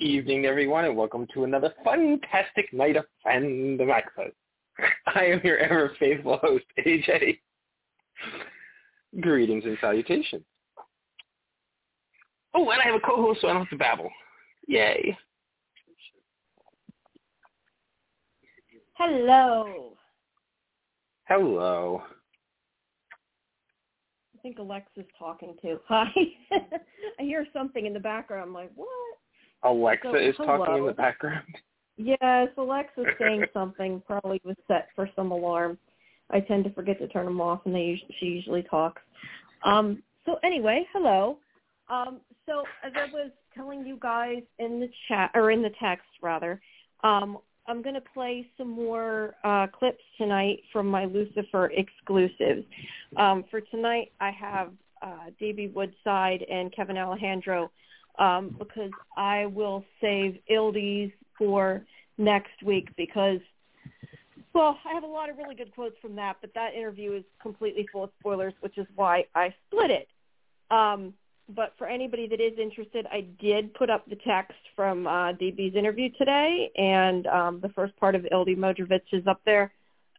[0.00, 4.32] Evening, everyone, and welcome to another fantastic night of fandom access.
[5.14, 7.38] I am your ever faithful host, AJ.
[9.20, 10.42] Greetings and salutations.
[12.54, 14.10] Oh, and I have a co-host, so I don't have to babble.
[14.66, 15.16] Yay.
[18.94, 19.96] Hello.
[21.28, 22.02] Hello.
[24.36, 25.78] I think Alexa's talking too.
[25.86, 26.10] Hi.
[26.52, 28.48] I hear something in the background.
[28.48, 28.88] I'm like, what?
[29.64, 31.46] Alexa So, is talking in the background.
[31.96, 34.02] Yes, Alexa's saying something.
[34.06, 35.78] Probably was set for some alarm.
[36.30, 39.02] I tend to forget to turn them off, and they she usually talks.
[39.64, 41.38] Um, so anyway, hello.
[41.88, 46.06] Um, so as I was telling you guys in the chat or in the text
[46.22, 46.60] rather,
[47.02, 52.64] um, I'm going to play some more uh, clips tonight from my Lucifer exclusives.
[53.16, 55.72] Um, for tonight, I have uh, D.B.
[55.74, 57.70] Woodside and Kevin Alejandro
[58.18, 61.84] um, because I will save Ildy's for
[62.18, 63.40] next week because,
[64.52, 67.24] well, I have a lot of really good quotes from that, but that interview is
[67.42, 70.08] completely full of spoilers, which is why I split it.
[70.70, 71.14] Um,
[71.48, 75.76] but for anybody that is interested, I did put up the text from uh, DB's
[75.76, 79.72] interview today, and um, the first part of Ildy Modrovich is up there,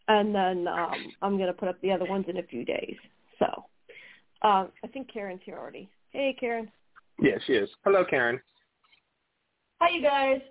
[0.08, 2.96] and then um, I'm going to put up the other ones in a few days.
[3.40, 3.46] So
[4.44, 5.90] um, I think Karen's here already.
[6.12, 6.70] Hey, Karen.
[7.22, 7.70] Yes, she is.
[7.84, 8.40] Hello, Karen.
[9.82, 10.42] Hi, you guys.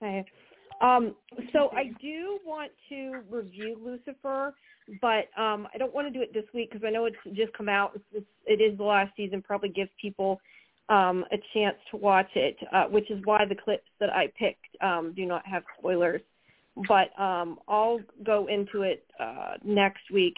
[0.00, 0.24] Hey.
[0.80, 1.14] Um,
[1.52, 4.54] so I do want to review Lucifer,
[5.00, 7.52] but um, I don't want to do it this week because I know it's just
[7.54, 7.92] come out.
[7.94, 9.40] It's, it's, it is the last season.
[9.40, 10.38] Probably gives people
[10.90, 14.66] um, a chance to watch it, uh, which is why the clips that I picked
[14.82, 16.20] um, do not have spoilers.
[16.86, 20.36] But um, I'll go into it uh, next week.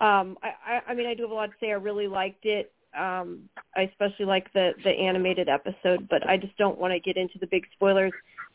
[0.00, 1.70] Um, I, I, I mean, I do have a lot to say.
[1.70, 2.72] I really liked it.
[2.98, 7.16] Um, I especially like the the animated episode, but I just don't want to get
[7.16, 8.12] into the big spoilers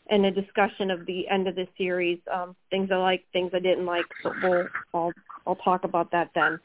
[0.09, 3.59] and a discussion of the end of the series, um, things I like, things I
[3.59, 4.05] didn't like.
[4.23, 5.13] But we'll I'll
[5.47, 6.59] I'll talk about that then.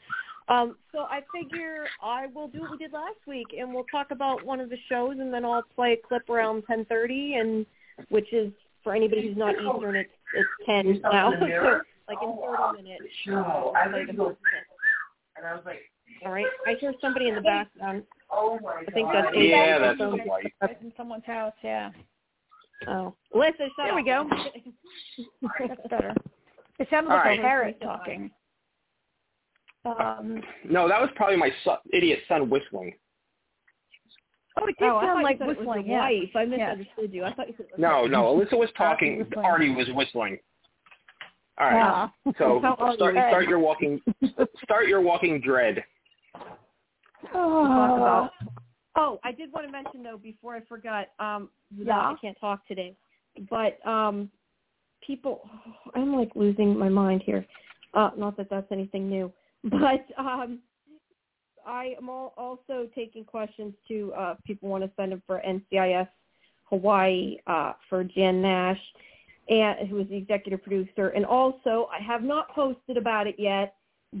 [0.49, 4.11] Um, so I figure I will do what we did last week, and we'll talk
[4.11, 7.65] about one of the shows, and then I'll play a clip around 10:30, and
[8.09, 8.51] which is
[8.83, 13.03] for anybody who's not Eastern, it's it's 10 now, so like in 30 minutes.
[13.27, 14.63] uh, I'll play the first clip.
[16.25, 16.45] All right.
[16.67, 17.99] I hear somebody in the background.
[17.99, 19.49] Um, oh, I think that's Adrian.
[19.49, 20.45] Yeah, that's Some- the white.
[20.61, 21.89] Uh, that's in someone's house, yeah.
[22.87, 23.95] Oh, Alyssa, shut There up.
[23.95, 24.27] we go.
[25.67, 26.15] That's better.
[26.79, 27.39] It sounded All like right.
[27.39, 28.31] a parrot talking.
[29.85, 32.95] Uh, um, No, that was probably my son, idiot son whistling.
[34.59, 36.01] oh, it did Oh, sound like said it was whistling, your yeah.
[36.05, 36.29] wife.
[36.35, 36.47] I Yeah.
[36.73, 37.23] misunderstood you.
[37.23, 39.19] I thought you said it was No, no, Alyssa was talking.
[39.19, 39.45] whistling.
[39.45, 40.39] Artie was whistling.
[41.59, 41.75] All right.
[42.25, 42.33] Yeah.
[42.39, 44.01] So How start start your walking
[44.63, 45.83] start your walking dread.
[47.33, 48.31] Talk about.
[48.95, 51.07] Oh, I did want to mention though before I forgot.
[51.19, 51.97] Um, yeah.
[51.97, 52.95] I can't talk today,
[53.49, 54.29] but um,
[55.05, 55.49] people,
[55.95, 57.45] I'm like losing my mind here.
[57.93, 59.31] Uh, not that that's anything new,
[59.63, 60.59] but um,
[61.65, 66.07] I am all, also taking questions to uh, people want to send them for NCIS
[66.65, 68.79] Hawaii uh, for Jan Nash,
[69.49, 73.75] and who is the executive producer, and also I have not posted about it yet.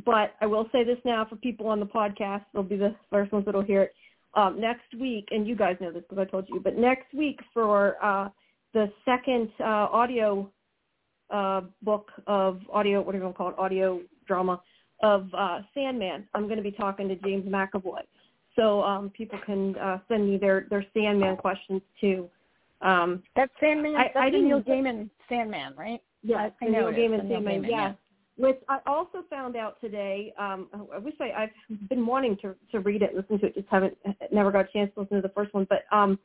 [0.05, 3.31] But I will say this now for people on the podcast, they'll be the first
[3.31, 3.93] ones that'll hear it.
[4.33, 7.39] Um, next week, and you guys know this because I told you, but next week
[7.53, 8.29] for uh,
[8.73, 10.49] the second uh, audio
[11.29, 14.61] uh, book of audio, what are you going to call it, audio drama
[15.03, 18.01] of uh, Sandman, I'm going to be talking to James McAvoy.
[18.55, 22.29] So um, people can uh, send me their, their Sandman questions too.
[22.81, 23.95] Um, That's Sandman.
[23.95, 26.01] I- that's I didn't- Neil Gaiman Sandman, right?
[26.23, 27.93] yeah, I the know Neil Gaiman Sandman, Gaiman, yeah.
[28.41, 30.33] Which I also found out today.
[30.39, 33.67] Um, I wish I, I've been wanting to to read it, listen to it, just
[33.69, 33.95] haven't
[34.31, 35.67] never got a chance to listen to the first one.
[35.69, 36.17] But um,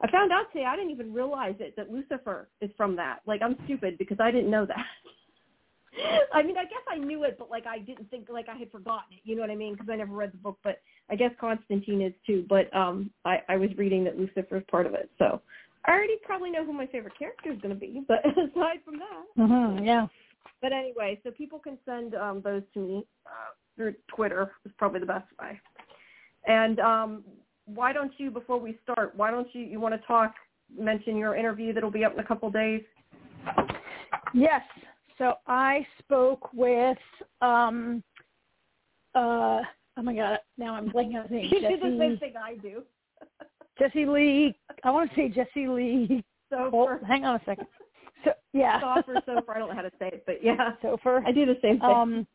[0.00, 3.20] I found out today I didn't even realize it that Lucifer is from that.
[3.24, 4.76] Like I'm stupid because I didn't know that.
[6.34, 8.72] I mean, I guess I knew it, but like I didn't think like I had
[8.72, 9.20] forgotten it.
[9.22, 9.74] You know what I mean?
[9.74, 12.46] Because I never read the book, but I guess Constantine is too.
[12.48, 15.40] But um, I, I was reading that Lucifer is part of it, so
[15.84, 18.02] I already probably know who my favorite character is going to be.
[18.08, 20.06] But aside from that, Mm-hmm, yeah.
[20.62, 25.00] But anyway, so people can send um, those to me uh, through Twitter is probably
[25.00, 25.60] the best way.
[26.46, 27.24] And um,
[27.66, 30.34] why don't you, before we start, why don't you, you want to talk
[30.76, 32.82] mention your interview that'll be up in a couple days?
[34.34, 34.62] Yes.
[35.18, 36.98] So I spoke with
[37.42, 38.02] um
[39.14, 39.60] uh
[39.96, 41.50] oh my god, now I'm blanking on the name.
[41.50, 42.82] You do the same thing I do.
[43.78, 44.54] Jesse Lee
[44.84, 47.66] I want to say Jesse Lee So Col- hang on a second.
[48.24, 48.80] So yeah.
[48.80, 51.22] Soffer, so far, I don't know how to say it, but yeah, Sofer.
[51.26, 51.82] I do the same thing.
[51.82, 52.26] Um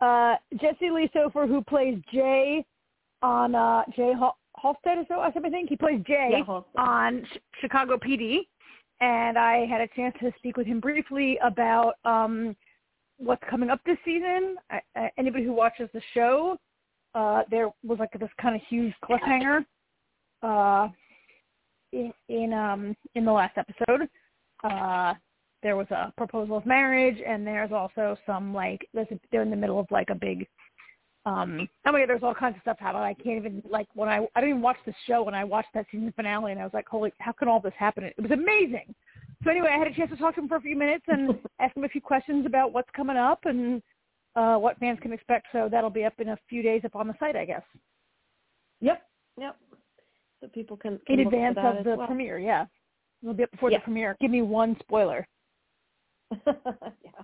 [0.00, 2.64] uh Jesse Lee Soffer who plays Jay
[3.22, 7.38] on uh Jay Hal- Halstead or so I think he plays Jay yeah, on Ch-
[7.60, 8.40] Chicago PD,
[9.00, 12.56] and I had a chance to speak with him briefly about um,
[13.18, 14.56] what's coming up this season.
[14.70, 16.56] I, I, anybody who watches the show,
[17.14, 19.64] uh, there was like this kind of huge cliffhanger
[20.42, 20.88] uh,
[21.92, 24.08] in in um, in the last episode.
[24.64, 25.14] Uh,
[25.62, 29.50] there was a proposal of marriage, and there's also some like there's a, they're in
[29.50, 30.46] the middle of like a big
[31.26, 33.02] um I mean there's all kinds of stuff happening.
[33.02, 35.68] I can't even like when I I didn't even watch the show when I watched
[35.74, 38.04] that season finale and I was like, Holy how can all this happen?
[38.04, 38.94] It was amazing.
[39.44, 41.38] So anyway, I had a chance to talk to him for a few minutes and
[41.60, 43.82] ask him a few questions about what's coming up and
[44.36, 45.48] uh what fans can expect.
[45.52, 47.62] So that'll be up in a few days up on the site, I guess.
[48.80, 49.02] Yep,
[49.40, 49.56] yep.
[50.40, 52.06] So people can, can In look for advance that of as the well.
[52.06, 52.66] premiere, yeah.
[53.22, 53.78] It'll be up before Yeah.
[53.78, 54.16] the premiere.
[54.20, 55.26] Give me one spoiler.
[56.46, 57.22] yeah,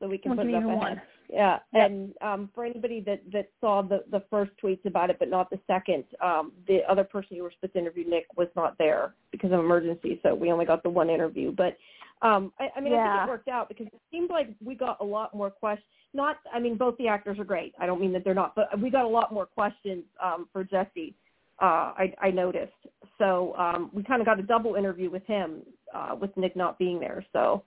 [0.00, 0.76] so we can I'll put it up ahead.
[0.76, 1.02] one.
[1.28, 1.90] Yeah, Yep.
[1.90, 5.50] and um, for anybody that that saw the the first tweets about it, but not
[5.50, 9.14] the second, um, the other person you were supposed to interview, Nick, was not there
[9.30, 11.52] because of emergency, so we only got the one interview.
[11.52, 11.76] But
[12.22, 14.96] um, I, I mean, I think it worked out because it seemed like we got
[15.00, 15.86] a lot more questions.
[16.14, 17.74] Not, I mean, both the actors are great.
[17.78, 20.64] I don't mean that they're not, but we got a lot more questions um, for
[20.64, 21.14] Jesse.
[21.60, 22.72] Uh, I, I noticed.
[23.18, 25.62] So um, we kind of got a double interview with him,
[25.94, 27.24] uh, with Nick not being there.
[27.32, 27.62] So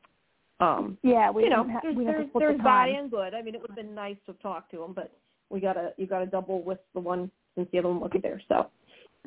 [0.59, 3.09] um, Yeah, we you know, didn't ha- there's, we have there's, there's the bad and
[3.09, 3.33] good.
[3.33, 5.11] I mean, it would have been nice to have talked to him, but
[5.49, 8.23] we got a you got a double with the one since the other one wasn't
[8.23, 8.41] there.
[8.47, 8.69] So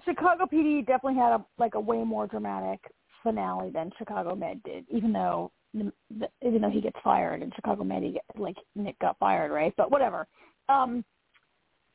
[0.04, 2.80] Chicago PD definitely had a like a way more dramatic
[3.22, 7.52] finale than Chicago Med did, even though the, the, even though he gets fired and
[7.54, 9.72] Chicago Med he get, like Nick got fired, right?
[9.76, 10.26] But whatever.
[10.68, 11.04] Um,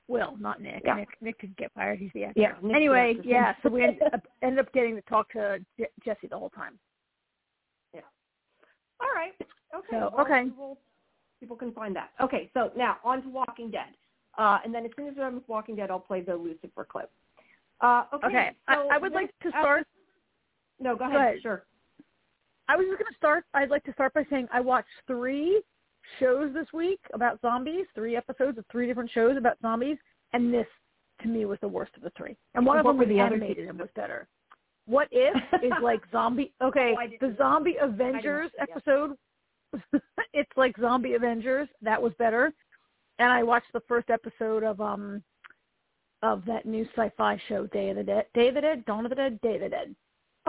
[0.07, 0.83] Will, not Nick.
[0.85, 0.95] Yeah.
[0.95, 1.99] Nick Nick didn't get fired.
[1.99, 2.39] He's the actor.
[2.39, 3.53] Yeah, Nick's the anyway, yeah.
[3.61, 6.79] So we ended up, ended up getting to talk to Je- Jesse the whole time.
[7.93, 8.01] Yeah.
[9.01, 9.33] All right,
[9.75, 10.45] okay, So, well, okay.
[10.57, 10.77] will-
[11.39, 12.11] people can find that.
[12.21, 13.89] Okay, so now on to Walking Dead,
[14.37, 16.85] uh, and then as soon as we're done with Walking Dead, I'll play the Lucifer
[16.85, 17.11] clip.
[17.81, 18.49] Uh, okay, Okay.
[18.73, 19.85] so I, I would like to start.
[20.79, 21.13] No, go ahead.
[21.13, 21.41] Go ahead.
[21.41, 21.65] Sure.
[22.69, 23.45] I was just going to start.
[23.53, 25.61] I'd like to start by saying I watched three
[26.19, 29.97] shows this week about zombies, three episodes of three different shows about zombies,
[30.33, 30.67] and this
[31.21, 32.35] to me was the worst of the three.
[32.55, 34.27] And one of What them were was the other animated and was better.
[34.85, 36.53] What if is like zombie?
[36.61, 38.77] Okay, Oh, the Zombie Avengers it yet.
[38.77, 39.15] episode.
[40.33, 41.67] it's like Zombie Avengers.
[41.81, 42.53] That was better.
[43.19, 45.23] And I watched the first episode of um
[46.23, 48.25] of that new sci-fi show, Day of the Dead.
[48.33, 49.95] Day of the Dead, Dawn of the Dead, Day of the Dead.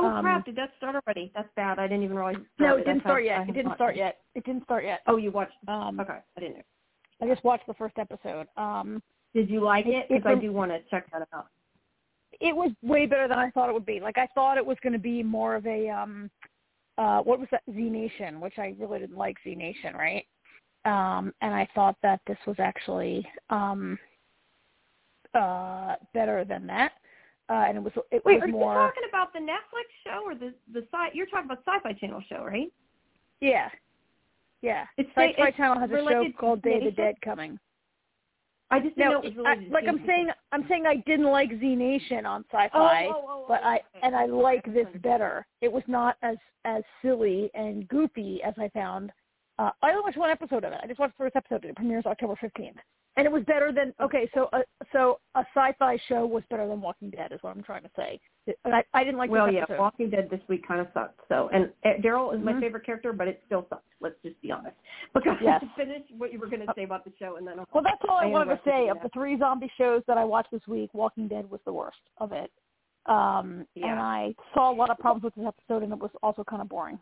[0.01, 0.45] Oh Um, crap!
[0.45, 1.33] Did that start already?
[1.35, 1.79] That's bad.
[1.79, 2.37] I didn't even realize.
[2.59, 2.81] No, started.
[2.81, 3.49] it didn't start yet.
[3.49, 4.19] It didn't start seen- yet.
[4.37, 5.01] It didn't start yet.
[5.09, 5.57] Oh, you watched?
[5.67, 6.63] Um, Okay, I didn't know.
[7.21, 8.47] I just watched the first episode.
[8.57, 9.03] Um,
[9.35, 10.07] Did you like it?
[10.09, 11.49] It- Because I do want to check that out.
[12.41, 13.99] it was way better than I thought it would be.
[13.99, 16.31] Like I thought it was going to be more of a um,
[16.97, 20.25] uh, what was that Z Nation, which I really didn't like Z Nation, right?
[20.85, 23.99] Um, and I thought that this was actually um,
[25.35, 26.93] uh, better than that.
[27.51, 30.35] Uh, and it was it Wait, was are you talking about the Netflix show or
[30.35, 31.09] the the sci?
[31.15, 32.71] You're talking about Sci-Fi Channel show, right?
[33.41, 33.69] yeah,
[34.61, 34.85] yeah.
[34.99, 37.59] It's Sci-Fi it's Channel has a show called Day of the Dead coming.
[38.71, 42.45] I just know I, like I'm saying, I'm saying I didn't like Z Nation on
[42.53, 43.07] Oh, Sci-Fi.
[43.07, 44.01] oh, oh, but oh, I okay.
[44.03, 45.47] and I like this better.
[45.63, 46.37] It was not as
[46.67, 49.11] as silly and goofy as I found.
[49.59, 50.81] Uh, I only watched one episode of it.
[50.83, 51.65] I just watched the first episode.
[51.65, 52.77] It premieres October fifteenth,
[53.19, 54.31] and it was better than okay.
[54.33, 54.61] So a,
[54.93, 58.21] so a sci-fi show was better than Walking Dead, is what I'm trying to say.
[58.65, 59.81] I, I didn't like well, yeah, episode.
[59.81, 61.21] Walking Dead this week kind of sucked.
[61.29, 62.61] So, and uh, Daryl is my Mhm.
[62.61, 63.83] favorite character, but it still sucks.
[64.01, 64.77] Let's just be honest.
[65.15, 65.61] Because Yes.
[65.63, 67.83] To finish what you were going to say about the show, and then I'll well,
[67.83, 68.89] that's all I, I wanted to say.
[68.89, 71.99] Of the three zombie shows that I watched this week, Walking Dead was the worst
[72.19, 72.53] of it.
[73.07, 73.91] Um, Yeah.
[73.91, 76.63] And I saw a lot of problems with this episode, and it was also kind
[76.63, 77.01] of boring.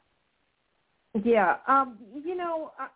[1.25, 2.89] Yeah, um, you know, I,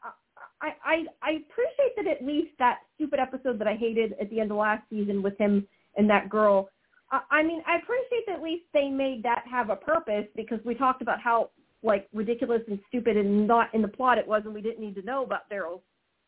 [0.62, 4.40] I I I appreciate that at least that stupid episode that I hated at the
[4.40, 6.68] end of last season with him and that girl.
[7.10, 10.58] I, I mean, I appreciate that at least they made that have a purpose because
[10.64, 11.50] we talked about how
[11.82, 14.94] like ridiculous and stupid and not in the plot it was, and we didn't need
[14.96, 15.80] to know about Daryl's,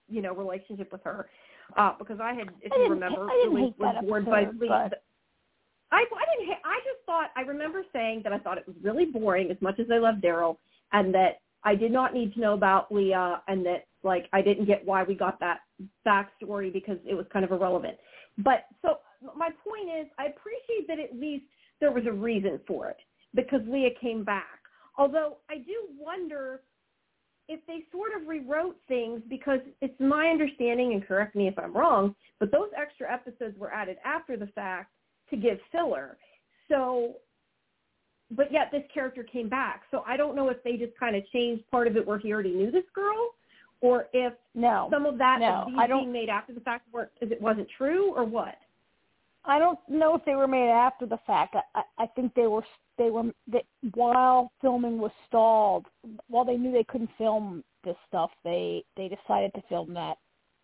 [0.08, 1.28] you know, relationship with her.
[1.76, 4.88] Uh, because I had, if I you remember, I didn't really was bored by Leah.
[4.90, 5.02] but-
[5.90, 6.54] I I didn't.
[6.54, 7.30] ha- I just thought.
[7.36, 10.16] I remember saying that I thought it was really boring, as much as I love
[10.16, 10.56] Daryl,
[10.92, 14.66] and that I did not need to know about Leah, and that like I didn't
[14.66, 15.60] get why we got that
[16.06, 17.96] backstory because it was kind of irrelevant.
[18.38, 18.98] But so
[19.36, 21.44] my point is, I appreciate that at least
[21.80, 22.96] there was a reason for it.
[23.34, 24.60] because Leah came back.
[24.98, 26.60] Although I do wonder
[27.48, 31.72] if they sort of rewrote things because it's my understanding, and correct me if I'm
[31.76, 34.92] wrong, but those extra episodes were added after the fact
[35.30, 36.18] to give filler.
[36.68, 37.14] So,
[38.30, 39.82] but yet this character came back.
[39.90, 42.32] So I don't know if they just kind of changed part of it where he
[42.32, 43.30] already knew this girl,
[43.82, 46.86] or if no, some of that no, of I don't, being made after the fact
[46.92, 48.54] weren't, it wasn't true, or what?
[49.44, 51.56] I don't know if they were made after the fact.
[51.74, 52.64] I, I, think they were
[52.96, 55.86] they were they, while filming was stalled.
[56.28, 60.16] While they knew they couldn't film this stuff, they they decided to film that.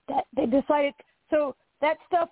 [0.08, 0.94] That they decided
[1.28, 2.28] so that stuff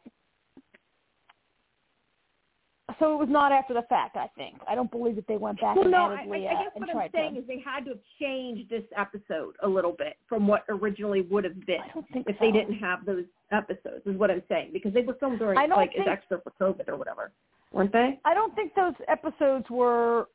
[3.00, 4.16] so it was not after the fact.
[4.16, 6.62] I think I don't believe that they went back well, and no, added Leah I
[6.62, 7.40] guess what I'm saying to.
[7.40, 11.45] is they had to have changed this episode a little bit from what originally would
[11.45, 12.45] have been I don't think if so.
[12.45, 14.07] they didn't have those episodes.
[14.07, 16.40] Is what I'm saying because they were filmed during I don't like think- as extra
[16.40, 17.33] for COVID or whatever,
[17.73, 18.21] weren't they?
[18.25, 20.28] I don't think those episodes were.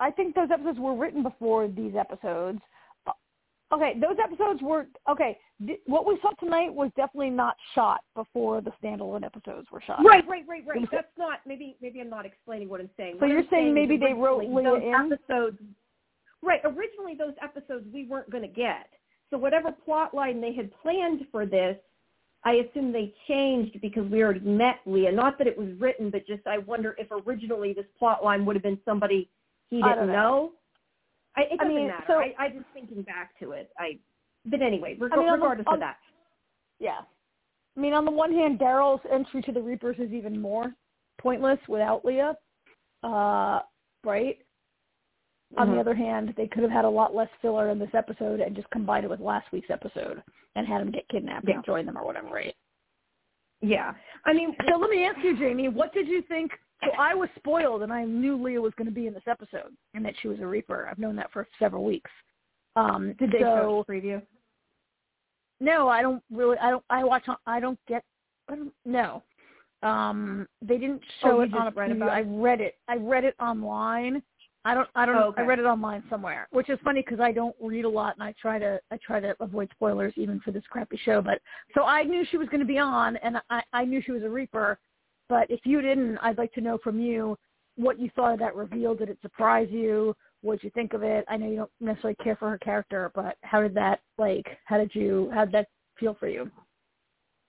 [0.00, 2.58] I think those episodes were written before these episodes.
[3.74, 5.36] Okay, those episodes were okay.
[5.66, 10.04] Th- what we saw tonight was definitely not shot before the standalone episodes were shot.
[10.04, 10.88] Right, right, right, right.
[10.92, 13.14] That's not maybe maybe I'm not explaining what I'm saying.
[13.14, 15.12] So What you're I'm saying is maybe they wrote those in?
[15.12, 15.58] episodes.
[16.40, 18.88] Right, originally those episodes we weren't going to get.
[19.30, 21.76] So whatever plot line they had planned for this,
[22.44, 25.10] I assume they changed because we already met Leah.
[25.10, 28.54] Not that it was written, but just I wonder if originally this plot line would
[28.54, 29.30] have been somebody
[29.70, 30.52] he didn't don't know.
[31.36, 32.04] I, it doesn't mean, matter.
[32.06, 33.70] so- I, I just thinking back to it.
[33.78, 33.98] I,
[34.46, 35.96] but anyway, reg- I mean, on the- regardless on- of that.
[36.78, 36.98] Yeah.
[37.76, 40.72] I mean, on the one hand, Daryl's entry to the Reapers is even more
[41.20, 42.36] pointless without Leah,
[43.02, 43.60] uh,
[44.04, 44.38] right?
[45.56, 45.74] On Mhm.
[45.74, 48.54] the other hand, they could have had a lot less filler in this episode and
[48.56, 50.22] just combined it with last week's episode
[50.56, 51.56] and had him get kidnapped Yeah.
[51.56, 52.54] and join them or whatever, right?
[53.60, 56.52] Yeah, I mean, So let me ask you, Jamie, what did you think?
[56.82, 59.74] So I was spoiled, and I knew Leah was going to be in this episode,
[59.94, 60.88] and that she was a Reaper.
[60.90, 62.10] I've known that for several weeks.
[62.76, 64.22] Um, did they so, show a preview?
[65.60, 66.58] No, I don't really.
[66.58, 66.84] I don't.
[66.90, 67.24] I watch.
[67.28, 68.02] on- I don't get.
[68.50, 69.22] I don't, no,
[69.82, 72.74] um, they didn't Oh, show you it on a read I read it.
[72.88, 74.22] I read it online.
[74.66, 74.88] I don't.
[74.94, 75.16] I don't.
[75.16, 75.42] Oh, okay.
[75.42, 78.22] I read it online somewhere, which is funny because I don't read a lot, and
[78.22, 78.80] I try to.
[78.90, 81.22] I try to avoid spoilers even for this crappy show.
[81.22, 81.40] But
[81.74, 84.22] so I knew she was going to be on, and I, I knew she was
[84.22, 84.78] a Reaper.
[85.28, 87.36] But if you didn't, I'd like to know from you
[87.76, 88.94] what you thought of that reveal.
[88.94, 90.14] Did it surprise you?
[90.42, 91.24] What did you think of it?
[91.28, 94.46] I know you don't necessarily care for her character, but how did that like?
[94.66, 95.30] How did you?
[95.32, 96.50] How did that feel for you?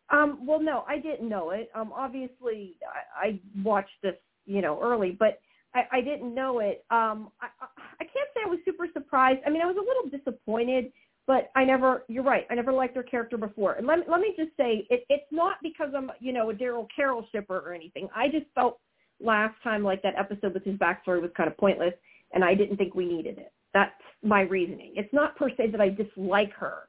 [0.09, 1.69] Um, well, no, I didn't know it.
[1.73, 2.75] Um, obviously,
[3.19, 4.13] I, I watched this,
[4.45, 5.39] you know, early, but
[5.73, 6.85] I, I didn't know it.
[6.91, 7.67] Um, I, I
[7.99, 9.39] I can't say I was super surprised.
[9.45, 10.91] I mean, I was a little disappointed,
[11.27, 12.03] but I never.
[12.07, 12.45] You're right.
[12.49, 13.73] I never liked her character before.
[13.73, 16.53] And let me let me just say, it, it's not because I'm, you know, a
[16.53, 18.07] Daryl Carol shipper or anything.
[18.15, 18.79] I just felt
[19.19, 21.93] last time like that episode with his backstory was kind of pointless,
[22.33, 23.51] and I didn't think we needed it.
[23.73, 23.91] That's
[24.23, 24.93] my reasoning.
[24.95, 26.83] It's not per se that I dislike her.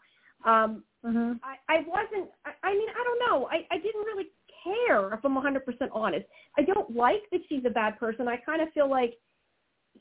[0.45, 1.33] Um, Mm-hmm.
[1.43, 2.31] I, I wasn't.
[2.45, 3.49] I, I mean, I don't know.
[3.51, 4.27] I, I didn't really
[4.65, 6.27] care if I'm 100% honest.
[6.59, 8.27] I don't like that she's a bad person.
[8.27, 9.15] I kind of feel like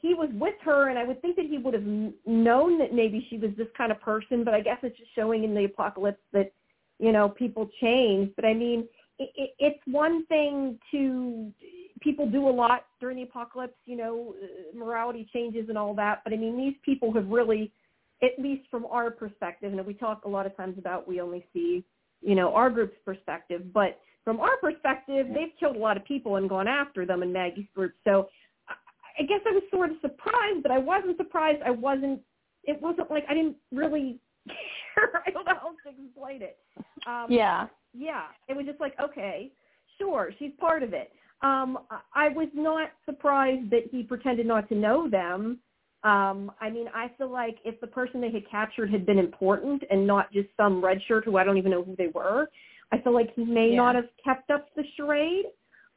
[0.01, 1.85] he was with her, and I would think that he would have
[2.25, 4.43] known that maybe she was this kind of person.
[4.43, 6.51] But I guess it's just showing in the apocalypse that
[6.99, 8.31] you know people change.
[8.35, 8.87] But I mean,
[9.19, 11.51] it, it, it's one thing to
[12.01, 13.77] people do a lot during the apocalypse.
[13.85, 16.21] You know, uh, morality changes and all that.
[16.23, 17.71] But I mean, these people have really
[18.23, 21.45] at least from our perspective, and we talk a lot of times about we only
[21.53, 21.83] see,
[22.21, 26.37] you know, our group's perspective, but from our perspective, they've killed a lot of people
[26.37, 27.93] and gone after them in Maggie's group.
[28.03, 28.27] So
[29.19, 31.62] I- guess I was sort of surprised, but I wasn't surprised.
[31.65, 32.22] I wasn't,
[32.63, 35.22] it wasn't like I didn't really care.
[35.25, 36.57] I don't know how to explain it.
[37.07, 37.67] Um, Yeah.
[37.93, 39.51] yeah, it was just like, okay,
[39.98, 41.12] sure, she's part of it.
[41.41, 41.79] Um,
[42.13, 45.60] I- was not surprised that he pretended not to know them.
[46.03, 49.84] Um, I mean, I feel like if the person they had captured had been important
[49.89, 52.48] and not just some red shirt who I don't even know who they were,
[52.91, 53.77] I feel like he may Yeah.
[53.77, 55.45] not have kept up the charade.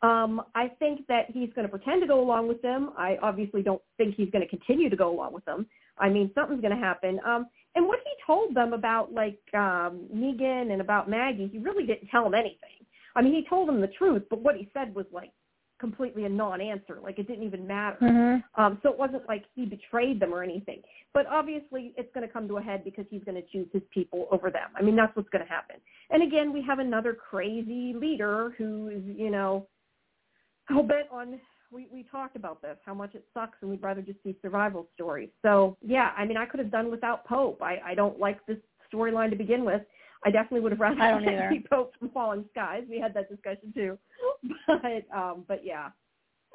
[0.02, 2.90] Um, I think that he's going to pretend to go along with them.
[2.96, 5.66] I obviously don't think he's going to continue to go along with them.
[5.98, 7.20] I mean, something's going to happen.
[7.26, 11.84] Um, and what he told them about like um, Negan and about Maggie, he really
[11.84, 12.86] didn't tell them anything.
[13.16, 15.32] I mean, he told them the truth, but what he said was like
[15.80, 16.98] completely a non-answer.
[17.02, 17.98] Like it didn't even matter.
[18.02, 18.60] Mm-hmm.
[18.60, 20.82] Um, so it wasn't like he betrayed them or anything.
[21.14, 23.82] But obviously it's going to come to a head because he's going to choose his
[23.92, 24.70] people over them.
[24.76, 25.76] I mean, that's what's going to happen.
[26.10, 29.66] And again, we have another crazy leader who is, you know,
[30.68, 34.02] hell bent on, we, we talked about this, how much it sucks and we'd rather
[34.02, 35.28] just see survival stories.
[35.42, 37.62] So yeah, I mean, I could have done without Pope.
[37.62, 38.58] I, I don't like this
[38.92, 39.82] storyline to begin with.
[40.24, 42.84] I definitely would have rather I don't see Pope from Falling Skies.
[42.88, 43.98] We had that discussion too.
[44.66, 45.88] But, um, but yeah.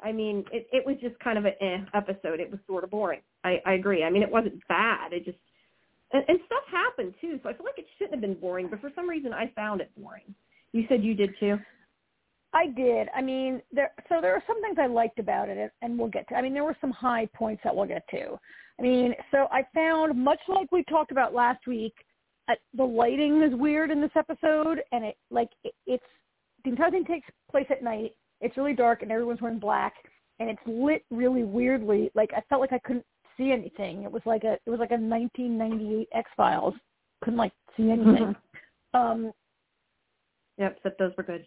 [0.02, 2.40] I mean, it, it was just kind of an eh episode.
[2.40, 3.20] It was sort of boring.
[3.42, 4.04] I, I agree.
[4.04, 5.12] I mean, it wasn't bad.
[5.12, 5.38] It just
[6.12, 7.38] and, and stuff happened too.
[7.42, 9.80] So I feel like it shouldn't have been boring, but for some reason I found
[9.80, 10.34] it boring.
[10.72, 11.58] You said you did too.
[12.54, 13.08] I did.
[13.14, 13.90] I mean, there.
[14.08, 16.36] So there are some things I liked about it, and we'll get to.
[16.36, 18.38] I mean, there were some high points that we'll get to.
[18.78, 21.94] I mean, so I found much like we talked about last week,
[22.48, 26.04] uh, the lighting is weird in this episode, and it like it, it's
[26.64, 28.12] the entire thing takes place at night.
[28.40, 29.94] It's really dark, and everyone's wearing black,
[30.38, 32.10] and it's lit really weirdly.
[32.14, 33.06] Like I felt like I couldn't
[33.36, 34.04] see anything.
[34.04, 36.74] It was like a it was like a 1998 X Files.
[37.22, 38.36] Couldn't like see anything.
[38.94, 39.32] um,
[40.58, 41.44] Yep, except those were good.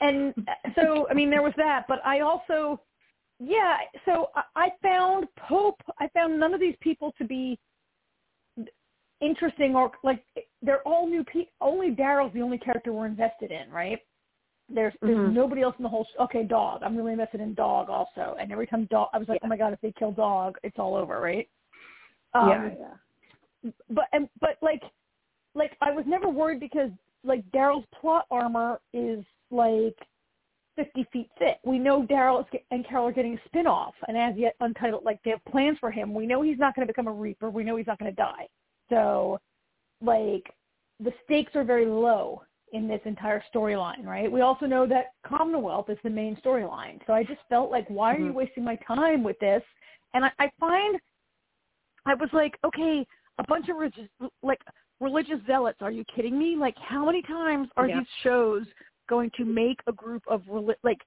[0.00, 0.34] And
[0.74, 2.80] so I mean there was that, but I also
[3.40, 5.80] yeah, so I found Pope.
[6.00, 7.58] I found none of these people to be
[9.20, 10.24] interesting or like
[10.62, 11.52] they're all new people.
[11.60, 14.00] Only Daryl's the only character we're invested in, right?
[14.68, 15.34] There's there's mm-hmm.
[15.34, 16.04] nobody else in the whole.
[16.04, 16.82] Sh- okay, dog.
[16.82, 18.36] I'm really invested in dog also.
[18.40, 19.46] And every time dog, I was like, yeah.
[19.46, 21.48] oh my god, if they kill dog, it's all over, right?
[22.34, 23.70] Um, yeah, yeah.
[23.90, 24.82] But and but like
[25.54, 26.90] like I was never worried because
[27.24, 29.96] like Daryl's plot armor is like
[30.76, 31.58] 50 feet thick.
[31.64, 35.30] We know Daryl and Carol are getting a spin-off, and as yet untitled, like they
[35.30, 36.14] have plans for him.
[36.14, 37.50] We know he's not going to become a Reaper.
[37.50, 38.46] We know he's not going to die.
[38.88, 39.40] So,
[40.00, 40.44] like,
[41.00, 44.30] the stakes are very low in this entire storyline, right?
[44.30, 47.00] We also know that Commonwealth is the main storyline.
[47.06, 48.34] So I just felt like, why are you mm-hmm.
[48.34, 49.62] wasting my time with this?
[50.14, 50.98] And I, I find,
[52.06, 53.06] I was like, okay,
[53.38, 53.76] a bunch of
[54.42, 54.60] like
[55.00, 55.78] religious zealots.
[55.80, 56.56] Are you kidding me?
[56.56, 58.00] Like, how many times are yeah.
[58.00, 58.66] these shows
[59.08, 60.42] going to make a group of
[60.82, 61.00] like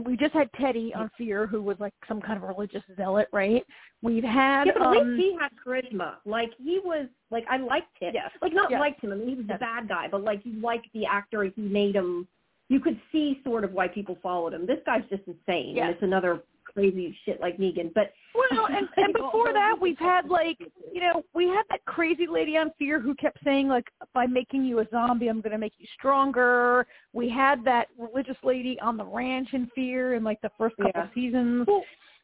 [0.00, 3.64] we just had Teddy on Fear, who was like some kind of religious zealot, right?
[4.02, 6.14] We've had yeah, but at um, least he had charisma.
[6.24, 8.12] Like he was like I liked him.
[8.14, 8.30] Yes.
[8.42, 8.80] Like not yes.
[8.80, 9.12] liked him.
[9.12, 9.56] I mean, he was yes.
[9.56, 11.44] a bad guy, but like you liked the actor.
[11.44, 12.26] He made him.
[12.68, 14.66] You could see sort of why people followed him.
[14.66, 15.76] This guy's just insane.
[15.76, 15.84] Yes.
[15.84, 17.92] And it's another crazy shit like Negan.
[17.94, 20.58] But well, and, and before that, we've had like
[20.94, 24.64] you know we had that crazy lady on Fear who kept saying like by making
[24.64, 26.86] you a zombie, I'm going to make you stronger.
[27.12, 30.92] We had that religious lady on the ranch in Fear in like the first couple
[30.94, 31.08] yeah.
[31.12, 31.66] seasons.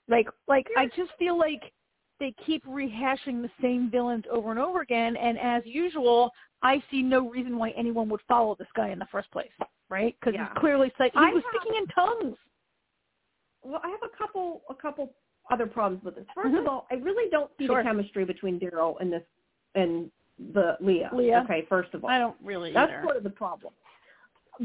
[0.09, 1.72] Like like I just feel like
[2.20, 6.30] they keep rehashing the same villains over and over again, and as usual,
[6.62, 9.50] I see no reason why anyone would follow this guy in the first place,
[9.88, 10.14] right?
[10.20, 10.48] Because yeah.
[10.48, 12.37] he's clearly like he I was have, speaking in tongues
[13.62, 15.12] well, I have a couple a couple
[15.50, 16.24] other problems with this.
[16.36, 16.56] 1st mm-hmm.
[16.56, 17.82] of all, I really don't see sure.
[17.82, 19.22] the chemistry between Daryl and this
[19.74, 20.10] and
[20.52, 21.10] the Leah.
[21.12, 21.42] Leah.
[21.44, 22.72] Okay, first of all, I don't really.
[22.72, 23.02] That's either.
[23.02, 23.72] sort of the problem.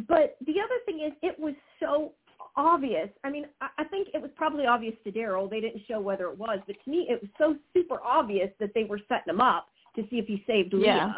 [0.08, 2.12] But the other thing is, it was so
[2.58, 3.10] obvious.
[3.24, 5.50] I mean, I, I think it was probably obvious to Daryl.
[5.50, 8.72] They didn't show whether it was, but to me, it was so super obvious that
[8.74, 10.86] they were setting him up to see if he saved Leah.
[10.86, 11.14] Yeah.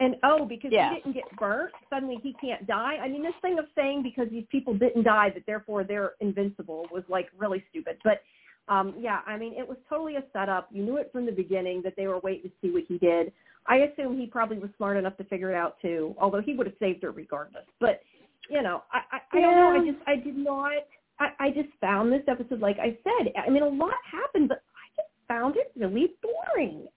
[0.00, 0.90] And oh, because yeah.
[0.90, 2.96] he didn't get burnt, suddenly he can't die.
[2.96, 6.86] I mean, this thing of saying because these people didn't die that therefore they're invincible
[6.90, 7.98] was like really stupid.
[8.02, 8.22] But
[8.66, 10.68] um yeah, I mean, it was totally a setup.
[10.72, 13.32] You knew it from the beginning that they were waiting to see what he did.
[13.66, 16.66] I assume he probably was smart enough to figure it out too, although he would
[16.66, 17.64] have saved her regardless.
[17.80, 18.02] But
[18.50, 19.40] you know, I I, I yeah.
[19.42, 19.80] don't know.
[19.80, 20.72] I just I did not.
[21.20, 24.64] I, I just found this episode, like I said, I mean, a lot happened, but
[24.74, 26.88] I just found it really boring.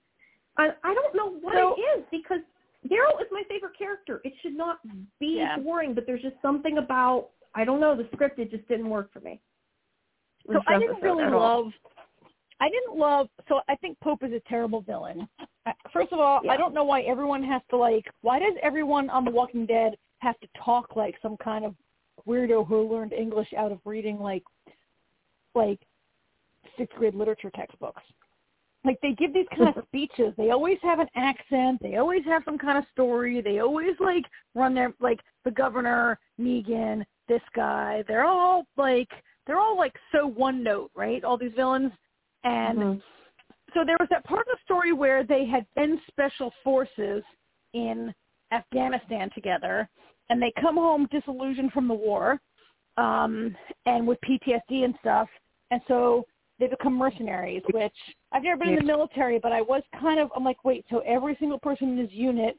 [0.57, 2.41] I I don't know what so, it is because
[2.87, 4.21] Daryl is my favorite character.
[4.23, 4.79] It should not
[5.19, 5.57] be yeah.
[5.57, 8.39] boring, but there's just something about I don't know the script.
[8.39, 9.39] It just didn't work for me.
[10.51, 11.67] So I didn't really love.
[12.59, 13.27] I didn't love.
[13.47, 15.27] So I think Pope is a terrible villain.
[15.91, 16.51] First of all, yeah.
[16.51, 18.05] I don't know why everyone has to like.
[18.21, 21.75] Why does everyone on The Walking Dead have to talk like some kind of
[22.27, 24.43] weirdo who learned English out of reading like,
[25.55, 25.79] like
[26.77, 28.01] sixth grade literature textbooks?
[28.87, 30.33] Like they give these kind of speeches.
[30.37, 31.79] They always have an accent.
[31.81, 33.41] They always have some kind of story.
[33.41, 34.23] They always like
[34.55, 38.03] run their like the governor, Negan, this guy.
[38.07, 39.09] They're all like
[39.45, 41.23] they're all like so one note, right?
[41.23, 41.91] All these villains.
[42.43, 42.99] And mm-hmm.
[43.73, 47.23] so there was that part of the story where they had been special forces
[47.73, 48.13] in
[48.53, 49.89] Afghanistan together
[50.29, 52.39] and they come home disillusioned from the war
[52.95, 55.27] um and with PTSD and stuff.
[55.69, 56.25] And so
[56.59, 57.93] they become mercenaries, which
[58.31, 60.99] I've never been in the military, but I was kind of I'm like, wait, so
[60.99, 62.57] every single person in this unit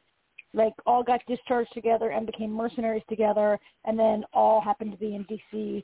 [0.53, 5.15] like all got discharged together and became mercenaries together and then all happened to be
[5.15, 5.83] in DC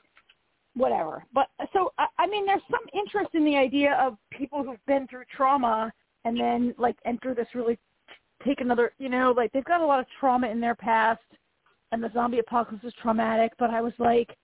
[0.75, 1.23] whatever.
[1.33, 5.07] But so I, I mean there's some interest in the idea of people who've been
[5.07, 5.91] through trauma
[6.25, 7.77] and then like enter this really
[8.45, 11.21] take another, you know, like they've got a lot of trauma in their past
[11.91, 14.35] and the zombie apocalypse is traumatic, but I was like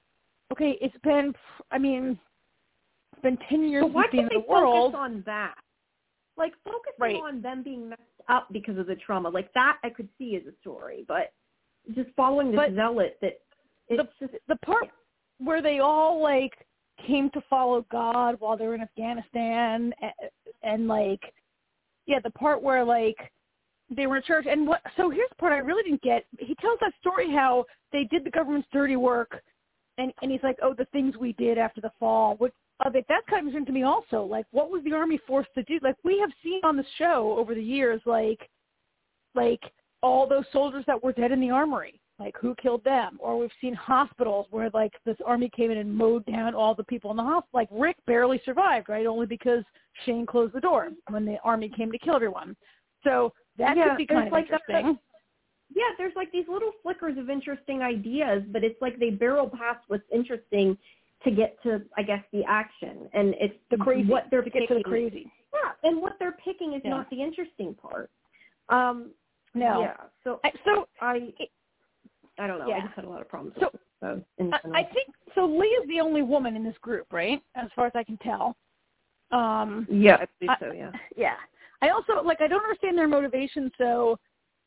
[0.51, 1.33] okay, it's been
[1.71, 2.19] I mean
[3.21, 4.93] been ten years but why since can't they the world.
[4.93, 5.55] focus on that?
[6.37, 7.15] Like focusing right.
[7.15, 10.43] on them being messed up because of the trauma, like that I could see as
[10.43, 11.33] a story, but
[11.95, 13.39] just following but zealot that
[13.89, 14.87] it's the just the part
[15.39, 16.53] where they all like
[17.05, 20.13] came to follow God while they were in Afghanistan, and,
[20.63, 21.21] and like,
[22.05, 23.17] yeah, the part where like
[23.95, 24.45] they were in church.
[24.49, 24.81] And what?
[24.97, 26.25] So here's the part I really didn't get.
[26.39, 29.41] He tells that story how they did the government's dirty work,
[29.97, 32.35] and and he's like, oh, the things we did after the fall.
[32.37, 32.53] What?
[32.83, 34.23] Uh, that that comes into me also.
[34.23, 35.79] Like, what was the army forced to do?
[35.81, 38.49] Like, we have seen on the show over the years, like,
[39.35, 39.61] like
[40.01, 42.01] all those soldiers that were dead in the armory.
[42.19, 43.17] Like, who killed them?
[43.19, 46.83] Or we've seen hospitals where like this army came in and mowed down all the
[46.83, 47.49] people in the hospital.
[47.53, 49.07] Like Rick barely survived, right?
[49.07, 49.63] Only because
[50.05, 52.55] Shane closed the door when the army came to kill everyone.
[53.03, 54.93] So that yeah, could be kind of like interesting.
[54.93, 54.97] That,
[55.73, 59.79] yeah, there's like these little flickers of interesting ideas, but it's like they barrel past
[59.87, 60.77] what's interesting
[61.23, 64.09] to get to, I guess, the action, and it's the crazy.
[64.09, 64.61] What they're to picking.
[64.67, 65.31] get to the crazy.
[65.53, 66.91] Yeah, and what they're picking is Yeah.
[66.91, 68.09] not the interesting part.
[68.69, 69.11] Um,
[69.53, 69.81] No.
[69.81, 69.97] Yeah.
[70.23, 71.33] So I, so I,
[72.39, 72.65] I don't know.
[72.65, 72.81] I Yeah.
[72.83, 73.55] just had a lot of problems.
[73.59, 74.23] So- with it, so
[74.73, 74.79] I.
[74.79, 75.45] I think so.
[75.45, 77.41] Leah is the only woman in this group, right?
[77.55, 78.55] As far as I can tell.
[79.31, 80.71] Um, yeah, I believe I- so.
[80.71, 80.91] Yeah.
[81.15, 81.35] yeah.
[81.83, 83.71] I also like I don't understand their motivation.
[83.77, 84.17] So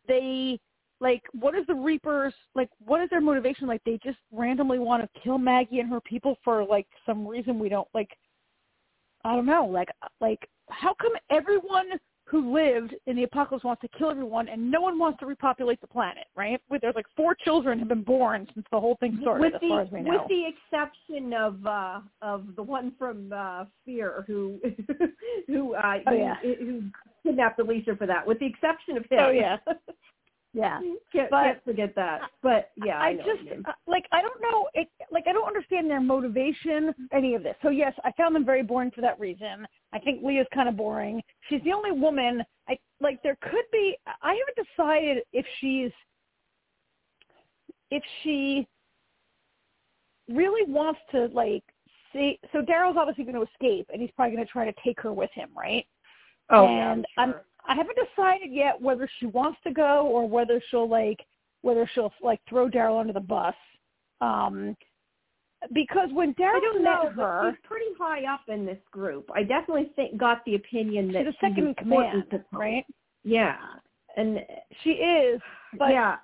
[0.06, 0.60] they
[1.00, 2.70] like what is the Reapers like?
[2.84, 3.66] What is their motivation?
[3.66, 7.58] Like they just randomly want to kill Maggie and her people for like some reason
[7.58, 8.10] we don't like.
[9.24, 9.66] I don't know.
[9.66, 9.88] Like
[10.20, 11.86] like how come everyone
[12.26, 15.80] who lived in the apocalypse wants to kill everyone and no one wants to repopulate
[15.80, 16.24] the planet?
[16.36, 16.60] Right?
[16.70, 19.60] With there's like four children have been born since the whole thing started, with as
[19.60, 20.12] the far as we know.
[20.12, 24.60] with the exception of uh of the one from uh Fear who
[25.48, 26.36] who uh Oh, who, yeah.
[26.42, 26.82] who
[27.24, 28.26] kidnapped Alicia for that.
[28.26, 29.18] With the exception of him.
[29.20, 29.56] Oh, yeah.
[30.54, 30.80] yeah.
[31.12, 32.22] can't, But- can't forget that.
[32.42, 33.64] But yeah, I, I, just what you mean.
[33.66, 37.56] uh, like I don't know it like I don't understand their motivation any of this.
[37.62, 39.66] So yes, I found them very boring for that reason.
[39.92, 41.20] I think Leah's kind of boring.
[41.48, 45.90] She's the only woman I like there could be I haven't decided if she's
[47.90, 48.66] if she
[50.28, 51.64] really wants to like
[52.12, 55.00] see so Daryl's obviously going to escape and he's probably going to try to take
[55.00, 55.86] her with him, right?
[56.50, 57.44] Oh and yeah, I'm I'm sure.
[57.66, 61.20] I haven't decided yet whether she wants to go or whether she'll like
[61.62, 63.54] whether she'll like throw Daryl under the bus.
[64.20, 64.76] Um
[65.72, 67.10] because when Daryl met know.
[67.16, 69.30] her, She's pretty high up in this group.
[69.34, 72.84] I definitely think got the opinion that she's a second in command, right?
[73.24, 73.56] Yeah,
[74.16, 74.40] and
[74.82, 75.40] She is,
[75.78, 76.16] but yeah,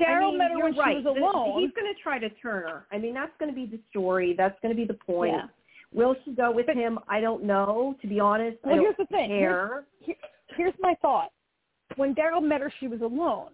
[0.00, 0.96] Daryl I mean, met her when right.
[0.98, 1.60] she was alone.
[1.60, 2.86] he's going to try to turn her.
[2.92, 4.34] I mean, that's going to be the story.
[4.36, 5.34] That's going to be the point.
[5.34, 5.46] Yeah.
[5.92, 6.98] Will she go with him?
[7.08, 7.94] I don't know.
[8.00, 9.28] To be honest, I Well, don't here's the thing.
[9.28, 9.84] care.
[10.56, 11.30] Here- here's my thought.
[11.96, 13.50] When Daryl met her, she was alone,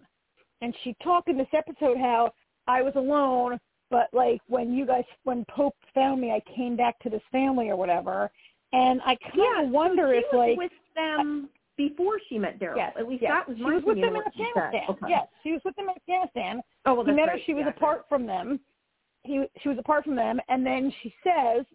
[0.61, 2.33] and she talked in this episode how
[2.67, 3.59] I was alone,
[3.89, 7.69] but like when you guys, when Pope found me, I came back to this family
[7.69, 8.31] or whatever,
[8.73, 12.39] and I kind Yeah, of wonder so she if was like with them before she
[12.39, 12.77] met Daryl.
[12.77, 13.31] Yes, At least yes.
[13.31, 14.43] that was she my was with them in she.
[14.43, 14.83] Afghanistan.
[14.89, 15.05] Okay.
[15.09, 16.61] Yes, she was with them in Afghanistan.
[16.85, 17.31] Oh well, he met right.
[17.31, 17.39] her.
[17.45, 18.59] She was yeah, apart from them.
[19.23, 21.65] He she was apart from them, and then she says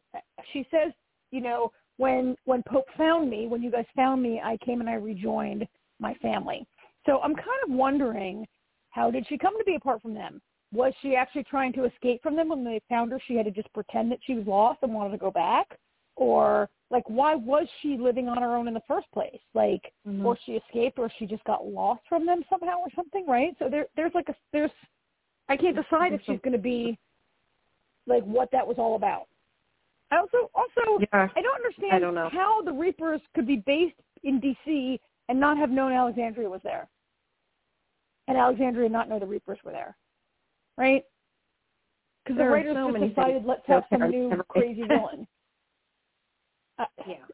[0.52, 0.92] she says
[1.30, 4.88] you know when when Pope found me, when you guys found me, I came and
[4.88, 5.66] I rejoined
[5.98, 6.66] my family.
[7.06, 8.46] So I'm kind of wondering
[8.90, 10.40] how did she come to be apart from them?
[10.72, 13.20] Was she actually trying to escape from them when they found her?
[13.26, 15.78] She had to just pretend that she was lost and wanted to go back,
[16.16, 19.40] or like why was she living on her own in the first place?
[19.54, 20.24] Like Mhm.
[20.24, 23.56] or she escaped or she just got lost from them somehow or something, right?
[23.58, 24.70] So there there's like a there's
[25.48, 26.98] I can't decide if she's going to be
[28.06, 29.28] like what that was all about.
[30.10, 31.28] I also also Yeah.
[31.34, 32.28] I don't understand I don't know.
[32.28, 36.88] how the Reapers could be based in DC and not have known Alexandria was there.
[38.28, 39.96] And Alexandria not know the Reapers were there.
[40.78, 41.04] Right?
[42.24, 45.26] Because the writers so just decided let's have some new crazy villain.
[46.78, 47.24] Uh, Yeah.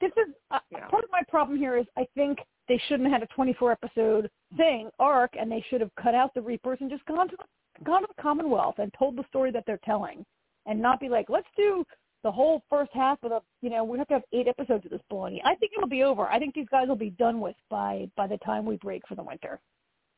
[0.00, 0.86] this is uh, Yeah.
[0.88, 4.30] part of my problem here is I think they shouldn't have had a 24 episode
[4.56, 7.36] thing arc, and they should have cut out the Reapers and just gone to
[7.84, 10.24] gone to the Commonwealth and told the story that they're telling,
[10.66, 11.84] and not be like, let's do
[12.22, 14.90] the whole first half of the, you know, we have to have eight episodes of
[14.90, 15.40] this baloney.
[15.44, 16.26] I think it'll be over.
[16.26, 19.14] I think these guys will be done with by by the time we break for
[19.14, 19.60] the winter,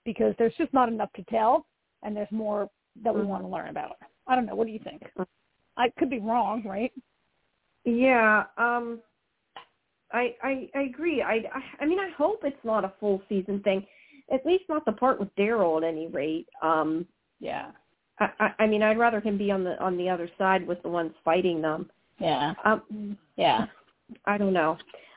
[0.05, 1.67] because there's just not enough to tell,
[2.03, 2.69] and there's more
[3.03, 3.27] that we Mhm.
[3.27, 3.97] want to learn about.
[4.27, 4.55] I don't know.
[4.55, 5.03] What do you think?
[5.77, 6.93] I could be wrong, right?
[7.85, 9.03] Yeah, um
[10.13, 11.21] I I I agree.
[11.23, 13.87] I I, I mean I hope it's not a full season thing.
[14.31, 16.49] At least not the part with Daryl at any rate.
[16.63, 17.07] Um
[17.41, 17.73] Yeah.
[18.21, 20.89] I, I mean I'd rather him be on the on the other side with the
[20.89, 21.91] ones fighting them.
[22.19, 22.55] Yeah.
[22.65, 23.67] Um Yeah.
[24.25, 24.77] I don't know.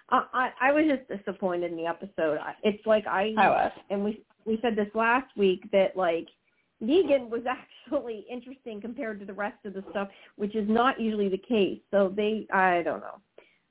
[0.09, 2.37] I I, I was just disappointed in the episode.
[2.39, 3.71] I- It's like I I was.
[3.89, 6.27] and we we said this last week that like
[6.83, 11.29] Negan was actually interesting compared to the rest of the stuff, which is not usually
[11.29, 11.79] the case.
[11.91, 13.19] So they, I don't know.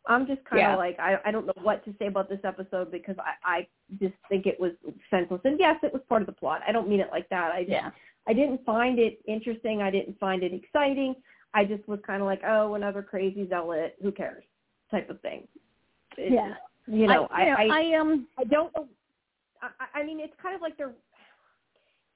[0.06, 0.76] I'm just kind of Yeah.
[0.76, 3.66] like I I don't know what to say about this episode because I I
[4.00, 4.72] just think it was
[5.10, 5.40] senseless.
[5.44, 6.62] And yes, it was part of the plot.
[6.66, 7.52] I don't mean it like that.
[7.52, 7.90] I just, Yeah.
[8.28, 9.82] I didn't find it interesting.
[9.82, 11.14] I didn't find it exciting.
[11.54, 13.96] I just was kind of like, oh, another crazy zealot.
[14.02, 14.44] Who cares?
[14.90, 15.48] Type of thing.
[16.16, 16.54] It, yeah.
[16.86, 18.72] You know, I, know, I, I um I don't.
[19.62, 20.92] I, I mean, it's kind of like they're.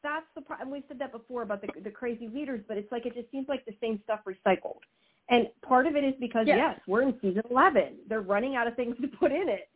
[0.03, 0.71] That's the problem.
[0.71, 3.49] We've said that before about the the crazy leaders, but it's like it just seems
[3.49, 4.81] like the same stuff recycled.
[5.29, 6.59] And part of it is because Yes.
[6.59, 7.97] yes, we're in season eleven.
[8.09, 9.69] They're running out of things to put in it.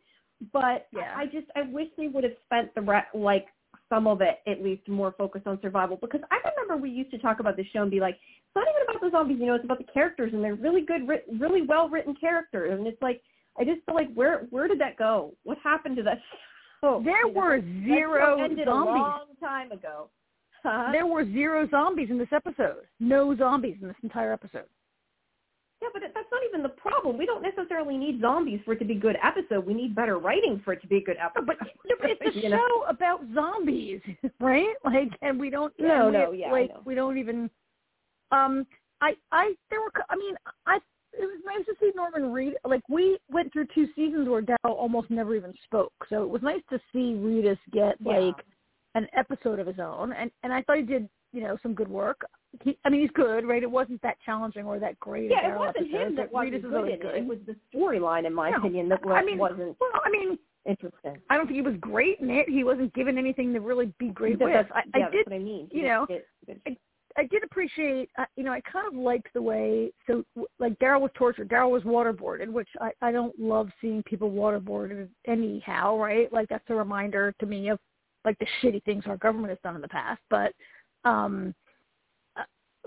[0.53, 1.13] But Yeah.
[1.15, 3.47] I just I wish they would have spent the re- like
[3.89, 7.17] some of it at least more focused on survival because I remember we used to
[7.17, 9.55] talk about the show and be like, it's not even about the zombies, you know,
[9.55, 11.01] it's about the characters and they're really good,
[11.39, 12.77] really well written characters.
[12.77, 13.21] And it's like
[13.59, 15.33] I just feel like where where did that go?
[15.43, 16.19] What happened to that
[16.81, 17.01] show?
[17.03, 18.91] there You were show zero ended zombies.
[18.91, 20.09] a long time ago.
[20.63, 20.89] Huh?
[20.91, 22.83] There were zero zombies in this episode.
[22.99, 24.65] No zombies in this entire episode.
[25.81, 27.17] Yeah, but that's not even the problem.
[27.17, 29.65] We don't necessarily need zombies for it to be a good episode.
[29.65, 31.47] We need better writing for it to be a good episode.
[31.47, 32.57] But but it's a You know?
[32.57, 34.01] show about zombies,
[34.41, 34.75] right?
[34.83, 35.73] Like, and we don't.
[35.79, 37.49] No, we, no, yeah, like we don't even.
[38.31, 38.65] Um,
[39.01, 39.91] I, I, there were.
[40.09, 40.79] I mean, I.
[41.13, 42.53] It was nice to see Norman Reed.
[42.65, 46.41] Like we went through two seasons where Daryl almost never even spoke, so it was
[46.43, 48.19] nice to see Reedus get Yeah.
[48.19, 48.35] like
[48.95, 51.87] an episode of his own, and and I thought he did, you know, some good
[51.87, 52.21] work.
[52.63, 53.61] He, I mean, he's good, right?
[53.61, 55.29] It wasn't that challenging or that great.
[55.29, 57.15] yeah, it wasn't episode, him that wasn't good good.
[57.15, 57.17] it.
[57.17, 60.37] It was the storyline, in my No, opinion, that I mean, wasn't well, I mean,
[60.65, 61.17] interesting.
[61.29, 62.49] I don't think he was great in it.
[62.49, 64.51] He wasn't given anything to really be great with.
[64.51, 65.69] that's, I, yeah, I did, I mean.
[65.71, 66.77] you know, get good-
[67.17, 70.23] I did appreciate, uh, you know, I kind of liked the way, so
[70.59, 75.09] like Daryl was tortured, Daryl was waterboarded, which I, I don't love seeing people waterboarded
[75.27, 76.31] anyhow, right?
[76.31, 77.79] Like that's a reminder to me of
[78.25, 80.21] like the shitty things our government has done in the past.
[80.29, 80.53] But,
[81.03, 81.53] um,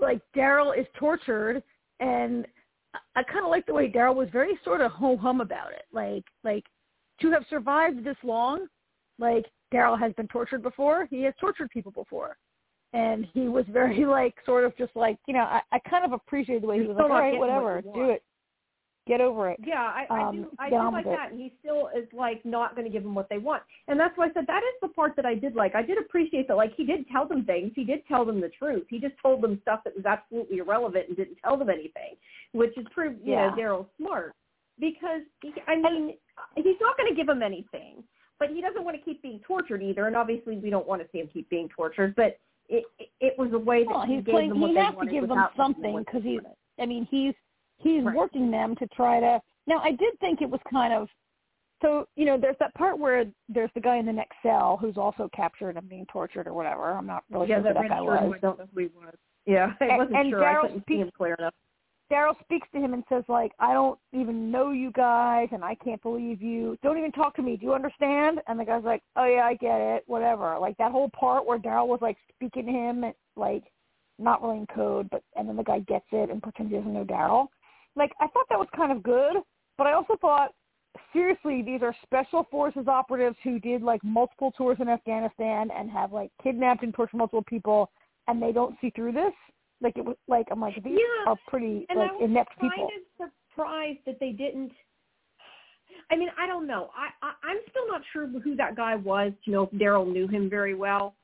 [0.01, 1.63] like Daryl is tortured
[1.99, 2.45] and
[2.93, 5.71] I- I kind of like the way Daryl was very sort of ho hum about
[5.71, 5.85] it.
[5.91, 6.65] Like, like
[7.21, 8.67] to have survived this long,
[9.19, 11.05] like Daryl has been tortured before.
[11.05, 12.37] He has tortured people before
[12.93, 16.13] and he was very like sort of just like you know I, I kind of
[16.13, 18.23] appreciate the way he was like all right getting what whatever do it
[19.07, 20.47] get over it Yeah, I, I um, do.
[20.59, 23.27] I do like that, and he still is like not going to give them what
[23.29, 25.75] they want, and that's why I said that is the part that I did like.
[25.75, 26.55] I did appreciate that.
[26.55, 27.71] Like he did tell them things.
[27.75, 28.85] He did tell them the truth.
[28.89, 32.15] He just told them stuff that was absolutely irrelevant and didn't tell them anything,
[32.53, 33.13] which is proof.
[33.23, 33.63] You know, Yeah.
[33.63, 34.33] Daryl's smart
[34.79, 36.15] because he, I mean
[36.55, 38.03] he's not going to give them anything,
[38.39, 40.07] but he doesn't want to keep being tortured either.
[40.07, 42.39] And obviously, we don't want to see him keep being tortured, but.
[42.69, 44.75] It, it, it was a way that well, he he's gave playing them what he
[44.75, 46.39] they has to give them something because he's.
[46.79, 47.33] I mean he's
[47.77, 48.15] he's Right.
[48.15, 51.07] working them to try to now I did think it was kind of
[51.81, 54.97] so you know there's that part where there's the guy in the next cell who's
[54.97, 57.89] also captured and being tortured or whatever I'm not really yeah, sure who that that
[57.89, 59.15] guy was don't know who he was.
[59.45, 60.45] Yeah, I wasn't and sure.
[60.45, 61.53] I couldn't see him clear enough.
[62.11, 65.75] Daryl speaks to him and says like, I don't even know you guys and I
[65.75, 66.77] can't believe you.
[66.83, 67.57] Don't even talk to me.
[67.57, 68.39] Do you understand?
[68.47, 70.03] And the guy's like, Oh yeah, I get it.
[70.05, 70.57] Whatever.
[70.59, 73.05] Like that whole part where Daryl was like speaking to him
[73.35, 73.63] like
[74.19, 76.93] not really in code, but and then the guy gets it and pretends he doesn't
[76.93, 77.47] know Daryl.
[77.95, 79.35] Like I thought that was kind of good,
[79.77, 80.51] but I also thought
[81.11, 86.11] seriously these are special forces operatives who did like multiple tours in Afghanistan and have
[86.11, 87.91] like kidnapped and tortured multiple people
[88.27, 89.33] and they don't see through this.
[89.81, 92.59] Like it was like I'm like these Yeah, are pretty And like I was inept
[92.59, 92.89] kind people.
[93.19, 94.71] of surprised that they didn't.
[96.09, 96.89] I mean, I don't know.
[96.95, 99.33] I, I I'm still not sure who that guy was.
[99.43, 101.15] You know, if Daryl knew him very well,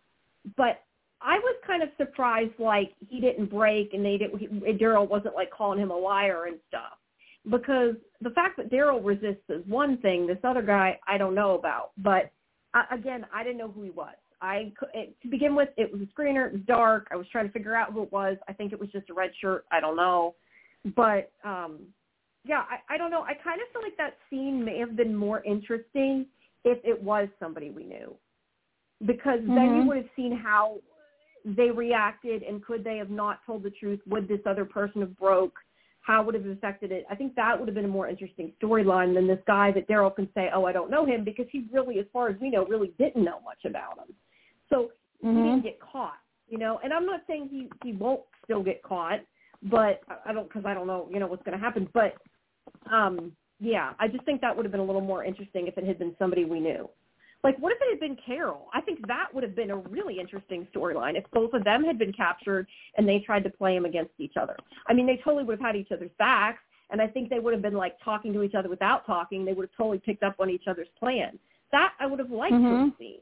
[0.57, 0.83] but
[1.21, 4.39] I was kind of surprised, like he didn't break and they didn't.
[4.39, 6.97] He, Daryl wasn't like calling him a liar and stuff.
[7.49, 10.27] Because the fact that Daryl resists is one thing.
[10.27, 11.91] This other guy, I don't know about.
[11.97, 12.31] But
[12.73, 14.15] uh, again, I didn't know who he was.
[14.41, 16.47] I it, to begin with, it was a screener.
[16.47, 17.07] It was dark.
[17.11, 18.37] I was trying to figure out who it was.
[18.47, 19.65] I think it was just a red shirt.
[19.71, 20.35] I don't know,
[20.95, 21.79] but um,
[22.45, 23.23] yeah, I, I don't know.
[23.23, 26.25] I kind of feel like that scene may have been more interesting
[26.63, 28.15] if it was somebody we knew,
[29.05, 29.87] because then you Mhm.
[29.87, 30.77] would have seen how
[31.45, 33.99] they reacted and could they have not told the truth?
[34.07, 35.57] Would this other person have broke?
[36.01, 37.05] How would it have affected it?
[37.09, 40.15] I think that would have been a more interesting storyline than this guy that Daryl
[40.15, 42.65] can say, "Oh, I don't know him," because he really, as far as we know,
[42.65, 44.15] really didn't know much about him.
[44.69, 45.43] So he Mhm.
[45.43, 46.79] didn't get caught, you know.
[46.83, 49.19] And I'm not saying he he won't still get caught,
[49.63, 51.89] but I- I don't because I don't know, you know, what's going to happen.
[51.93, 52.15] But
[52.89, 55.83] um, yeah, I just think that would have been a little more interesting if it
[55.83, 56.89] had been somebody we knew.
[57.43, 58.67] Like, what if it had been Carol?
[58.73, 61.97] I think that would have been a really interesting storyline if both of them had
[61.97, 64.57] been captured and they tried to play them against each other.
[64.87, 67.53] I mean, they totally would have had each other's backs, and I think they would
[67.53, 69.45] have been like talking to each other without talking.
[69.45, 71.39] They would have totally picked up on each other's plan.
[71.71, 73.19] That I would have liked to have seen.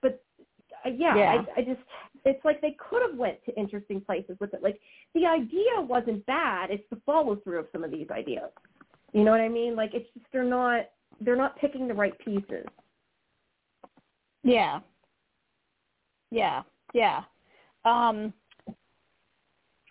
[0.00, 0.22] But
[0.84, 1.42] uh, yeah, Yeah.
[1.56, 1.80] I, I just
[2.24, 4.62] it's like they could have went to interesting places with it.
[4.62, 4.80] Like
[5.14, 6.70] the idea wasn't bad.
[6.70, 8.50] It's the follow through of some of these ideas.
[9.12, 9.76] You know what I mean?
[9.76, 12.66] Like it's just they're not they're not picking the right pieces.
[14.44, 14.80] Yeah.
[16.30, 16.62] Yeah.
[16.92, 17.22] Yeah.
[17.84, 18.32] Um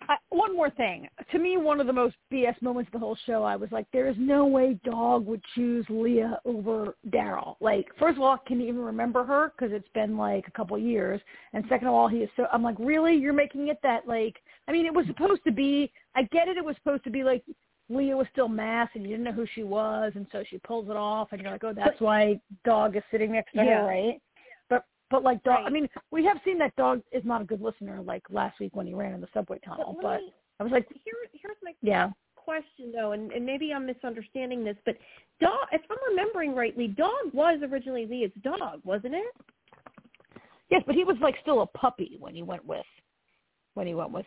[0.06, 1.08] I, one more thing.
[1.32, 3.86] To me, one of the most BS moments of the whole show, I was like,
[3.90, 7.56] there is no way Dog would choose Leah over Daryl.
[7.60, 9.52] Like, first of all, can you even remember her?
[9.56, 11.22] Because it's been like a couple of years.
[11.54, 12.46] And second of all, he is so.
[12.52, 13.14] I'm like, really?
[13.14, 14.36] You're making it that like?
[14.68, 15.90] I mean, it was supposed to be.
[16.14, 16.58] I get it.
[16.58, 17.42] It was supposed to be like
[17.88, 20.88] Leah was still masked and you didn't know who she was, and so she pulls
[20.88, 23.80] it off, and you're like, oh, that's why Dog is sitting next to Yeah.
[23.80, 24.20] her, right?
[25.14, 25.66] But like dog, Right.
[25.66, 28.02] I mean, we have seen that Dog is not a good listener.
[28.02, 30.72] Like last week when he ran in the subway tunnel, But but me, I was
[30.72, 34.96] like, here, here's my yeah, question though, and, and maybe I'm misunderstanding this, but
[35.40, 39.32] dog, if I'm remembering rightly, dog was originally Leah's dog, wasn't it?
[40.72, 42.86] yes, but he was like still a puppy when he went with
[43.74, 44.26] when he went with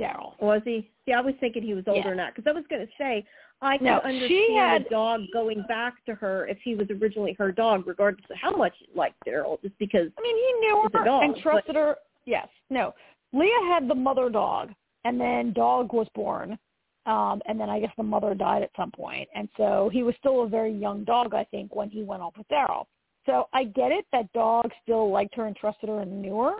[0.00, 0.40] Daryl.
[0.40, 0.90] Was he?
[1.06, 2.08] See, I was thinking he was older Yeah.
[2.08, 3.24] than that because I was going to say
[3.60, 6.88] I could No, she understand had- a dog going back to her if he was
[6.90, 10.10] originally her dog, regardless of how much he liked Daryl, just because.
[10.16, 11.96] I mean, he knew her dog, and but- trusted her.
[12.24, 12.94] Yes, no,
[13.32, 14.72] Leah had the mother dog,
[15.04, 16.58] and then Dog was born,
[17.06, 20.14] um, and then I guess the mother died at some point, and so he was
[20.16, 22.84] still a very young dog, I think, when he went off with Daryl.
[23.26, 26.52] So I get it that Dog still liked her and trusted her and knew her,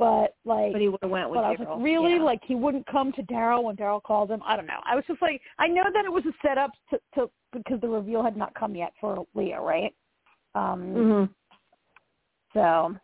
[0.00, 1.74] but like But he would have went with but I was Daryl.
[1.76, 2.14] like, really?
[2.16, 2.22] Yeah.
[2.22, 4.42] Like he wouldn't come to Daryl when Daryl called him?
[4.44, 4.80] I don't know.
[4.84, 7.88] I was just like, I know that it was a setup to, to because the
[7.88, 9.94] reveal had not come yet for Leah, right?
[10.54, 11.28] Um, Mhm.
[12.52, 12.96] So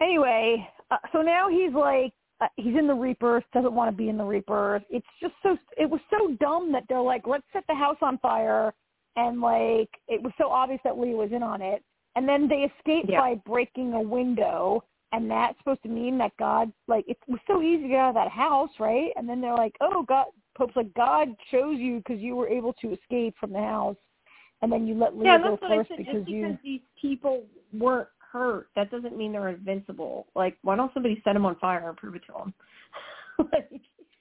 [0.00, 4.08] anyway, uh, so now he's like, uh, he's in the Reapers, doesn't want to be
[4.08, 4.82] in the Reapers.
[4.90, 8.18] It's just so, it was so dumb that they're like, let's set the house on
[8.18, 8.72] fire.
[9.16, 11.82] And like, it was so obvious that Leah was in on it.
[12.14, 13.20] And then they escape Yeah.
[13.20, 14.84] by breaking a window.
[15.12, 18.08] And that's supposed to mean that God, like, it was so easy to get out
[18.10, 19.10] of that house, right?
[19.16, 22.74] And then they're like, oh, God, Pope's like, God chose you because you were able
[22.74, 23.96] to escape from the house.
[24.60, 25.98] And then you let Leah Yeah, go that's what I first said.
[25.98, 26.58] because Just you.
[26.62, 30.26] these people weren't hurt, that doesn't mean they're invincible.
[30.34, 32.54] Like, why don't somebody set them on fire and prove it to them?
[33.52, 33.70] like,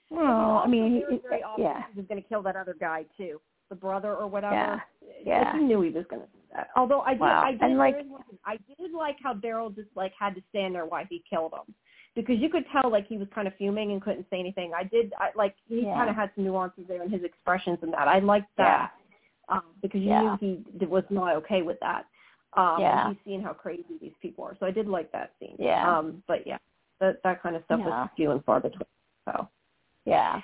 [0.10, 1.20] Well, I mean, he-
[1.58, 4.56] yeah, he was going to kill that other guy too, the brother or whatever.
[4.56, 4.80] Yeah.
[5.26, 5.54] Yeah.
[5.58, 6.70] he knew he was going to do that.
[6.76, 7.44] Although I did, Wow.
[7.44, 8.40] I did, And, like- there is one thing.
[8.46, 11.74] I did like how Daryl just like had to stand there while he killed him.
[12.16, 14.72] Because you could tell like he was kind of fuming and couldn't say anything.
[14.76, 15.94] I did I like he Yeah.
[15.96, 18.08] kind of had some nuances there in his expressions and that.
[18.08, 18.92] I liked that
[19.50, 20.36] um, because you Yeah.
[20.42, 22.06] knew he was not okay with that.
[22.54, 23.10] Um, Yeah.
[23.10, 24.56] he's seeing how crazy these people are.
[24.60, 25.56] So I did like that scene.
[25.60, 25.96] Yeah.
[25.98, 26.58] Um, but yeah,
[27.00, 27.86] that that kind of stuff Yeah.
[28.04, 28.88] was few and far between.
[29.26, 29.48] So
[30.06, 30.42] Yeah.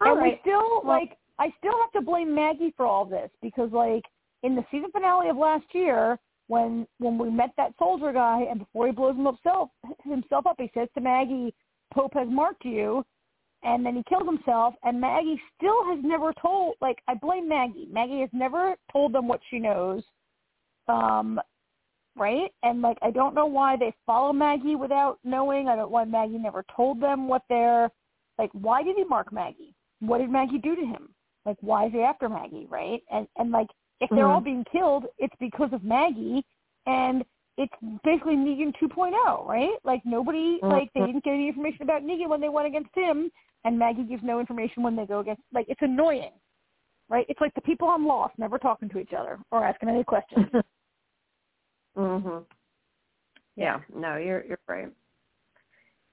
[0.00, 0.32] all and right.
[0.34, 4.04] we still Well- like I still have to blame Maggie for all this because like
[4.42, 6.18] in the season finale of last year
[6.48, 9.70] when when we met that soldier guy and before he blows himself
[10.04, 11.54] himself up he says to Maggie
[11.92, 13.04] Pope has marked you
[13.62, 17.88] and then he kills himself and Maggie still has never told like I blame Maggie.
[17.90, 20.02] Maggie has never told them what she knows.
[20.88, 21.40] Um
[22.16, 22.50] right?
[22.62, 25.68] And like I don't know why they follow Maggie without knowing.
[25.68, 27.90] I don't why Maggie never told them what they're
[28.38, 29.74] like why did he mark Maggie?
[30.00, 31.14] What did Maggie do to him?
[31.44, 33.02] Like why is he after Maggie, right?
[33.10, 33.68] And and like
[34.00, 34.44] if they're all Mhm.
[34.44, 36.44] being killed, it's because of Maggie
[36.86, 37.24] and
[37.58, 39.76] it's basically Negan 2.0, right?
[39.84, 41.06] Like nobody, like they Mhm.
[41.06, 43.30] didn't get any information about Negan when they went against him,
[43.64, 45.42] and Maggie gives no information when they go against.
[45.52, 46.32] Like it's annoying,
[47.08, 47.26] right?
[47.28, 50.48] It's like the people on Lost never talking to each other or asking any questions.
[51.96, 52.44] mhm.
[53.56, 53.80] Yeah.
[53.94, 54.88] No, you're you're right.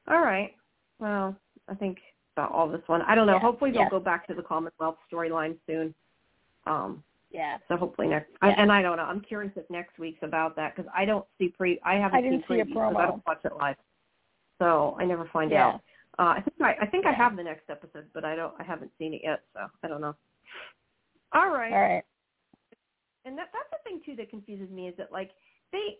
[0.08, 0.56] All right.
[1.00, 1.36] Well,
[1.70, 2.00] I think
[2.40, 3.02] about all this one.
[3.04, 3.34] I don't know.
[3.34, 3.40] Yeah.
[3.40, 3.90] Hopefully they'll Yeah.
[3.90, 5.94] go back to the Commonwealth storyline soon.
[6.66, 7.04] Um.
[7.32, 7.58] yeah.
[7.68, 8.32] So hopefully next.
[8.42, 9.04] I, and I don't know.
[9.04, 11.80] I'm curious if next week's about that because I don't see pre.
[11.84, 13.76] I haven't I didn't seen see a previews I don't watch it live.
[14.60, 15.68] So I never find Yeah.
[15.68, 15.82] out.
[16.18, 18.54] Uh, I think I, I think I have the next episode, but I don't.
[18.60, 20.16] I haven't seen it yet, so I don't know.
[21.34, 21.72] All right.
[21.72, 22.04] All right.
[23.26, 25.32] and that that's the thing too that confuses me is that like
[25.72, 25.98] they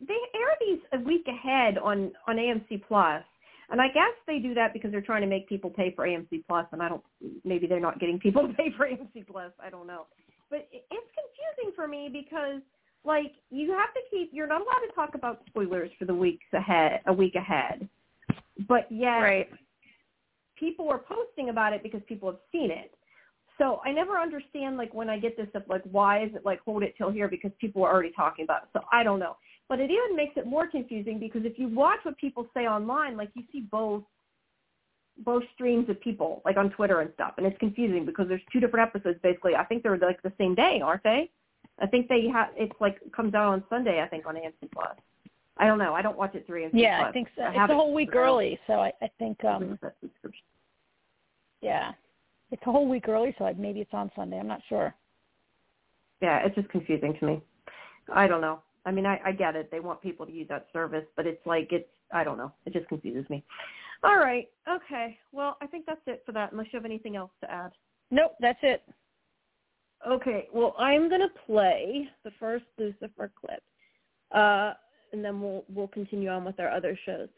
[0.00, 3.22] they air these a week ahead on on AMC Plus,
[3.70, 6.44] and I guess they do that because they're trying to make people pay for AMC
[6.46, 7.02] Plus, and I don't
[7.44, 9.52] maybe they're not getting people to pay for AMC Plus.
[9.62, 10.06] I don't know,
[10.50, 12.60] but it's confusing for me because
[13.04, 16.46] like you have to keep you're not allowed to talk about spoilers for the weeks
[16.52, 17.88] ahead a week ahead,
[18.68, 19.48] but yet Right.
[20.58, 22.94] people are posting about it because people have seen it.
[23.58, 26.60] So I never understand like when I get this stuff like why is it like
[26.64, 28.68] hold it till here because people are already talking about it.
[28.72, 29.36] So I don't know.
[29.68, 33.16] But it even makes it more confusing because if you watch what people say online,
[33.16, 34.02] like you see both
[35.18, 38.60] both streams of people like on Twitter and stuff, and it's confusing because there's two
[38.60, 39.54] different episodes basically.
[39.54, 41.30] I think they're like the same day, aren't they?
[41.80, 44.02] I think they have it's like comes out on Sunday.
[44.02, 44.96] I think on AMC Plus.
[45.56, 45.94] I don't know.
[45.94, 47.08] I don't watch it three AMC Yeah, Plus.
[47.08, 47.42] I think so.
[47.42, 50.44] I It's a whole week early, so I, I think um use that subscription.
[51.62, 51.92] yeah.
[52.50, 54.38] It's a whole week early, so maybe it's on Sunday.
[54.38, 54.94] I'm not sure.
[56.20, 57.42] yeah, it's just confusing to me.
[58.12, 58.60] I don't know.
[58.86, 59.70] I mean, I, I get it.
[59.70, 62.52] They want people to use that service, but it's like it's I don't know.
[62.66, 63.44] It just confuses me.
[64.02, 64.48] All right.
[64.68, 65.18] Okay.
[65.32, 66.52] Well, I think that's it for that.
[66.52, 67.72] Unless you have anything else to add.
[68.10, 68.82] Nope, that's it.
[70.06, 70.48] Okay.
[70.52, 73.62] Well, I'm gonna play the first Lucifer clip,
[74.32, 74.74] uh,
[75.12, 77.28] and then we'll we'll continue on with our other shows.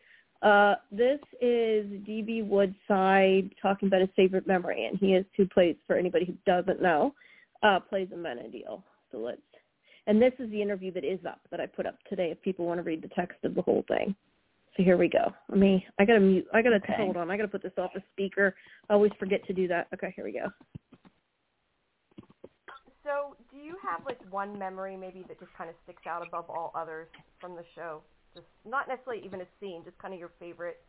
[0.42, 5.76] Uh, this is DB Woodside talking about his favorite memory, and he is who plays
[5.86, 7.14] for anybody who doesn't know,
[7.62, 8.82] uh, plays Amenadiel.
[9.12, 9.40] So let's.
[10.06, 12.30] And this is the interview that is up that I put up today.
[12.30, 14.14] If people want to read the text of the whole thing.
[14.76, 15.32] So here we go.
[15.48, 15.84] Let me.
[15.98, 16.46] I gotta mute.
[16.52, 16.94] I gotta Okay.
[16.96, 17.30] hold on.
[17.30, 18.54] I gotta put this off the speaker.
[18.88, 19.88] I always forget to do that.
[19.94, 20.52] Okay, here we go.
[23.02, 26.50] So, do you have like one memory maybe that just kind of sticks out above
[26.50, 27.08] all others
[27.40, 28.02] from the show?
[28.34, 30.82] Just not necessarily even a scene, just kind of your favorite.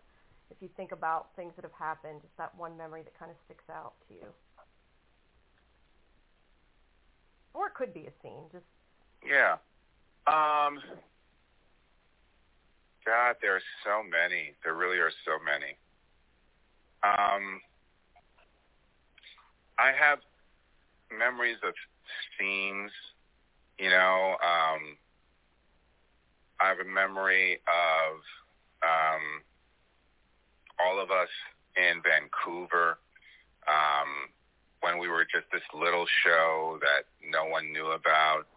[0.49, 3.37] If you think about things that have happened, just that one memory that kind of
[3.45, 4.27] sticks out to you.
[7.53, 8.49] Or it could be a scene.
[8.51, 8.65] Just
[9.25, 9.57] Yeah.
[10.27, 10.79] Um.
[13.05, 14.53] God, there are so many.
[14.63, 15.77] There really are so many.
[17.03, 17.61] Um.
[19.79, 20.19] I have
[21.15, 21.73] memories of
[22.37, 22.91] scenes.
[23.77, 24.97] You know, um,
[26.59, 28.15] I have a memory of
[28.81, 29.43] um,
[30.79, 31.29] all of us
[31.77, 32.97] in Vancouver
[33.67, 34.33] um,
[34.81, 38.47] when we were just this little show that no one knew about.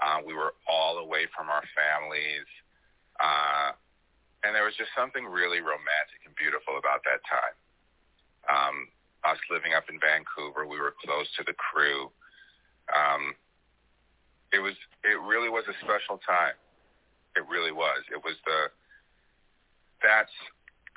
[0.00, 2.46] Uh, we were all away from our families.
[3.18, 3.72] Uh,
[4.44, 7.56] and there was just something really romantic and beautiful about that time.
[8.46, 8.76] Um,
[9.24, 12.12] us living up in Vancouver, we were close to the crew.
[12.92, 13.34] Um,
[14.52, 16.54] it was, it really was a special time.
[17.34, 18.04] It really was.
[18.12, 18.70] It was the,
[20.04, 20.32] that's,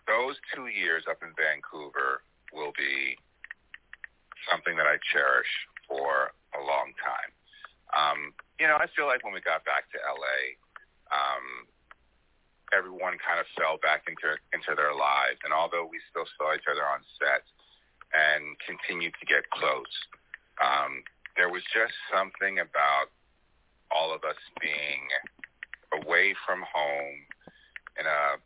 [0.06, 2.22] those two years up in Vancouver
[2.54, 3.18] will be
[4.52, 5.50] something that I cherish
[5.88, 7.32] for a long time.
[7.90, 8.20] Um,
[8.60, 10.60] you know, I feel like when we got back to LA,
[11.16, 11.66] um,
[12.76, 16.68] everyone kind of fell back into into their lives, and although we still saw each
[16.68, 17.48] other on set
[18.12, 19.96] and continued to get close,
[20.60, 21.08] um,
[21.40, 23.10] there was just something about
[23.90, 25.08] all of us being
[26.04, 27.24] away from home
[27.98, 28.38] in a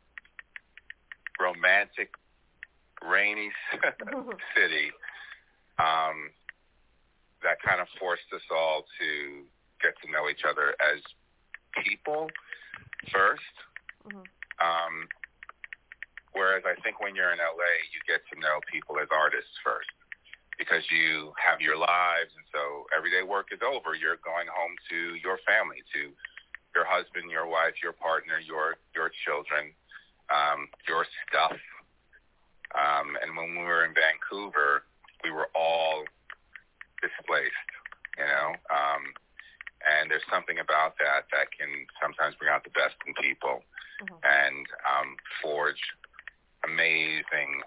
[1.41, 2.14] romantic,
[3.01, 3.51] rainy
[4.55, 4.93] city
[5.80, 6.30] um,
[7.41, 9.43] that kind of forced us all to
[9.84, 11.03] get to know each other as
[11.84, 12.31] people
[13.11, 13.55] 1st
[14.07, 14.27] Mhm.
[14.59, 15.07] Um,
[16.31, 19.89] whereas I think when you're in LA, you get to know people as artists first
[20.57, 23.95] because you have your lives, and so everyday work is over.
[23.95, 26.13] You're going home to your family, to
[26.75, 29.73] your husband, your wife, your partner, your your children,
[30.29, 31.57] um, your stuff.
[32.75, 34.84] Um, and when we were in Vancouver,
[35.23, 36.03] we were all
[37.01, 37.69] displaced,
[38.17, 38.55] you know.
[38.69, 39.13] Um,
[39.84, 41.69] and there's something about that that can
[42.01, 43.63] sometimes bring out the best in people
[44.01, 44.19] Mhm.
[44.23, 45.81] and um, forge
[46.63, 47.61] amazing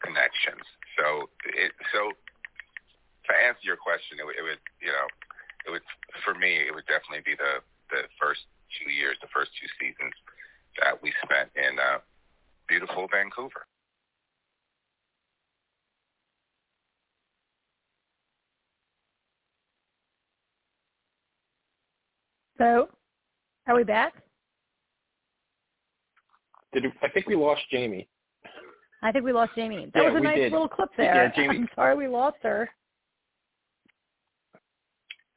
[0.00, 0.62] connections.
[0.96, 2.12] So it so
[3.28, 5.06] to answer your question, it, it would you know
[5.66, 5.82] it would
[6.24, 8.46] for me it would definitely be the the first
[8.78, 10.12] two years, the first two seasons
[10.80, 11.98] that we spent in uh,
[12.68, 13.66] beautiful Vancouver.
[22.58, 22.88] So,
[23.66, 24.14] are we back?
[26.72, 28.08] Did I think we lost Jamie?
[29.02, 29.90] I think we lost Jamie.
[29.94, 30.52] That Yeah, was a nice did.
[30.52, 31.14] little clip there.
[31.14, 32.68] Yeah, Jamie- I'm sorry we lost her.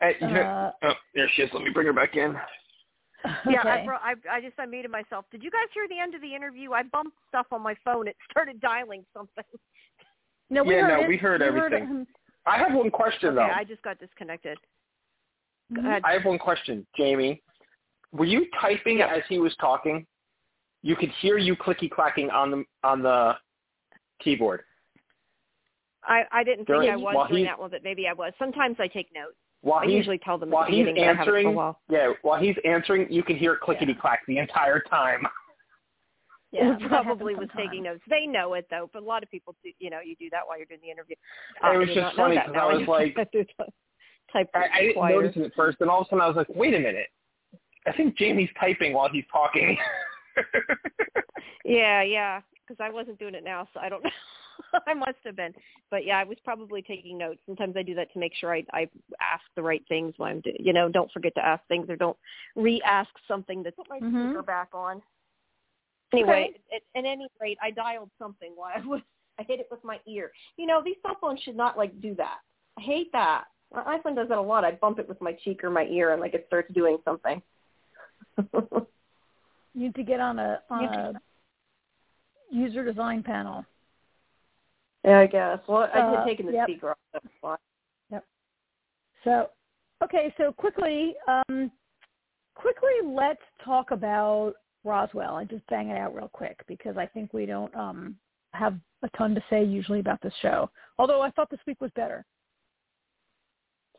[0.01, 1.49] Hey, you know- Uh, oh, there she is.
[1.53, 2.35] Let me bring her back in.
[3.47, 3.85] Yeah, I, okay.
[3.85, 5.25] bro- I I just unmuted myself.
[5.31, 6.71] Did you guys hear the end of the interview?
[6.73, 8.07] I bumped stuff on my phone.
[8.07, 9.43] It started dialing something.
[10.49, 11.07] no, we Yeah, heard no, it.
[11.07, 11.85] we heard everything.
[11.85, 12.07] him.
[12.47, 13.53] I have one question Okay, though.
[13.53, 14.57] I just got disconnected.
[15.73, 15.85] Go Mhm.
[15.87, 16.01] ahead.
[16.05, 17.41] I have one question, Jamie.
[18.11, 19.07] Were you typing Yeah.
[19.07, 20.05] as he was talking?
[20.81, 23.37] You could hear you clicky clacking on the on the
[24.19, 24.63] keyboard.
[26.03, 28.33] I I didn't think I was doing that one, but maybe I was.
[28.39, 29.37] Sometimes I take notes.
[29.61, 31.35] While I he's usually tell them at while the he's beginning, but I haven't for
[31.35, 31.79] a answering, while.
[31.87, 35.25] yeah, while he's answering, you can hear it clickety clack the entire time.
[36.53, 38.01] Yeah, Who probably happens was taking notes.
[38.09, 39.71] They know it though, but a lot of people do.
[39.79, 41.15] You know, you do that while you're doing the interview.
[41.63, 42.45] It was just not know funny that.
[42.47, 43.45] 'cause Now I was like- have to
[44.31, 45.21] type I, I didn't quieter.
[45.21, 47.07] notice it at first, and all of a sudden I was like, wait a minute.
[47.87, 49.77] I think Jamie's typing while he's talking.
[51.63, 54.09] Yeah, yeah, because I wasn't doing it now, so I don't know.
[54.87, 55.53] I must have been,
[55.89, 57.39] but yeah, I was probably taking notes.
[57.45, 58.87] Sometimes I do that to make sure I I
[59.19, 61.95] ask the right things when I'm, do, you know, don't forget to ask things or
[61.95, 62.17] don't
[62.55, 64.29] re-ask something that's put my Mhm.
[64.29, 65.01] speaker back on.
[66.13, 69.01] Anyway, at, at any rate, I dialed something while I was
[69.39, 70.31] I hit it with my ear.
[70.57, 72.39] You know, these cell phones should not like do that.
[72.77, 73.45] I hate that.
[73.73, 74.65] My iPhone does that a lot.
[74.65, 77.41] I bump it with my cheek or my ear, and like it starts doing something.
[79.73, 81.13] You need to get on a on a
[82.49, 83.65] user design panel.
[85.03, 85.59] Yeah, I guess.
[85.67, 86.65] Well, I Uh, had taken the yep.
[86.67, 86.97] speaker off.
[87.13, 87.55] That's why.
[88.11, 88.25] Yep.
[89.23, 89.49] So,
[90.03, 91.71] okay, so quickly, um,
[92.55, 97.33] quickly, let's talk about Roswell and just bang it out real quick because I think
[97.33, 98.17] we don't um,
[98.53, 100.69] have a ton to say usually about this show.
[100.99, 102.25] Although I thought this week was better.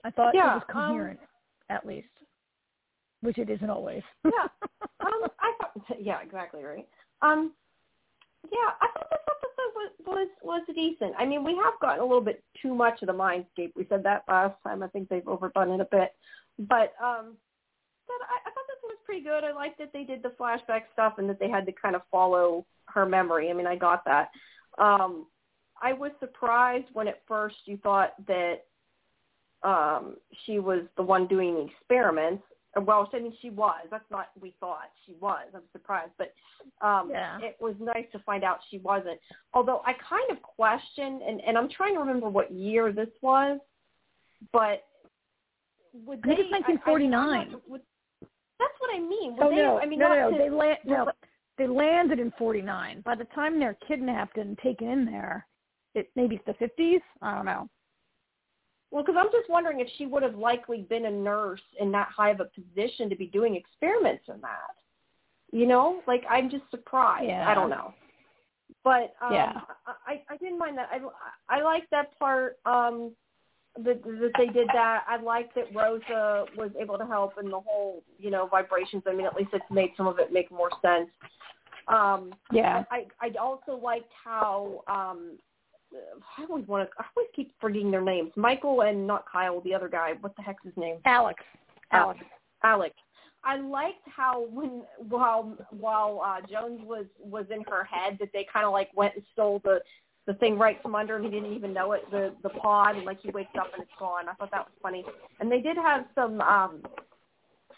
[0.05, 1.21] I thought Yeah, it was coherent,
[1.69, 2.09] at least,
[3.21, 4.03] which it isn't always.
[4.25, 4.49] Yeah.
[5.01, 6.87] um, I thought, yeah, exactly right.
[7.23, 7.53] Um,
[8.51, 11.15] yeah, I thought this episode was, was was decent.
[11.17, 13.73] I mean, we have gotten a little bit too much of the mindscape.
[13.77, 14.83] We said that last time.
[14.83, 16.13] I think they've overdone it a bit,
[16.59, 17.37] but um,
[18.07, 19.45] but I, I thought this was pretty good.
[19.45, 22.03] I liked that they did the flashback stuff and that they had to kind of
[22.11, 23.51] follow her memory.
[23.51, 24.31] I mean, I got that.
[24.79, 25.27] Um,
[25.81, 28.65] I was surprised when at first you thought that
[29.65, 32.43] um, she was the one doing the experiments.
[32.75, 33.81] Well, I mean, she was.
[33.91, 35.47] That's not we thought she was.
[35.55, 36.33] I'm surprised, but
[36.87, 37.39] um, Yeah.
[37.41, 39.21] it was nice to find out she wasn't.
[39.53, 43.61] Although I kind of question, and, and I'm trying to remember what year this was,
[44.53, 44.85] but
[46.07, 46.43] would I think they?
[46.45, 47.13] it's 1949.
[47.15, 47.83] I, I mean, I'm not- would-
[48.59, 49.37] that's what I mean.
[49.37, 51.11] Would oh they, no, I mean, no, not no, to, they land, no,
[51.59, 53.01] they landed in '49.
[53.03, 55.47] By the time they're kidnapped and taken in there,
[55.95, 57.01] it maybe it's the '50s.
[57.21, 57.69] I don't know.
[58.93, 62.09] Well, because I'm just wondering if she would have likely been a nurse in that
[62.15, 64.77] high of a position to be doing experiments in that.
[65.51, 67.27] You know, like I'm just surprised.
[67.27, 67.49] Yeah.
[67.49, 67.95] I don't know,
[68.85, 69.61] but um, Yeah.
[70.07, 70.89] I I didn't mind that.
[70.93, 71.01] I
[71.49, 72.59] I like that part.
[72.67, 73.13] Um,
[73.77, 75.05] that that they did that.
[75.09, 79.03] I like that Rosa was able to help in the whole you know vibrations.
[79.07, 81.09] I mean, at least it's made some of it make more sense.
[81.89, 82.85] Um, Yeah.
[82.91, 85.39] I I also liked how um
[86.39, 88.33] I always want to I always keep forgetting their names.
[88.37, 90.15] Michael and not Kyle, the other guy.
[90.21, 90.97] What the heck's his name?
[91.05, 91.43] Alex.
[91.93, 92.21] Alex.
[92.63, 92.95] Alex.
[93.45, 98.47] I liked how when while while uh Jones was was in her head that they
[98.53, 99.81] kind of like went and stole the
[100.27, 101.25] the thing right from under him.
[101.25, 103.93] he didn't even know it the the pod and like he wakes up and it's
[103.99, 104.29] gone.
[104.29, 105.05] I thought that was funny.
[105.41, 106.83] And they did have some um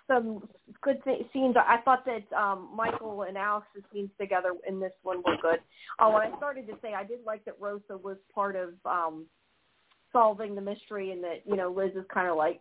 [0.07, 0.49] some
[0.83, 1.57] good th- scenes.
[1.57, 5.61] I thought that um Michael and Alex's scenes together in this one were good.
[6.01, 9.27] Oh, and I started to say I did like that Rosa was part of um
[10.13, 12.61] solving the mystery and that you know Liz is kind of like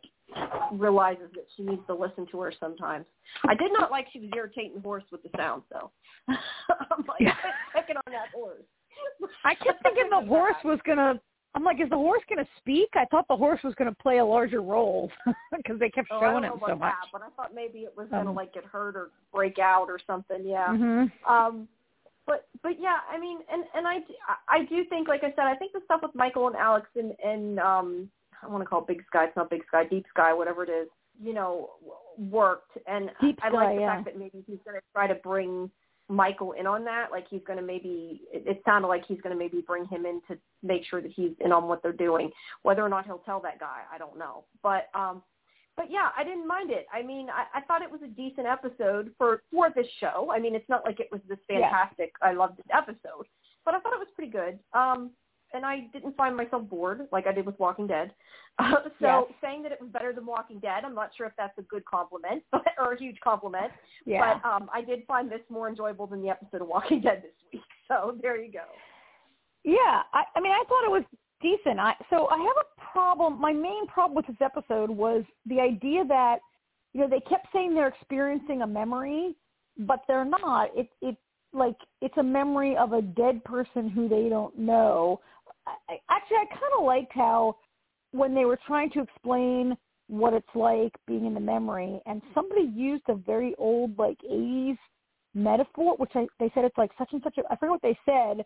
[0.71, 3.05] realizes that she needs to listen to her sometimes.
[3.47, 5.91] I did not like she was irritating the horse with the sound though.
[6.29, 7.35] I'm like Yeah.
[7.75, 8.63] picking on that horse.
[9.43, 11.19] I kept thinking the horse was gonna.
[11.55, 12.89] I'm like, is the horse gonna speak?
[12.95, 15.11] I thought the horse was gonna play a larger role
[15.55, 16.93] because they kept Oh, showing him so much.
[16.93, 19.87] that, but I thought maybe it was gonna Um, like get hurt or break out
[19.89, 20.45] or something.
[20.45, 20.75] Yeah.
[20.75, 21.67] hmm Um,
[22.25, 25.45] but but yeah, I mean, and and I d- I do think, like I said,
[25.45, 28.09] I think the stuff with Michael and Alex and and um,
[28.41, 29.25] I want to call it Big Sky.
[29.25, 30.87] It's not Big Sky, Deep Sky, whatever it is.
[31.21, 31.69] You know,
[32.17, 33.93] worked, and Deep I Sky, like the yeah.
[33.95, 35.69] fact that maybe he's going to try to bring
[36.13, 37.07] Michael in on that.
[37.11, 38.21] Like he's going to maybe.
[38.31, 41.11] It, it sounded like he's going to maybe bring him in to make sure that
[41.11, 42.31] he's in on what they're doing.
[42.61, 44.45] Whether or not he'll tell that guy, I don't know.
[44.61, 45.23] But um,
[45.75, 46.85] but yeah, I didn't mind it.
[46.93, 50.29] I mean, I, I thought it was a decent episode for for this show.
[50.31, 51.61] I mean, it's not like it was this Yeah.
[51.69, 52.13] fantastic.
[52.21, 53.25] I loved this episode,
[53.65, 54.59] but I thought it was pretty good.
[54.73, 55.11] Um,
[55.53, 58.13] and I didn't find myself bored like I did with Walking Dead.
[58.59, 59.23] Uh, so Yes.
[59.41, 61.85] saying that it was better than Walking Dead, I'm not sure if that's a good
[61.85, 63.71] compliment but, or a huge compliment.
[64.05, 64.39] Yeah.
[64.41, 67.31] But um, I did find this more enjoyable than the episode of Walking Dead this
[67.51, 67.61] week.
[67.89, 68.63] So there you go.
[69.65, 71.03] Yeah, I, I mean, I thought it was
[71.41, 71.79] decent.
[71.79, 73.39] I so I have a problem.
[73.39, 76.37] My main problem with this episode was the idea that
[76.93, 79.35] you know they kept saying they're experiencing a memory,
[79.77, 80.69] but they're not.
[80.75, 81.17] It it
[81.53, 85.19] like it's a memory of a dead person who they don't know.
[85.67, 87.57] I, actually, I kind of liked how
[88.11, 89.75] when they were trying to explain
[90.07, 94.77] what it's like being in the memory, and somebody used a very old like '80s
[95.33, 97.37] metaphor, which I, they said it's like such and such.
[97.37, 98.45] A, I forget what they said,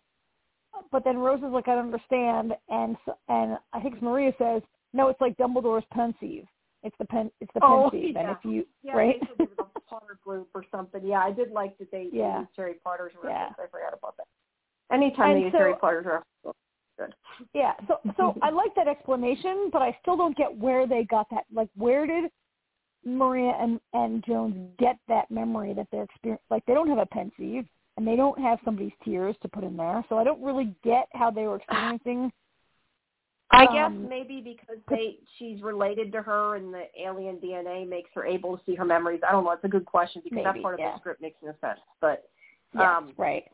[0.91, 2.95] but then Rose is like, I don't understand, and
[3.27, 4.61] and I think Maria says,
[4.93, 6.45] no, it's like Dumbledore's pensieve.
[6.83, 7.31] It's the pen.
[7.41, 8.31] It's the Oh, pensieve, and yeah.
[8.31, 9.19] if you Yeah, right.
[9.19, 11.05] they said it was a Potter group or something.
[11.05, 12.41] Yeah, I did like that they Yeah.
[12.41, 13.55] used Harry Potter's reference.
[13.57, 13.63] Yeah.
[13.63, 14.27] I forgot about that.
[14.91, 16.55] Anytime And they use Harry Potter's reference,
[16.97, 17.13] good.
[17.53, 21.27] Yeah, so so I like that explanation, but I still don't get where they got
[21.31, 21.45] that.
[21.53, 22.31] Like, where did
[23.05, 26.43] Maria and and Jones get that memory that they're experiencing?
[26.49, 27.65] Like, they don't have a pensieve,
[27.97, 31.07] and they don't have somebody's tears to put in there, so I don't really get
[31.13, 32.31] how they were experiencing.
[33.49, 38.09] I guess Um, maybe because they she's related to her and the alien DNA makes
[38.13, 39.21] her able to see her memories.
[39.25, 39.51] I don't know.
[39.51, 40.91] It's a good question because that Maybe, part of yeah.
[40.91, 41.79] the script makes no sense.
[42.01, 42.29] But
[42.73, 43.45] Yes, um, right.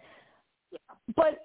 [0.71, 0.77] yeah.
[1.15, 1.39] But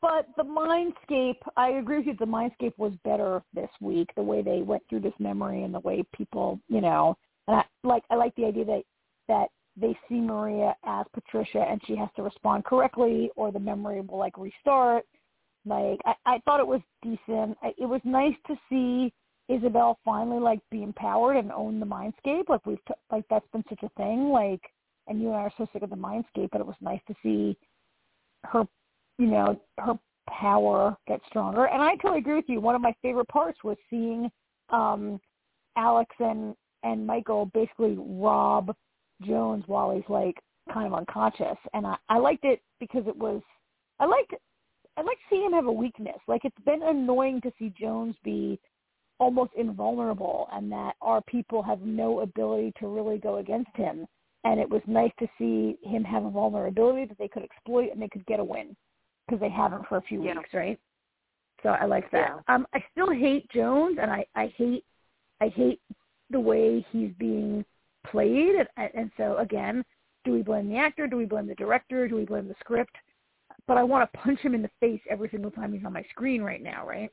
[0.00, 2.16] but the mindscape, I agree with you.
[2.18, 4.10] The mindscape was better this week.
[4.16, 7.16] The way they went through this memory and the way people, you know,
[7.46, 8.82] and I like I like the idea that
[9.28, 9.48] that
[9.80, 14.18] they see Maria as Patricia and she has to respond correctly or the memory will
[14.18, 15.04] like restart.
[15.64, 17.56] Like I, I thought it was decent.
[17.62, 19.12] I, it was nice to see
[19.48, 22.48] Isabel finally like be empowered and own the mindscape.
[22.48, 24.28] Like we've t- like that's been such a thing.
[24.28, 24.60] Like
[25.06, 27.14] and you and I are so sick of the mindscape, but it was nice to
[27.22, 27.56] see
[28.44, 28.66] her,
[29.18, 29.98] you know, her
[30.28, 31.66] power get stronger.
[31.66, 32.60] And I totally agree with you.
[32.60, 34.30] One of my favorite parts was seeing
[34.70, 35.20] um
[35.76, 36.54] Alex and
[36.84, 38.74] and Michael basically rob
[39.22, 40.36] Jones while he's like
[40.72, 43.42] kind of unconscious, and I I liked it because it was
[43.98, 44.34] I liked
[44.96, 46.18] I like seeing him have a weakness.
[46.26, 48.58] Like it's been annoying to see Jones be
[49.20, 54.06] almost invulnerable and that our people have no ability to really go against him.
[54.44, 58.00] And it was nice to see him have a vulnerability that they could exploit and
[58.00, 58.76] they could get a win
[59.28, 60.38] because they haven't for a few Yeah.
[60.38, 60.80] weeks, right?
[61.62, 62.30] So I like that.
[62.48, 62.54] Yeah.
[62.54, 64.84] Um, I still hate Jones, and I I hate
[65.40, 65.80] I hate
[66.30, 67.64] the way he's being
[68.04, 69.84] played, and, and so again,
[70.24, 71.06] do we blame the actor?
[71.06, 72.08] Do we blame the director?
[72.08, 72.96] Do we blame the script?
[73.66, 76.04] But I want to punch him in the face every single time he's on my
[76.10, 77.10] screen right now, right?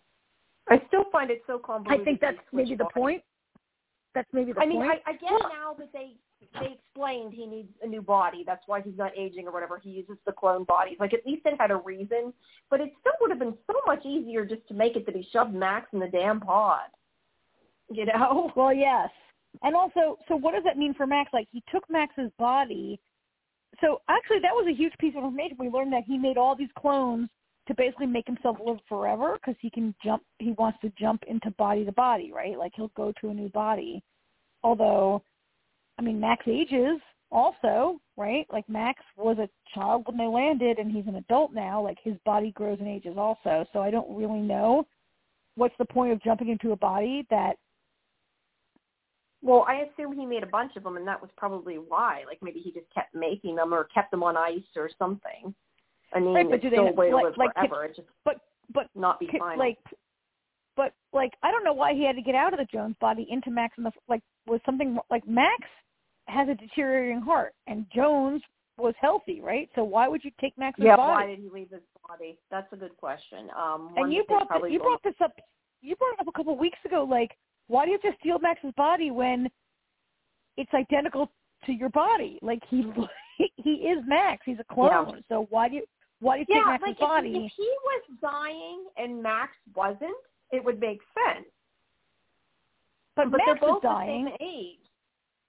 [0.70, 2.02] I still find it so convoluted.
[2.02, 3.24] I think that's that he switched maybe the point.
[4.16, 5.02] That's maybe the I mean, point.
[5.06, 6.14] I, I get now that they
[6.60, 8.44] they explained he needs a new body.
[8.46, 9.78] That's why he's not aging or whatever.
[9.78, 10.96] He uses the clone bodies.
[11.00, 12.34] Like at least it had a reason.
[12.70, 15.28] But it still would have been so much easier just to make it that he
[15.32, 16.88] shoved Max in the damn pod.
[17.92, 18.52] You know?
[18.56, 19.10] Well, yes.
[19.64, 21.32] And also, so what does that mean for Max?
[21.34, 23.00] Like, he took Max's body.
[23.82, 25.58] So actually, that was a huge piece of information.
[25.60, 27.30] We learned that he made all these clones
[27.68, 30.24] to basically make himself live forever because he can jump.
[30.40, 32.58] He wants to jump into body to body, right?
[32.58, 34.04] Like he'll go to a new body.
[34.64, 35.24] Although,
[35.98, 37.00] I mean, Max ages
[37.32, 38.46] also, right?
[38.52, 41.82] Like Max was a child when they landed, and he's an adult now.
[41.82, 43.66] Like his body grows and ages also.
[43.74, 44.86] So I don't really know
[45.56, 47.56] what's the point of jumping into a body that
[49.42, 52.24] Well, I assume he made a bunch of them, and that was probably why.
[52.28, 55.54] Like maybe he just kept making them or kept them on ice or something.
[56.14, 57.86] I mean, Right, but do they still have- a to like- live like, forever.
[57.86, 58.38] It just but
[58.74, 59.58] but not be final.
[59.58, 59.80] like
[60.76, 63.28] but like I don't know why he had to get out of the Jones body
[63.30, 65.62] into Max in the like was something like Max
[66.28, 68.42] has a deteriorating heart and Jones
[68.78, 69.70] was healthy, right?
[69.76, 71.12] So why would you take Max's yeah, body?
[71.12, 72.38] why did he leave his body?
[72.52, 73.50] That's a good question.
[73.56, 75.32] Um, and you brought this, you brought this up
[75.82, 77.38] you brought it up a couple of weeks ago like
[77.68, 79.50] why do you have to steal Max's body when
[80.58, 81.32] it's identical
[81.66, 82.40] to your body?
[82.42, 82.82] Like he
[83.38, 85.24] he is Max, he's a clone.
[85.30, 85.84] So why do you
[86.20, 87.30] why do you take Max's like body?
[87.30, 90.16] If, if he was dying and Max wasn't,
[90.52, 91.48] it would make sense.
[93.16, 94.26] but, but Max they're both is dying.
[94.26, 94.80] the same age.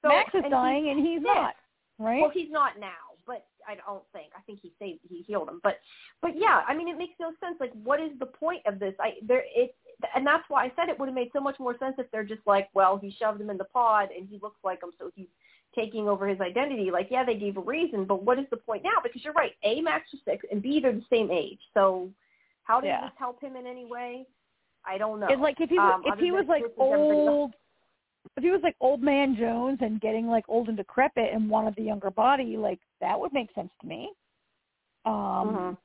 [0.03, 1.55] So, Max is and dying and he's not,
[1.99, 2.21] right?
[2.21, 4.33] Well, he's not now, but I don't think.
[4.37, 5.61] I think he saved, he healed him.
[5.63, 5.79] But,
[6.21, 7.57] but yeah, I mean, it makes no sense.
[7.61, 8.95] Like, what is the point of this?
[9.01, 9.75] I there it,
[10.15, 12.25] and that's why I said it would have made so much more sense if they're
[12.25, 15.11] just like, well, he shoved him in the pod and he looks like him, so
[15.15, 15.29] he's
[15.77, 16.91] taking over his identity.
[16.91, 18.99] Like, yeah, they gave a reason, but what is the point now?
[19.03, 19.53] Because you're right.
[19.63, 21.61] A, Max was six, and B, they're the same age.
[21.75, 22.11] So,
[22.65, 23.03] how does Yeah.
[23.03, 24.27] this help him in any way?
[24.85, 25.29] I don't know.
[25.29, 27.55] It's like if he was Um, if he was like is old
[28.37, 31.75] if he was like old man Jones and getting like old and decrepit and wanted
[31.77, 34.13] the younger body, like that would make sense to me.
[35.05, 35.79] Um Mhm.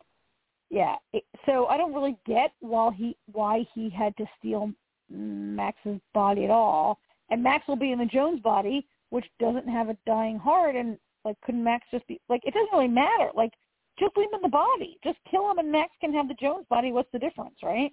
[0.69, 0.97] yeah.
[1.13, 4.71] It, so I don't really get why he why he had to steal
[5.09, 6.99] Max's body at all.
[7.29, 10.97] And Max will be in the Jones body, which doesn't have a dying heart and
[11.23, 13.29] like couldn't Max just be like it doesn't really matter.
[13.35, 13.51] Like
[13.99, 14.97] just leave him in the body.
[15.03, 16.91] Just kill him and Max can have the Jones body.
[16.91, 17.91] What's the difference, right?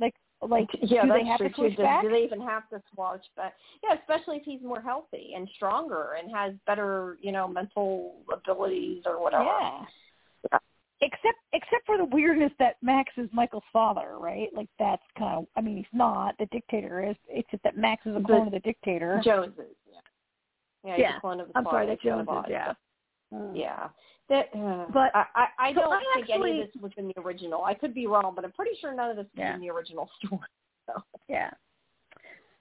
[0.00, 2.02] Like like yeah, do they have true to switch Do, back?
[2.02, 3.54] do they even have to switch back?
[3.82, 9.02] Yeah, especially if he's more healthy and stronger and has better, you know, mental abilities
[9.06, 9.44] or whatever.
[9.44, 9.84] Yeah.
[10.52, 10.58] Yeah.
[11.00, 14.48] Except except for the weirdness that Max is Michael's father, right?
[14.54, 18.16] Like that's kind of I mean he's not, the dictator is except that Max is
[18.16, 19.20] a clone of the dictator.
[19.24, 19.74] Jones is.
[19.90, 19.98] Yeah.
[20.96, 21.18] Yeah, Yeah.
[21.22, 22.72] a of his I'm sorry, that Jones is, yeah.
[23.30, 23.88] but- Yeah.
[24.28, 27.64] That, uh, But- I, I, don't I think any of this was in the original.
[27.64, 29.54] I could be wrong, but I'm pretty sure none of this was Yeah.
[29.54, 30.40] in the original story.
[30.86, 31.02] So.
[31.28, 31.50] Yeah.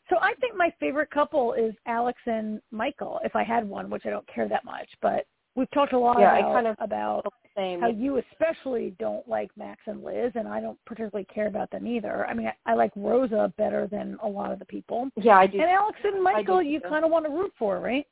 [0.09, 4.05] So I think my favorite couple is Alex and Michael, if I had one, which
[4.05, 5.25] I don't care that much, but
[5.55, 7.25] we've talked a lot Yeah, about kind of- about
[7.57, 7.81] Same.
[7.81, 11.85] how you especially don't like Max and Liz, and I don't particularly care about them
[11.87, 12.25] either.
[12.27, 15.09] I mean, I, I like Rosa better than a lot of the people.
[15.17, 15.59] yeah, I do.
[15.59, 18.05] And Alex and Michael, you kind of want to root for, right?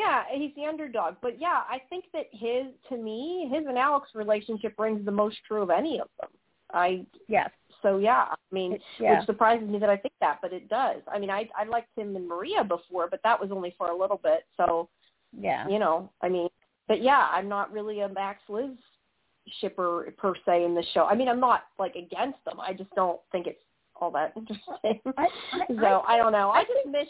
[0.00, 1.16] Yeah, he's the underdog.
[1.20, 5.36] But yeah, I think that his, to me, his and Alex relationship rings the most
[5.46, 6.30] true of any of them.
[6.72, 7.50] I Yes.
[7.82, 9.18] so yeah, I mean, It- yeah.
[9.18, 11.02] which surprises me that I think that, but it does.
[11.12, 13.96] I mean, I I liked him and Maria before, but that was only for a
[14.02, 14.44] little bit.
[14.56, 14.88] So
[15.32, 15.66] Yeah.
[15.68, 16.48] you know, I mean,
[16.88, 18.76] but yeah, I'm not really a Max Liz
[19.60, 21.04] shipper per se in the show.
[21.06, 22.58] I mean, I'm not like against them.
[22.60, 23.64] I just don't think it's
[24.00, 25.00] all that interesting.
[25.16, 26.50] I, I, so I, I don't know.
[26.50, 27.06] I, just miss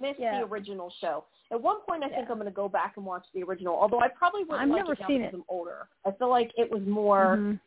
[0.00, 0.40] miss yeah.
[0.40, 1.24] the original show.
[1.52, 3.74] At one point, I think I'm going to go back and watch the original.
[3.74, 5.34] Although I probably wouldn't I've like never it seen it.
[5.34, 5.88] I'm older.
[6.06, 7.60] I feel like it was more Mhm.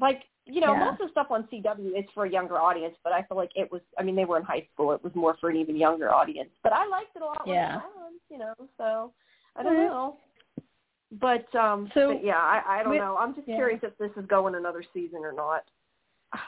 [0.00, 0.84] like you know Yeah.
[0.90, 3.50] most of the stuff on CW is for a younger audience, but I feel like
[3.54, 3.80] it was.
[3.98, 4.92] I mean, they were in high school.
[4.92, 6.50] It was more for an even younger audience.
[6.62, 7.76] But I liked it a lot when Yeah.
[7.76, 8.12] was.
[8.30, 9.12] You know, so
[9.56, 9.88] I don't Alright.
[9.90, 10.16] know.
[11.20, 13.16] But um, So, but yeah, I, I don't with- know.
[13.16, 13.56] I'm just yeah.
[13.56, 15.64] curious if this is going another season or not.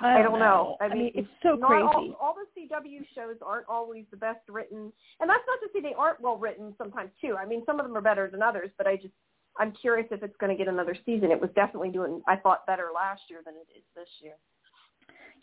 [0.00, 0.46] I I don't don't know.
[0.46, 0.76] know.
[0.80, 1.82] I I mean, mean, it's so crazy.
[1.82, 5.80] All, all the CW shows aren't always the best written, and that's not to say
[5.80, 7.36] they aren't well written sometimes too.
[7.38, 9.14] I mean, some of them are better than others, but I just
[9.58, 11.30] I'm curious if it's going to get another season.
[11.30, 14.34] It was definitely doing I thought better last year than it is this year.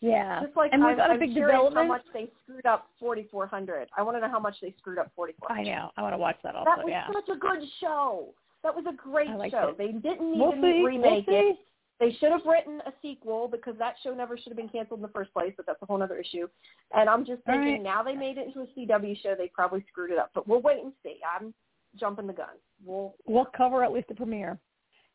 [0.01, 0.41] Yeah.
[0.43, 1.75] Just like and I'm, we've got a I'm big development.
[1.75, 3.87] how much they screwed up 4400.
[3.97, 5.61] I want to know how much they screwed up 4400.
[5.61, 5.91] I know.
[5.95, 6.69] I want to watch that also.
[6.69, 7.07] That was yeah.
[7.13, 8.33] such a good show.
[8.63, 9.69] That was a great show.
[9.69, 9.77] it.
[9.77, 10.83] They didn't need We'll to see.
[10.85, 11.55] remake we'll it.
[11.55, 11.61] see.
[11.99, 15.03] They should have written a sequel because that show never should have been canceled in
[15.03, 16.47] the first place, but that's a whole other issue.
[16.93, 17.81] And I'm just thinking right.
[17.83, 20.31] now they made it into a CW show, they probably screwed it up.
[20.33, 21.17] But we'll wait and see.
[21.39, 21.53] I'm
[21.97, 22.55] jumping the gun.
[22.83, 24.59] We'll We'll cover at least the premiere.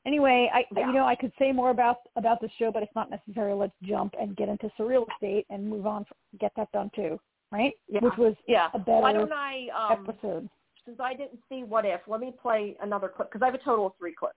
[0.07, 0.87] Anyway, I Yeah.
[0.87, 3.53] you know I could say more about about the show, but it's not necessary.
[3.53, 6.07] Let's jump and get into surreal estate and move on.
[6.39, 7.21] Get that done too,
[7.51, 7.75] right?
[7.89, 8.01] Yeah.
[8.01, 8.69] Which was yeah.
[8.73, 10.49] a better Why don't I um episode.
[10.87, 13.59] since I didn't see what if, let me play another clip because I have a
[13.59, 14.37] total of three clips.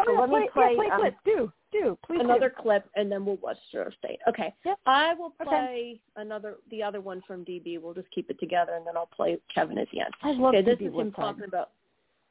[0.00, 1.14] Oh, so yeah, let me play, play, yeah, play um, clip.
[1.24, 2.24] Do do please do.
[2.24, 4.18] another clip and then we'll watch Surreal Estate.
[4.28, 4.52] Okay.
[4.64, 4.78] Yep.
[4.86, 5.48] I will Okay.
[5.48, 7.80] play another the other one from DB.
[7.80, 10.14] We'll just keep it together and then I'll play Kevin at the end.
[10.22, 11.14] I love okay, this is him Woodside.
[11.14, 11.70] talking about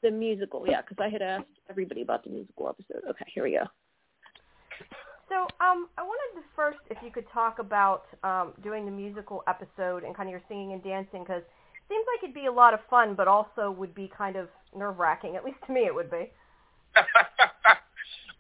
[0.02, 0.66] the musical.
[0.68, 3.04] Yeah, because I had asked everybody about the musical episode.
[3.10, 3.66] Okay, here we go.
[5.28, 9.44] So, um, I wanted to first, if you could talk about um, doing the musical
[9.48, 12.52] episode and kind of your singing and dancing, because it seems like it'd be a
[12.52, 15.36] lot of fun, but also would be kind of nerve wracking.
[15.36, 16.32] At least to me, it would be.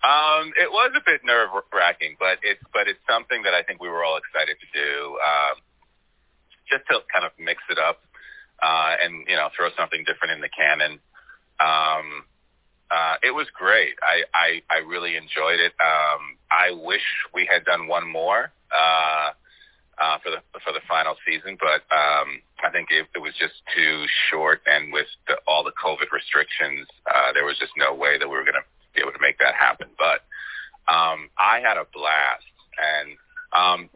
[0.05, 3.81] um, it was a bit nerve wracking, but it's but it's something that I think
[3.81, 5.55] we were all excited to do, um,
[6.69, 8.05] just to kind of mix it up
[8.61, 10.99] uh, and you know throw something different in the canon.
[11.57, 12.29] Um,
[12.91, 13.97] uh, it was great.
[14.03, 15.73] I, I I really enjoyed it.
[15.81, 19.29] Um, I wish we had done one more uh,
[19.97, 23.57] uh, for the for the final season, but um, I think it, it was just
[23.75, 28.19] too short, and with the, all the COVID restrictions, uh, there was just no way
[28.19, 29.87] that we were going to be able to make that happen.
[29.97, 30.23] But
[30.91, 32.47] um, I had a blast,
[32.79, 33.09] and
[33.53, 33.89] um,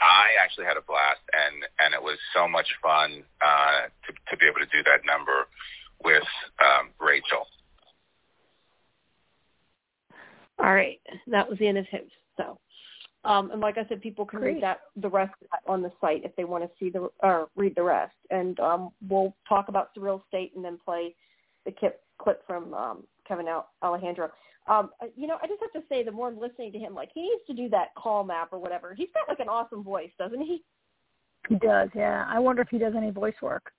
[0.00, 4.36] I actually had a blast, and and it was so much fun uh, to to
[4.36, 5.48] be able to do that number
[6.02, 6.26] with
[6.60, 7.46] um, Rachel.
[10.58, 12.08] All right, that was the end of his.
[12.36, 12.58] So,
[13.24, 14.54] um, and like I said, people can Great.
[14.54, 17.10] read that the rest of that on the site if they want to see the
[17.22, 18.14] or read the rest.
[18.30, 21.14] And um, we'll talk about Surreal Estate and then play
[21.64, 24.30] the clip clip from um, Kevin Al- Alejandro.
[24.66, 26.94] Um, uh, you know, I just have to say, the more I'm listening to him,
[26.94, 28.94] like he needs to do that call map or whatever.
[28.94, 30.62] He's got like an awesome voice, doesn't he?
[31.48, 32.24] He does, yeah.
[32.28, 33.72] I wonder if he does any voice work.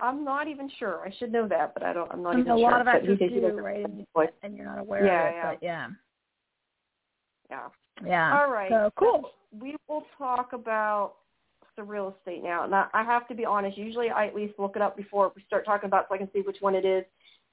[0.00, 1.02] I'm not even sure.
[1.04, 2.10] I should know that, but I don't.
[2.12, 2.70] I'm not I mean, even a sure.
[2.70, 3.86] lot of actors do, does a right?
[4.14, 4.28] voice.
[4.44, 5.50] And you're not aware Yeah, of it, yeah.
[5.50, 5.88] but yeah.
[7.50, 8.06] Yeah.
[8.06, 8.40] Yeah.
[8.40, 8.70] All right.
[8.70, 9.30] So cool.
[9.58, 11.14] we will talk about
[11.76, 12.64] the real estate now.
[12.64, 13.76] And I, I have to be honest.
[13.76, 16.18] Usually, I at least look it up before we start talking about, it so I
[16.18, 17.04] can see which one it is.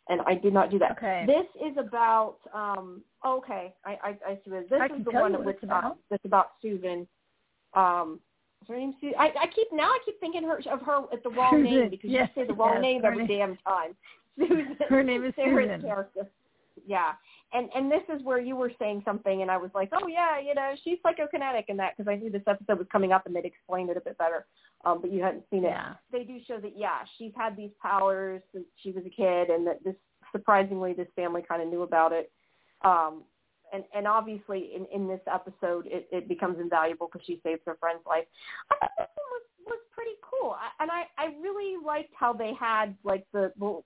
[0.07, 0.91] And I did not do that.
[0.91, 1.25] Okay.
[1.25, 2.37] This is about.
[2.53, 4.51] um Okay, I I, I see.
[4.51, 5.83] This I is the one you that what was it's about.
[5.83, 7.07] uh, that's about Susan.
[7.73, 8.19] Um,
[8.61, 9.15] is her name Susan?
[9.19, 9.89] I, I keep now.
[9.89, 12.53] I keep thinking her of her at the wrong name because Yes, you say the
[12.53, 13.95] wrong yes, name every name- damn time.
[14.39, 14.75] Susan.
[14.89, 15.81] Her name is Sarah's Susan.
[15.89, 16.27] character.
[16.85, 17.13] Yeah,
[17.55, 20.39] and and this is where you were saying something, and I was like, oh yeah,
[20.39, 23.35] you know, she's psychokinetic in that because I knew this episode was coming up and
[23.35, 24.45] they'd explained it a bit better,
[24.83, 25.69] um, but you hadn't seen it.
[25.69, 25.93] Yeah.
[26.11, 29.65] They do show that yeah, she's had these powers since she was a kid, and
[29.67, 29.95] that this
[30.31, 32.29] surprisingly this family kind of knew about it.
[32.83, 33.23] Um,
[33.73, 37.77] and and obviously in in this episode it, it becomes invaluable because she saves her
[37.79, 38.25] friend's life.
[38.69, 42.33] I thought this one was was pretty cool, I, and I I really liked how
[42.33, 43.85] they had like the well,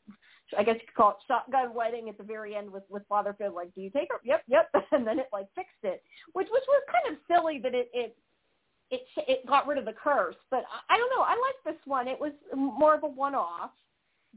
[0.58, 3.36] I guess you could call it shotgun wedding at the very end with with Father
[3.38, 3.54] Phil.
[3.54, 4.20] Like, do you take her?
[4.24, 4.70] Yep, yep.
[4.92, 8.18] And then it like fixed it, which which was kind of silly that it it
[8.92, 10.36] it it got rid of the curse.
[10.50, 11.22] But I, I don't know.
[11.24, 12.08] I like this one.
[12.08, 13.72] It was more of a one off,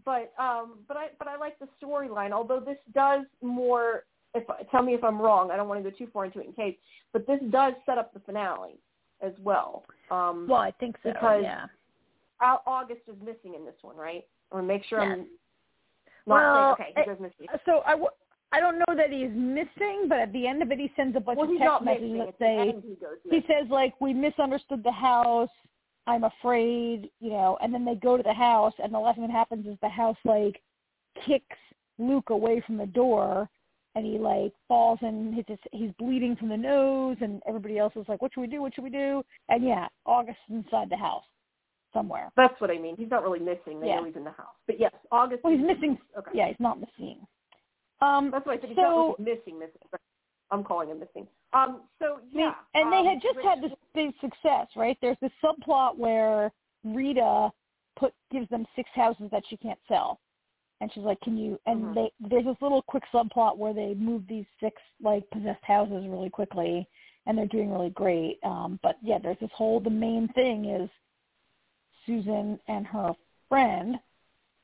[0.05, 2.33] but um, but I but I like the storyline.
[2.33, 4.05] Although this does more.
[4.35, 5.51] If tell me if I'm wrong.
[5.51, 6.77] I don't want to go too far into it in case.
[7.13, 8.79] But this does set up the finale
[9.21, 9.85] as well.
[10.11, 11.13] Um, Well, I think so.
[11.13, 11.67] Because- yeah.
[12.43, 14.25] Au- August is missing in this one, right?
[14.51, 15.19] I want to make sure Yes.
[15.21, 15.27] I'm
[16.27, 17.05] not Well, saying okay.
[17.05, 17.47] He eh, does you.
[17.67, 18.11] So I, w-
[18.53, 21.21] I don't know that he's missing, but at the end of it, he sends a
[21.21, 25.51] bunch Well, of text messages that say he he says like we misunderstood the house.
[26.07, 29.27] I'm afraid, you know, and then they go to the house, and the last thing
[29.27, 30.61] that happens is the house like
[31.27, 31.57] kicks
[31.99, 33.49] Luke away from the door,
[33.95, 37.93] and he like falls and he's just, he's bleeding from the nose, and everybody else
[37.97, 38.61] is like, "What should we do?
[38.61, 41.25] What should we do?" And yeah, August inside the house
[41.93, 42.31] somewhere.
[42.37, 42.97] That's what I mean.
[42.97, 43.81] He's not really missing.
[43.81, 43.97] They Yeah.
[43.97, 44.55] know he's in the house.
[44.67, 45.45] But yes, August.
[45.45, 45.99] Well, he's missing.
[46.17, 46.31] Okay.
[46.35, 47.27] Yeah, he's not missing.
[48.01, 49.81] Um, That's why I said he's so not missing, missing.
[50.51, 51.27] I'm calling him missing.
[51.53, 51.83] Um.
[51.99, 52.55] So yeah.
[52.75, 54.99] and they um, had just Rich- had this big success, right?
[55.01, 56.53] There's this subplot where
[56.85, 57.51] Rita
[57.97, 60.21] put gives them six houses that she can't sell,
[60.81, 61.95] and she's like, "Can you?" And Mhm.
[61.95, 66.31] they there's this little quick subplot where they move these six like possessed houses really
[66.31, 66.87] quickly,
[67.27, 68.39] and they're doing really great.
[68.43, 70.91] Um, but yeah, there's this whole the main thing is
[72.07, 73.15] Susan and her
[73.49, 73.99] friend.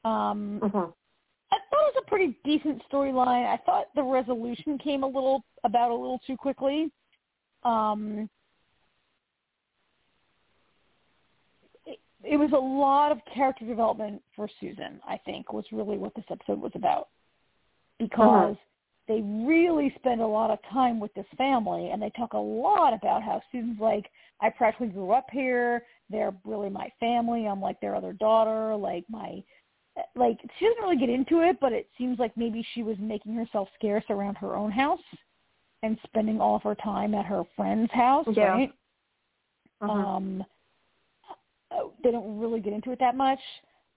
[0.04, 0.92] Um, Mhm.
[1.50, 3.46] I thought it was a pretty decent storyline.
[3.46, 6.90] I thought the resolution came a little about a little too quickly.
[7.62, 8.28] Um,
[11.86, 15.00] it, it was a lot of character development for Susan.
[15.06, 17.08] I think was really what this episode was about
[17.98, 18.56] because
[19.08, 22.92] they really spend a lot of time with this family, and they talk a lot
[22.92, 24.10] about how Susan's like,
[24.40, 25.86] I practically grew up here.
[26.10, 27.46] They're really my family.
[27.46, 28.74] I'm like their other daughter.
[28.76, 29.42] Like my
[30.14, 33.34] like she doesn't really get into it, but it seems like maybe she was making
[33.34, 35.00] herself scarce around her own house
[35.82, 38.52] and spending all of her time at her friend's house, Yeah.
[38.52, 38.72] right?
[39.82, 39.88] Mhm.
[39.90, 40.44] Um,
[42.02, 43.40] they don't really get into it that much.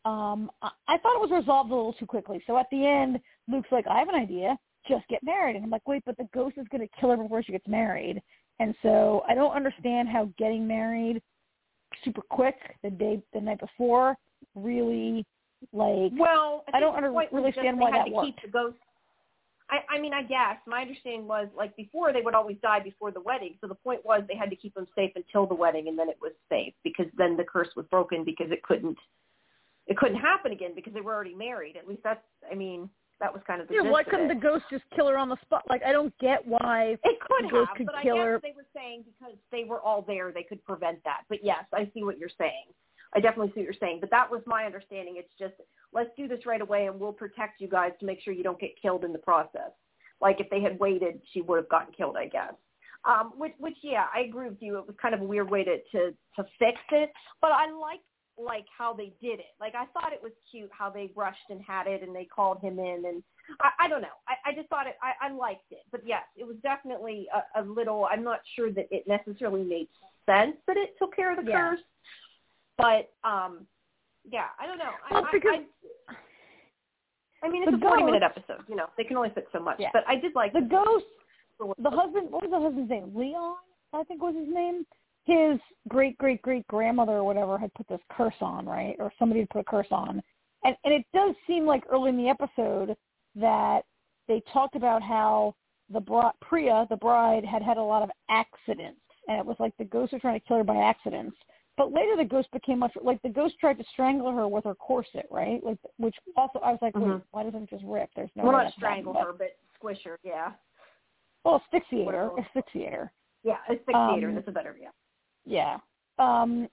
[0.05, 2.43] Um, I, I thought it was resolved a little too quickly.
[2.47, 4.57] So at the end, Luke's like, "I have an idea.
[4.87, 7.17] Just get married." And I'm like, "Wait, but the ghost is going to kill her
[7.17, 8.21] before she gets married."
[8.59, 11.21] And so I don't understand how getting married
[12.03, 14.15] super quick the day the night before
[14.55, 15.25] really
[15.73, 18.25] like Well, I don't think under- really understand they why had that to worked.
[18.25, 18.77] keep the ghost.
[19.69, 23.11] I, I mean, I guess my understanding was like before they would always die before
[23.11, 23.55] the wedding.
[23.61, 26.09] So the point was they had to keep them safe until the wedding, and then
[26.09, 28.97] it was safe because then the curse was broken because it couldn't
[29.87, 31.77] it couldn't happen again because they were already married.
[31.77, 32.89] At least that's I mean
[33.21, 35.37] that was kind of the yeah, why couldn't the ghost just kill her on the
[35.43, 35.63] spot?
[35.69, 38.39] Like I don't get why It could the ghost have, could but I guess her.
[38.41, 41.21] they were saying because they were all there, they could prevent that.
[41.29, 42.65] But yes, I see what you're saying.
[43.13, 43.99] I definitely see what you're saying.
[44.01, 45.15] But that was my understanding.
[45.17, 45.53] It's just
[45.93, 48.59] let's do this right away, and we'll protect you guys to make sure you don't
[48.59, 49.71] get killed in the process.
[50.19, 52.53] Like if they had waited, she would have gotten killed, I guess.
[53.03, 54.77] Um, which, which, yeah, I agree with you.
[54.77, 57.11] It was kind of a weird way to to to fix it,
[57.41, 57.99] but I like
[58.43, 59.53] like how they did it.
[59.59, 62.61] Like I thought it was cute how they rushed and had it, and they called
[62.61, 63.23] him in, and
[63.61, 64.07] I, I don't know.
[64.27, 64.95] I, I just thought it.
[65.01, 68.07] I, I liked it, but yes, it was definitely a, a little.
[68.11, 69.87] I'm not sure that it necessarily made
[70.25, 71.71] sense that it took care of the Yeah.
[71.71, 71.79] curse,
[72.77, 73.65] but um,
[74.29, 74.91] yeah, I don't know.
[75.09, 75.51] Well, I- because-
[76.09, 76.15] I,
[77.43, 78.61] I mean, it's a 40 minute episode.
[78.67, 79.77] You know, they can only fit so much.
[79.79, 79.89] Yeah.
[79.93, 81.05] But I did like the ghost
[81.77, 83.55] the husband what was the husband's name leon
[83.93, 84.85] i think was his name
[85.25, 89.41] his great great great grandmother or whatever had put this curse on right or somebody
[89.41, 90.21] had put a curse on
[90.63, 92.95] and and it does seem like early in the episode
[93.35, 93.81] that
[94.27, 95.53] they talked about how
[95.91, 99.73] the bri- priya the bride had had a lot of accidents and it was like
[99.77, 101.35] the ghosts was trying to kill her by accidents
[101.77, 104.75] but later the ghost became much like the ghost tried to strangle her with her
[104.75, 107.21] corset right like which also i was like wait Mhm.
[107.31, 109.99] why doesn't it just rip there's no well, way not strangle but- her, but squish
[110.03, 110.19] her.
[110.23, 110.51] Yeah,
[111.43, 113.09] well asphyxiator asphyxiate asphyxiator
[113.43, 114.27] yeah, asphyxiator.
[114.27, 114.77] Um, That's a better.
[114.79, 114.89] Yeah.
[115.45, 115.79] Yeah.
[116.19, 116.67] Um,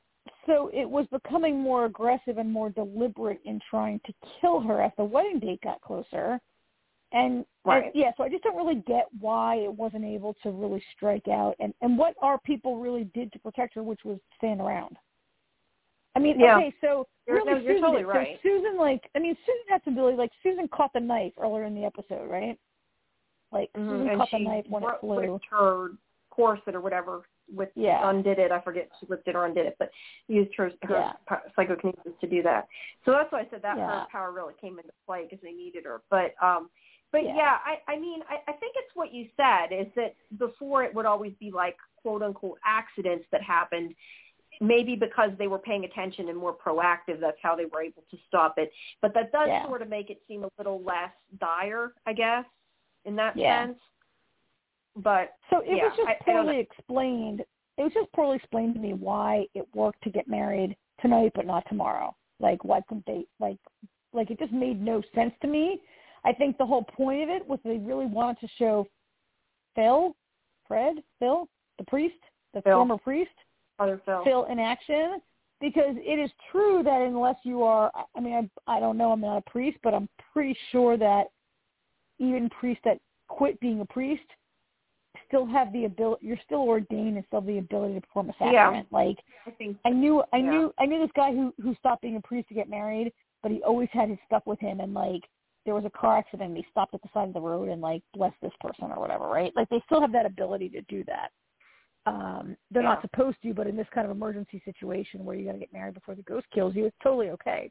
[0.46, 4.92] so it was becoming more aggressive and more deliberate in trying to kill her as
[4.96, 6.40] the wedding date got closer.
[7.12, 7.84] And, Right.
[7.86, 11.26] and yeah, so I just don't really get why it wasn't able to really strike
[11.28, 14.98] out and, and what our people really did to protect her, which was stand around.
[16.14, 16.56] I mean, Yeah.
[16.58, 18.38] okay, so You're- really no, you're Susan, totally so right.
[18.42, 20.16] Susan, like, I mean, Susan had some ability.
[20.18, 22.58] Like, Susan caught the knife earlier in the episode, right?
[23.52, 23.88] Like, Mhm.
[23.88, 25.40] Susan And caught she the knife when it flew.
[25.50, 25.92] her
[26.30, 27.22] corset or whatever
[27.54, 28.08] with Yeah.
[28.08, 28.52] undid it.
[28.52, 29.90] I forget she ripped it or undid it, but
[30.26, 31.40] used her her Yeah.
[31.56, 32.68] psychokinesis to do that.
[33.04, 34.00] So that's why I said that Yeah.
[34.00, 36.02] her power really came into play because they needed her.
[36.10, 36.70] But um,
[37.10, 37.36] but Yeah.
[37.36, 40.94] yeah, I I mean I, I think it's what you said is that before it
[40.94, 43.94] would always be like quote unquote accidents that happened.
[44.60, 48.16] Maybe because they were paying attention and more proactive, that's how they were able to
[48.26, 48.72] stop it.
[49.00, 49.64] But that does Yeah.
[49.66, 52.44] sort of make it seem a little less dire, I guess,
[53.04, 53.66] in that Yeah.
[53.66, 53.80] sense.
[54.98, 57.44] But So it yeah, was just I- I poorly explained.
[57.76, 61.46] It was just poorly explained to me why it worked to get married tonight but
[61.46, 62.14] not tomorrow.
[62.40, 63.58] Like why couldn't they like
[64.12, 65.80] like it just made no sense to me.
[66.24, 68.86] I think the whole point of it was they really wanted to show
[69.76, 70.16] Phil,
[70.66, 72.18] Fred, Phil, the priest,
[72.54, 72.78] the Phil.
[72.78, 73.30] former priest,
[73.78, 74.24] other Phil.
[74.24, 75.20] Phil in action
[75.60, 79.20] because it is true that unless you are I mean I I don't know I'm
[79.20, 81.26] not a priest but I'm pretty sure that
[82.18, 84.24] even priests that quit being a priest
[85.28, 88.34] still have the ability you're still ordained and still have the ability to perform a
[88.40, 88.52] Yeah.
[88.52, 90.50] sacrament like I think I knew I Yeah.
[90.50, 93.12] knew I knew this guy who who stopped being a priest to get married
[93.42, 95.22] but he always had his stuff with him and like
[95.64, 97.82] there was a car accident and they stopped at the side of the road and
[97.82, 99.52] like blessed this person or whatever, right?
[99.54, 101.30] Like they still have that ability to do that.
[102.06, 102.94] Um, they're Yeah.
[102.94, 105.72] not supposed to, but in this kind of emergency situation where you got to get
[105.72, 107.70] married before the ghost kills you, it's totally okay.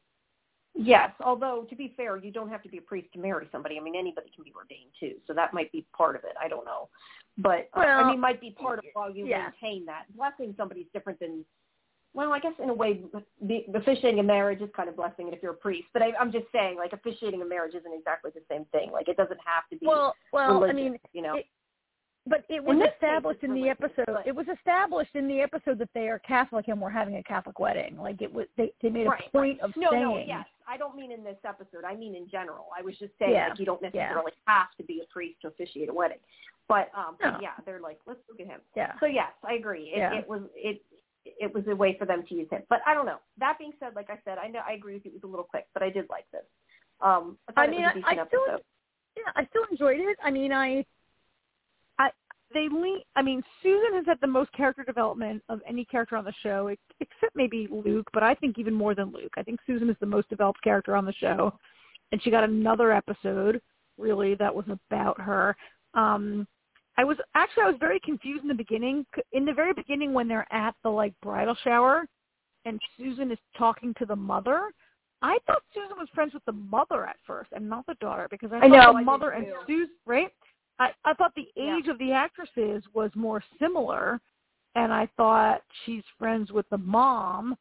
[0.78, 3.78] Yes, although to be fair, you don't have to be a priest to marry somebody.
[3.78, 6.36] I mean, anybody can be ordained too, so that might be part of it.
[6.42, 6.90] I don't know,
[7.38, 9.50] but uh, I mean, might be part of why you yeah.
[9.62, 10.04] maintain that.
[10.16, 11.44] Blessing somebody's different than,
[12.14, 13.02] well, I guess in a way,
[13.42, 15.88] the, the officiating a marriage is kind of blessing it if you're a priest.
[15.94, 18.92] But I, I'm just saying, like officiating a marriage isn't exactly the same thing.
[18.92, 19.86] Like it doesn't have to be.
[19.88, 21.36] Well, well, I mean, you know.
[21.36, 21.46] it-
[22.30, 24.18] but it was In this case, established in the episode.
[24.26, 27.60] It was established in the episode that they are Catholic and we're having a Catholic
[27.60, 27.98] wedding.
[27.98, 30.04] Like it was, they they made a Right, point of no, saying.
[30.04, 30.46] no, yes.
[30.68, 31.84] I don't mean in this episode.
[31.88, 32.68] I mean in general.
[32.78, 33.90] I was just saying Yeah, like you don't yeah.
[33.90, 36.18] necessarily have to be a priest to officiate a wedding.
[36.68, 37.32] But um No.
[37.34, 38.62] but yeah, they're like, let's look at him.
[38.76, 38.94] Yeah.
[39.00, 39.92] So yes, I agree.
[39.94, 40.14] It, Yeah.
[40.16, 40.82] it was it
[41.26, 42.64] it was a way for them to use him.
[42.70, 43.18] But I don't know.
[43.38, 45.12] That being said, like I said, I know I agree with you.
[45.12, 46.44] It was a little quick, but I did like this.
[47.02, 48.48] Um, I, I mean, a I, still,
[49.16, 50.18] yeah, I still enjoyed it.
[50.24, 50.84] I mean, I,
[52.54, 53.02] they lean.
[53.16, 56.68] I mean, Susan has had the most character development of any character on the show,
[57.00, 58.08] except maybe Luke.
[58.14, 59.34] But I think even more than Luke.
[59.38, 61.54] I think Susan is the most developed character on the show,
[62.12, 63.62] and she got another episode
[63.98, 65.56] really that was about her.
[65.94, 66.48] Um,
[66.98, 69.06] I was actually I was very confused in the beginning.
[69.34, 72.08] In the very beginning, when they're at the like bridal shower,
[72.66, 74.72] and Susan is talking to the mother.
[75.22, 78.52] I thought Susan was friends with the mother at first and not the daughter because
[78.52, 79.48] I, I thought know, the mother and.
[79.66, 80.32] Susan, right?
[80.80, 81.78] I, I thought the Yeah.
[81.78, 84.20] age of the actresses was more similar,
[84.76, 87.58] and I thought she's friends with the mom,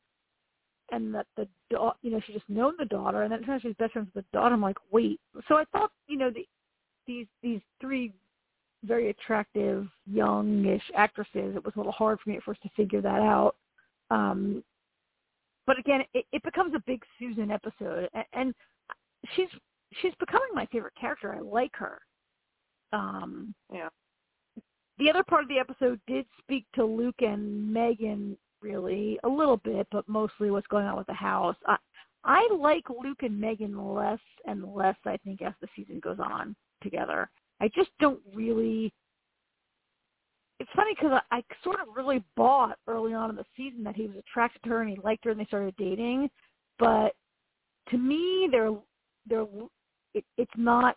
[0.92, 3.68] and that the da- you know she just known the daughter, and then turns out
[3.68, 4.54] she's best friends with the daughter.
[4.54, 5.20] I'm like, wait.
[5.48, 6.46] So I thought you know the,
[7.06, 8.12] these these three
[8.84, 11.56] very attractive youngish actresses.
[11.56, 13.56] It was a little hard for me at first to figure that out.
[14.10, 14.62] Um,
[15.66, 18.54] but again, it, it becomes a big Susan episode, and, and
[19.34, 19.48] she's
[20.02, 21.34] she's becoming my favorite character.
[21.34, 21.98] I like her.
[22.92, 23.88] Um, Yeah.
[24.98, 29.58] The other part of the episode did speak to Luke and Megan really a little
[29.58, 31.56] bit, but mostly what's going on with the house.
[31.66, 31.76] I,
[32.24, 34.96] I like Luke and Megan less and less.
[35.04, 37.30] I think as the season goes on together,
[37.60, 38.92] I just don't really.
[40.58, 43.94] It's funny because I, I sort of really bought early on in the season that
[43.94, 46.30] he was attracted to her and he liked her and they started dating,
[46.78, 47.14] but
[47.90, 48.72] to me, they're
[49.28, 49.46] they're
[50.14, 50.96] it, it's not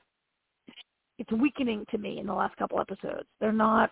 [1.19, 3.27] it's weakening to me in the last couple episodes.
[3.39, 3.91] They're not.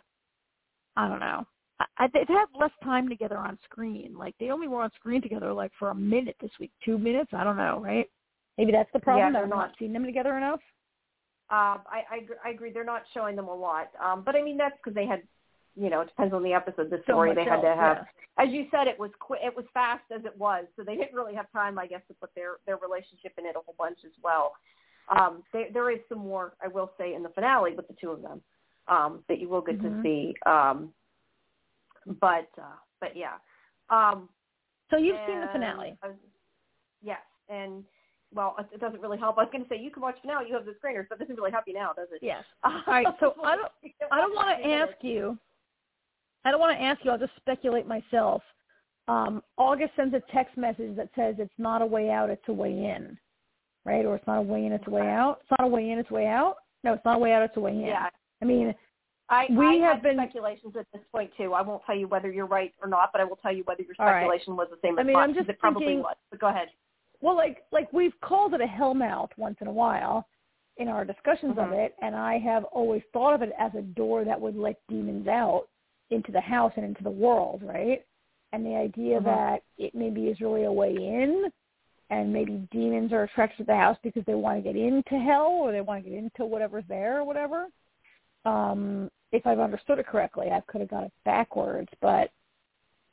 [0.95, 1.45] I don't know.
[1.79, 4.15] I, I, they've had less time together on screen.
[4.17, 7.31] Like they only were on screen together like for a minute this week, two minutes.
[7.33, 8.09] I don't know, right?
[8.57, 9.33] Maybe that's the problem.
[9.33, 10.61] Yeah, they're not seeing them together enough.
[11.49, 12.71] Um, I, I agree- I agree.
[12.71, 13.89] They're not showing them a lot.
[14.03, 15.21] Um, but I mean that's because they had,
[15.75, 17.29] you know, it depends on the episode, the story.
[17.29, 18.45] much they had to have yeah.
[18.45, 19.41] as you said, it was quick.
[19.43, 22.13] It was fast as it was, so they didn't really have time, I guess, to
[22.15, 24.53] put their their relationship in it a whole bunch as well.
[25.09, 28.11] Um, there there is some more, I will say, in the finale with the two
[28.11, 28.41] of them
[28.87, 29.95] um, that you will get Mhm.
[29.95, 30.35] to see.
[30.45, 30.93] Um,
[32.19, 33.37] but uh, but yeah.
[33.89, 34.29] Um,
[34.89, 35.97] So you've seen the finale.
[36.03, 36.15] Was-
[37.01, 37.83] yes, and
[38.33, 39.37] well, it, it doesn't really help.
[39.37, 40.47] I was going to say you can watch finale.
[40.49, 42.19] You have the screeners, but it doesn't really help you now, does it?
[42.21, 42.43] Yes.
[42.63, 43.07] All right.
[43.19, 43.71] So I don't.
[44.11, 45.37] I don't want to ask you.
[46.45, 47.11] I don't want to ask you.
[47.11, 48.41] I'll just speculate myself.
[49.09, 52.53] Um, August sends a text message that says it's not a way out, it's a
[52.53, 53.17] way in,
[53.87, 54.05] right?
[54.05, 55.39] Or it's not a way in, it's a way out.
[55.41, 56.55] It's not a way in, it's a way out.
[56.83, 57.79] No, it's not a way out, it's a way in.
[57.81, 58.09] Yeah,
[58.41, 58.75] I mean,
[59.29, 61.53] I, We I have been- speculations at this point too.
[61.53, 63.81] I won't tell you whether you're right or not, but I will tell you whether
[63.81, 64.21] your All right.
[64.21, 65.29] speculation was the same as I mean, mine.
[65.29, 66.15] I'm just it probably thinking- was.
[66.29, 66.69] But go ahead.
[67.21, 70.27] well, like like we've called it a hellmouth once in a while
[70.77, 71.85] in our discussions of Mhm.
[71.85, 75.27] it, and I have always thought of it as a door that would let demons
[75.27, 75.67] out
[76.11, 78.05] into the house and into the world, right?
[78.53, 79.23] And the idea Mhm.
[79.25, 81.51] that it maybe is really a way in,
[82.09, 85.47] and maybe demons are attracted to the house because they want to get into hell
[85.47, 87.67] or they want to get into whatever's there or whatever.
[88.45, 92.31] Um, if I've understood it correctly, I could have got it backwards, but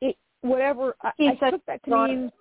[0.00, 2.32] it whatever I, He I said took that to mean.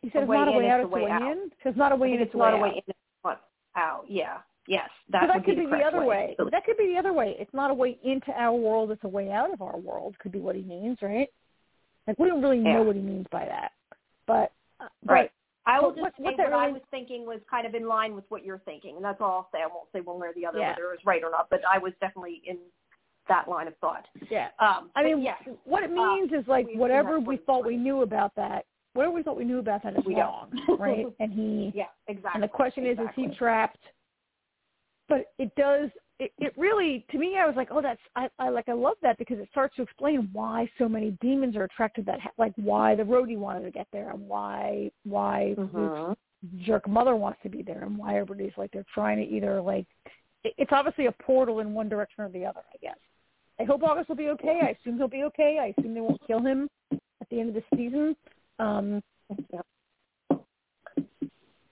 [0.00, 1.22] He said it's not a in, way out, it's a way way out.
[1.22, 1.50] in.
[1.62, 2.74] So it's not a way in, it's it's a not way a way out.
[2.74, 3.40] in, it's not
[3.76, 4.04] out.
[4.08, 4.38] Yeah.
[4.68, 4.88] Yes.
[5.10, 6.34] That So that could be the, the other way.
[6.38, 7.34] So- That could be the other way.
[7.38, 8.92] It's not a way into our world.
[8.92, 10.16] It's a way out of our world.
[10.20, 11.28] Could be what he means, right?
[12.06, 13.72] Like we don't really know what he means by that,
[14.26, 14.52] but
[15.04, 15.30] Right.
[15.64, 18.14] I will just what- say what what, I was thinking was kind of in line
[18.16, 19.62] with what you're thinking, and that's all I'll say.
[19.62, 20.70] I won't say one way or the other Yeah.
[20.70, 22.58] whether it was right or not, but I was definitely in
[23.28, 24.06] that line of thought.
[24.28, 24.48] yeah.
[24.58, 27.76] Um, I mean, yes, what it uh, means is like we whatever we thought we
[27.76, 30.24] knew about that, whatever we thought we knew about that is We don't.
[30.68, 31.06] wrong, right?
[31.20, 32.32] And he yeah, exactly.
[32.34, 33.78] And the question is, is he trapped?
[35.08, 35.90] But it does.
[36.22, 38.96] It, it really, to me, I was like, oh, that's I, I like I love
[39.02, 42.30] that because it starts to explain why so many demons are attracted to that, ha-
[42.38, 46.14] like why the roadie wanted to get there and why why Mhm.
[46.58, 49.84] jerk mother wants to be there and why everybody's like they're trying to either like
[50.44, 52.98] it's obviously a portal in one direction or the other, I guess.
[53.58, 54.60] I hope August will be okay.
[54.62, 55.58] I assume he'll be okay.
[55.60, 58.16] I assume they won't kill him at the end of the season.
[58.60, 59.02] Um,
[59.52, 59.60] yeah.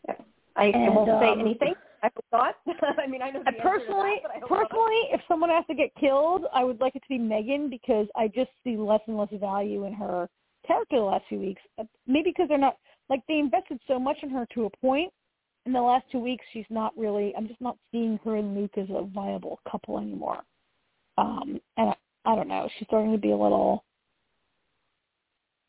[0.08, 0.14] yeah.
[0.56, 1.74] I, and, won't um, say anything.
[2.02, 2.54] I thought.
[2.98, 3.42] I mean, I know.
[3.44, 7.08] The personally, that, personally, if someone has to get killed, I would like it to
[7.08, 10.28] be Megan because I just see less and less value in her
[10.66, 11.62] character the last few weeks.
[11.78, 12.76] Uh, maybe because they're not
[13.08, 15.12] like they invested so much in her to a point.
[15.66, 17.34] In the last two weeks, she's not really.
[17.36, 20.38] I'm just not seeing her and Luke as a viable couple anymore.
[21.18, 21.94] Um, and I,
[22.24, 22.68] I don't know.
[22.78, 23.84] She's starting to be a little.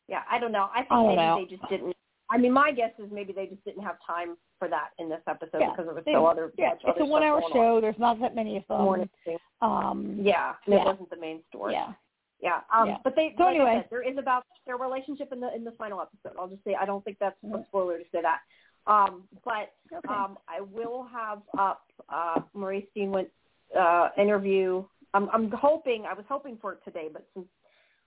[0.07, 0.69] Yeah, I don't know.
[0.73, 1.45] I think I maybe know.
[1.45, 1.95] they just didn't.
[2.31, 5.19] I mean, my guess is maybe they just didn't have time for that in this
[5.27, 5.71] episode yeah.
[5.71, 6.53] because it was so other.
[6.57, 7.75] Yeah, it's a one-hour show.
[7.75, 7.81] On.
[7.81, 8.81] There's not that many of them.
[8.81, 9.05] More
[9.61, 11.73] um, yeah, yeah, it wasn't the main story.
[11.73, 11.93] Yeah.
[12.41, 12.61] Yeah.
[12.73, 12.97] Um, yeah.
[13.03, 15.71] But they, so like anyway, said, there is about their relationship in the in the
[15.71, 16.39] final episode.
[16.39, 17.63] I'll just say I don't think that's a Mm-hmm.
[17.67, 18.39] spoiler to say that.
[18.87, 20.07] Um, but okay.
[20.07, 23.31] um, I will have up uh, Maurice Dean Wint's
[23.79, 24.83] uh, interview.
[25.13, 27.45] I'm, I'm hoping I was hoping for it today, but since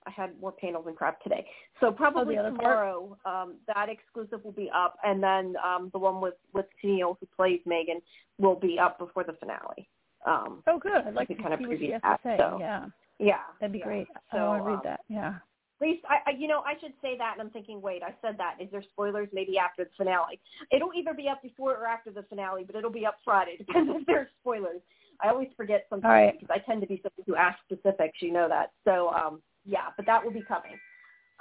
[0.06, 1.46] I had more panels and crap today,
[1.80, 6.20] so probably oh, tomorrow um, that exclusive will be up, and then um, the one
[6.20, 8.00] with with Tennille who plays Megan
[8.38, 9.88] will be up before the finale.
[10.26, 10.92] Um, oh, good.
[11.06, 12.22] I'd like to kind of see what she preview has that.
[12.22, 12.36] to say.
[12.38, 12.86] So, yeah.
[13.18, 13.84] Yeah, that'd be yeah.
[13.84, 14.06] great.
[14.32, 15.00] So, I want to read um, that.
[15.08, 15.34] Yeah.
[15.80, 18.14] At least, I, I, you know, I should say that, and I'm thinking, wait, I
[18.22, 18.56] said that.
[18.60, 19.28] Is there spoilers?
[19.32, 20.40] Maybe after the finale.
[20.70, 23.56] It'll either be up before or after the finale, but it'll be up Friday.
[23.58, 24.80] Depends if there's spoilers.
[25.20, 26.40] I always forget sometimes right.
[26.40, 28.18] because I tend to be somebody who asks specifics.
[28.20, 28.72] You know that.
[28.84, 30.78] So, um, yeah, but that will be coming.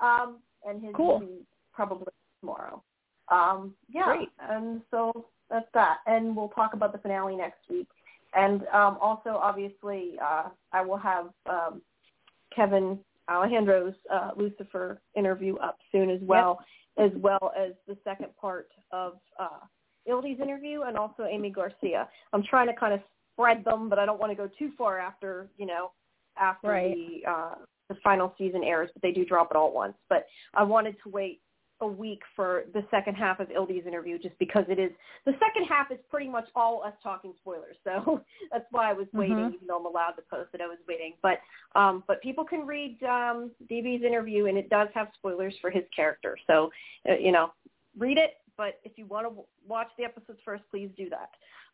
[0.02, 1.14] Um, and his Cool.
[1.14, 2.12] will be probably
[2.42, 2.82] tomorrow.
[3.30, 4.30] Um, yeah, Great.
[4.50, 5.98] and so that's that.
[6.08, 7.88] And we'll talk about the finale next week.
[8.36, 11.82] And um, also, obviously, uh, I will have um,
[12.56, 13.00] Kevin
[13.30, 16.60] Alejandro's uh, Lucifer interview up soon as well,
[16.98, 19.60] as well as the second part of uh,
[20.08, 22.10] Ildy's interview and also Aimee Garcia.
[22.34, 23.02] I'm trying to kind of
[23.34, 25.92] spread them, but I don't want to go too far after you know
[26.38, 26.96] after Right.
[26.96, 27.56] the uh,
[27.94, 28.90] the final season airs.
[28.94, 29.96] But they do drop it all at once.
[30.10, 31.42] But I wanted to wait
[31.82, 34.92] a week for the second half of Ildy's interview just because it is
[35.26, 37.76] the second half is pretty much all us talking spoilers.
[37.84, 38.22] So
[38.52, 39.54] that's why I was waiting, Mhm.
[39.56, 40.62] even though I'm allowed to post it.
[40.62, 41.40] I was waiting, but
[41.76, 45.84] um, but people can read um, DB's interview, and it does have spoilers for his
[45.96, 46.38] character.
[46.48, 46.72] So
[47.10, 47.52] uh, you know,
[47.98, 48.36] read it.
[48.56, 51.32] But if you want to w- watch the episodes first, please do that.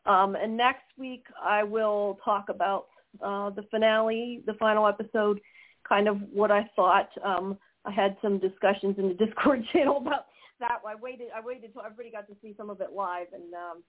[0.10, 2.88] Um, and next week I will talk about
[3.22, 5.42] uh, the finale, the final episode,
[5.88, 7.10] kind of what I thought.
[7.24, 10.26] Um, I had some discussions in the Discord channel about
[10.60, 10.82] that.
[10.88, 11.28] I waited.
[11.36, 13.84] I waited till everybody got to see some of it live, and um,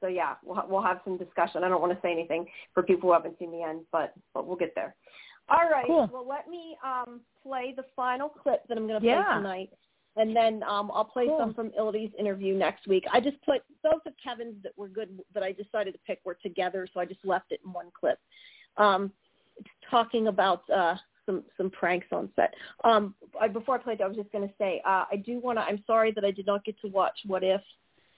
[0.00, 1.64] so yeah, we'll ha- we'll have some discussion.
[1.64, 4.46] I don't want to say anything for people who haven't seen the end, but but
[4.46, 4.94] we'll get there.
[5.48, 5.86] All right.
[5.86, 6.08] Cool.
[6.12, 9.24] Well, let me um, play the final clip that I'm going to Yeah.
[9.24, 9.70] play tonight,
[10.16, 11.38] and then um, I'll play Cool.
[11.40, 13.04] some from Ildy's interview next week.
[13.12, 16.38] I just put both of Kevin's that were good that I decided to pick were
[16.40, 18.18] together, so I just left it in one clip.
[18.76, 19.12] Um,
[19.56, 20.94] it's talking about uh,
[21.30, 22.54] some some pranks on set.
[22.84, 25.38] Um, I, before I played, that, I was just going to say uh, I do
[25.40, 25.62] want to.
[25.62, 27.60] I'm sorry that I did not get to watch What If.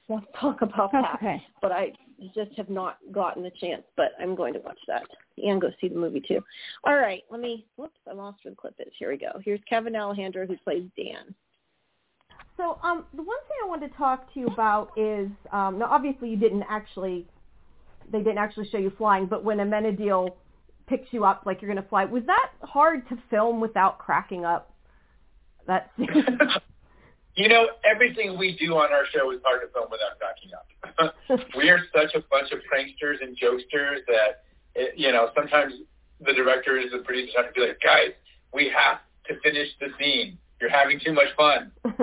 [0.08, 1.42] Want to talk about That's that, okay.
[1.60, 1.92] but I
[2.34, 3.82] just have not gotten a chance.
[3.96, 5.04] But I'm going to watch that
[5.38, 6.40] and go see the movie too.
[6.84, 7.66] All right, let me.
[7.76, 8.92] Whoops, I lost where the clip is.
[8.98, 9.40] Here we go.
[9.44, 11.34] Here's Kevin Alejandro who plays Dan.
[12.56, 15.86] So um, the one thing I wanted to talk to you about is um, now
[15.90, 17.26] obviously you didn't actually
[18.10, 20.34] they didn't actually show you flying, but when Amenadiel
[20.86, 24.44] picks you up like you're going to fly, was that hard to film without cracking
[24.44, 24.74] up?
[25.66, 25.90] That
[27.34, 31.48] You know, everything we do on our show is hard to film without cracking up.
[31.56, 34.44] we are such a bunch of pranksters and jokesters that,
[34.74, 35.72] it, you know, sometimes
[36.20, 38.12] the directors and producers have to be like, guys,
[38.52, 38.98] we have
[39.28, 40.36] to finish the scene.
[40.60, 41.72] You're having too much fun.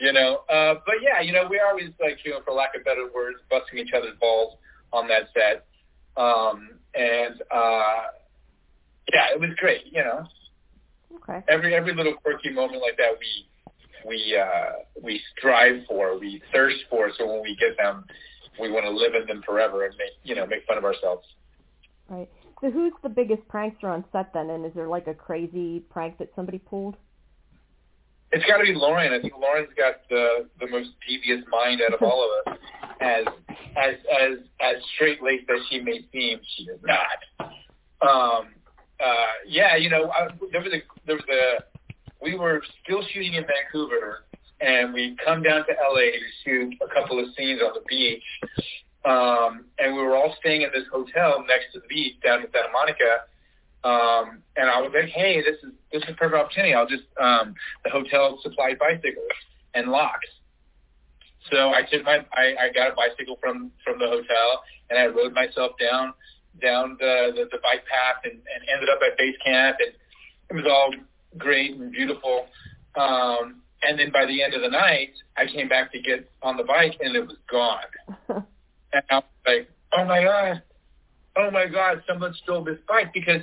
[0.00, 2.84] you know, uh, but yeah, you know, we always like, you know, for lack of
[2.84, 4.58] better words, busting each other's balls
[4.92, 5.64] on that set.
[6.22, 8.02] Um, and, uh,
[9.12, 10.26] yeah, it was great, you know.
[11.16, 11.44] okay.
[11.48, 14.72] Every every little quirky moment like that we we uh
[15.02, 18.04] we strive for, we thirst for so when we get them
[18.60, 21.26] we want to live in them forever and make you know, make fun of ourselves.
[22.08, 22.28] Right.
[22.60, 24.50] So who's the biggest prankster on set then?
[24.50, 26.96] And is there like a crazy prank that somebody pulled?
[28.34, 29.12] It's got to be Lauren.
[29.12, 32.58] I think Lauren's got the the most devious mind out of all of us.
[33.00, 33.24] As
[33.76, 37.48] as as as straight laced as she may seem, she is not.
[38.02, 38.48] Um,
[38.98, 41.62] uh, yeah, you know, I, there was a there was a
[42.20, 44.24] we were still shooting in Vancouver,
[44.60, 48.22] and we come down to LA to shoot a couple of scenes on the beach.
[49.04, 52.46] Um, and we were all staying in this hotel next to the beach down in
[52.50, 53.28] Santa Monica.
[53.84, 56.74] Um, and I was like, hey, this is this is a perfect opportunity.
[56.74, 57.54] I'll just um,
[57.84, 59.28] the hotel supplied bicycles
[59.74, 60.28] and locks.
[61.52, 65.06] So I took my I, I got a bicycle from from the hotel and I
[65.06, 66.14] rode myself down
[66.62, 69.92] down the the, the bike path and, and ended up at base camp and
[70.50, 70.94] it was all
[71.36, 72.46] great and beautiful.
[72.96, 76.56] Um, and then by the end of the night, I came back to get on
[76.56, 77.84] the bike and it was gone.
[78.28, 80.62] and I was like, oh my god,
[81.36, 83.42] oh my god, someone stole this bike because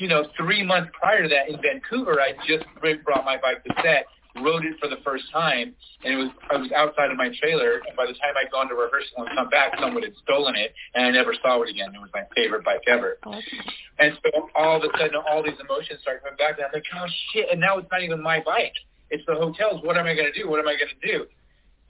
[0.00, 2.64] you know three months prior to that in Vancouver, I just
[3.04, 4.06] brought my bike to set
[4.36, 5.74] rode it for the first time,
[6.04, 8.68] and it was I was outside of my trailer, and by the time I'd gone
[8.68, 11.94] to rehearsal and come back, someone had stolen it, and I never saw it again.
[11.94, 13.18] It was my favorite bike ever.
[13.26, 13.34] Oh,
[13.98, 16.84] And so all of a sudden, all these emotions start coming back, and I'm like,
[16.94, 17.46] oh shit!
[17.50, 18.74] And now it's not even my bike;
[19.10, 19.82] it's the hotel's.
[19.82, 20.48] What am I going to do?
[20.48, 21.18] What am I going to do?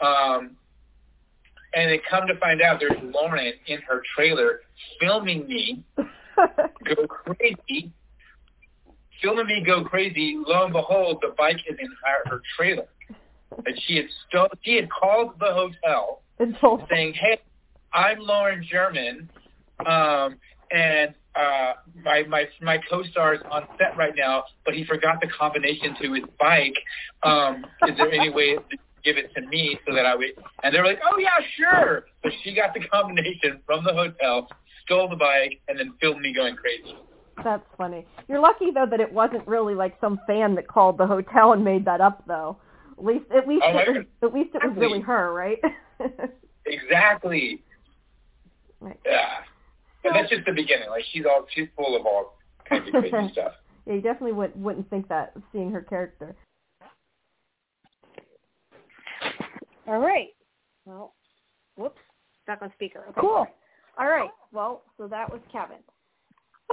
[0.05, 0.57] Um,
[1.75, 4.61] and then come to find out, there's Lauren in her trailer
[4.99, 7.93] filming me go crazy
[9.23, 10.37] filming me go crazy.
[10.47, 12.87] Lo and behold, the bike is in her, her trailer.
[13.67, 17.39] And she had sto- she had called the hotel and told saying, "Hey,
[17.93, 19.29] I'm Lauren German,
[19.85, 20.39] um,
[20.71, 21.73] and uh,
[22.05, 26.13] my my my co-star is on set right now, but he forgot the combination to
[26.13, 26.77] his bike.
[27.23, 30.31] Um, is there any way to give it to me so that I would?"
[30.63, 34.49] And they were like, "Oh yeah, sure." So she got the combination from the hotel,
[34.85, 36.97] stole the bike, and then filmed me going crazy.
[37.43, 38.07] That's funny.
[38.29, 41.65] You're lucky though that it wasn't really like some fan that called the hotel and
[41.65, 42.57] made that up though.
[42.99, 43.93] At least at least Oh, it uh-huh.
[43.99, 45.59] was at least it was really her, right?
[46.67, 47.63] Exactly.
[48.81, 49.01] Right.
[49.05, 49.39] Yeah.
[50.05, 50.89] And that's just the beginning.
[50.91, 52.39] Like she's all she's full of all
[52.69, 53.53] kinds of crazy stuff.
[53.87, 56.37] yeah, you definitely would wouldn't think that seeing her character.
[59.87, 60.29] All right.
[60.85, 61.15] Well,
[61.77, 61.99] whoops,
[62.45, 63.05] stuck on speaker.
[63.11, 63.21] Okay.
[63.21, 63.47] Cool.
[63.99, 64.31] All right.
[64.53, 65.79] Well, so that was Kevin.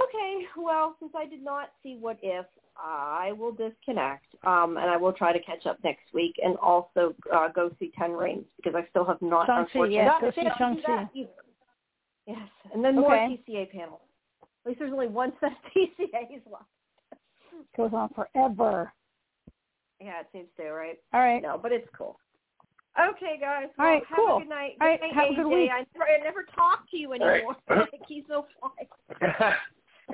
[0.02, 0.46] Okay.
[0.56, 2.46] Well, since I did not see What If,
[2.76, 7.14] I will disconnect, um, and I will try to catch up next week, and also
[7.34, 9.46] uh, go see Ten Rings because I still have not.
[9.46, 11.02] Shang-Chi, unfortunately- yes, not- go see they don't do Shang-Chi.
[11.04, 11.30] that either.
[12.26, 13.42] Yes, and then more Okay.
[13.48, 14.00] TCA panels.
[14.42, 16.64] At least there's only one set of TCAs left.
[17.76, 18.92] Goes on forever.
[20.00, 20.98] Yeah, it seems to, right?
[21.12, 21.42] All right.
[21.42, 22.20] No, but it's cool.
[23.00, 23.66] Okay, guys.
[23.78, 24.36] All Well, right, have cool.
[24.36, 24.72] a good night.
[24.80, 25.54] All right, Good night, have a good AJ.
[25.62, 25.70] week.
[25.72, 27.36] I never, I never talk to you All right.
[27.36, 27.56] anymore.
[27.68, 29.54] like he's so fine.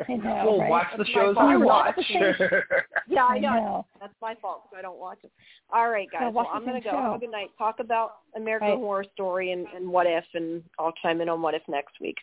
[0.08, 0.70] I know, we'll right?
[0.70, 1.46] watch the That's my shows fault.
[1.48, 1.96] we You watch.
[1.96, 2.60] watch the
[3.08, 3.54] Yeah, I I know.
[3.54, 3.86] know.
[4.00, 5.30] That's my fault because I don't watch them.
[5.72, 6.32] All right, guys.
[6.32, 6.90] watch Well, I'm going to go.
[6.90, 7.02] show.
[7.02, 7.50] Have a good night.
[7.58, 8.78] Talk about American Right.
[8.78, 12.16] Horror Story and, and What If, and I'll chime in on What If next week.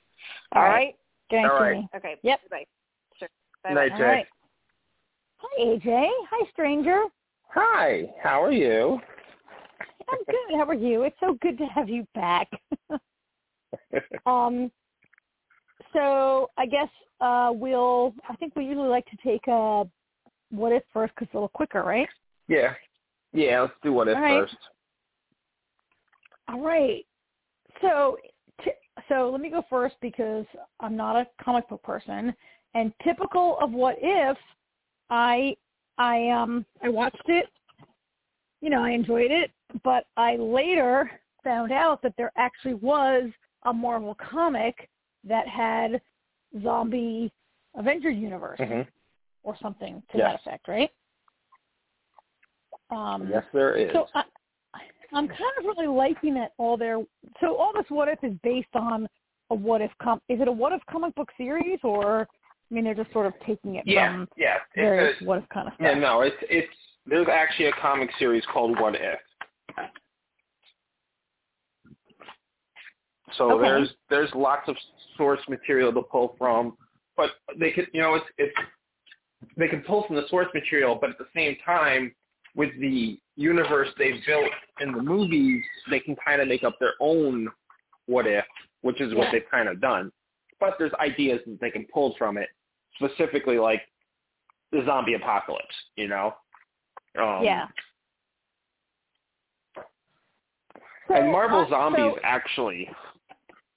[0.53, 0.75] All All right.
[0.75, 0.95] right?
[1.29, 1.85] Good night, All right.
[1.95, 2.15] Okay.
[2.23, 2.39] Yep.
[2.49, 2.65] Bye.
[3.17, 3.29] Sure.
[3.63, 3.73] Bye.
[3.73, 4.03] Night, All Jay.
[4.03, 4.27] right.
[5.37, 6.09] Hi, AJ.
[6.29, 7.03] Hi, stranger.
[7.53, 8.99] Hi, how are you?
[10.09, 10.57] I'm good.
[10.57, 11.03] How are you?
[11.03, 12.49] It's so good to have you back.
[14.25, 14.71] um,
[15.93, 16.89] so I guess
[17.19, 18.13] uh, we'll.
[18.29, 19.83] I think we usually like to take a
[20.49, 22.07] what if first because it's a little quicker, right?
[22.47, 22.73] yeah.
[23.33, 24.41] Yeah, let's do what if All right.
[24.41, 24.57] first.
[26.49, 27.05] All right.
[27.81, 28.17] So,
[28.63, 28.71] t-
[29.07, 30.45] so let me go first because
[30.81, 32.33] I'm not a comic book person,
[32.73, 34.37] and typical of what if,
[35.09, 35.55] I,
[35.97, 37.45] I um, I watched it.
[38.61, 39.51] You know, I enjoyed it,
[39.83, 41.09] but I later
[41.43, 43.29] found out that there actually was
[43.63, 44.89] a Marvel comic
[45.23, 46.01] that had
[46.63, 47.31] zombie
[47.75, 48.81] Avenger universe hmm
[49.43, 50.39] or something to Yes.
[50.45, 50.91] that effect, right?
[52.89, 53.93] Um, Yes, there is.
[53.93, 54.23] so I,
[55.13, 56.99] I'm kind of really liking that all their
[57.39, 59.07] so all this what if is based on
[59.49, 62.83] a what if com is it a what if comic book series or I mean
[62.85, 64.57] they're just sort of taking it yeah, from yeah.
[64.75, 65.87] various It's a, what if kind of stuff.
[65.93, 66.73] yeah, no, it's it's
[67.05, 69.19] there's actually a comic series called What If.
[73.37, 73.63] So Okay.
[73.69, 74.75] there's there's lots of
[75.17, 76.77] source material to pull from,
[77.17, 78.55] but they could you know it's it's
[79.57, 82.13] they can pull from the source material, but at the same time,
[82.55, 84.51] with the universe they've built
[84.81, 87.47] in the movies, they can kind of make up their own
[88.05, 88.45] what if,
[88.81, 89.31] which is what Yeah.
[89.31, 90.11] they've kind of done.
[90.59, 92.49] But there's ideas that they can pull from it,
[92.95, 93.81] specifically like
[94.71, 96.35] the zombie apocalypse, you know.
[97.17, 97.67] Um, yeah.
[101.09, 102.89] And Marvel Zombies so- actually,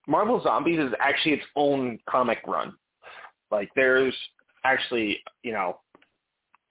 [0.06, 2.74] Marvel Zombies is actually its own comic run.
[3.50, 4.14] Like there's
[4.64, 5.78] actually, you know,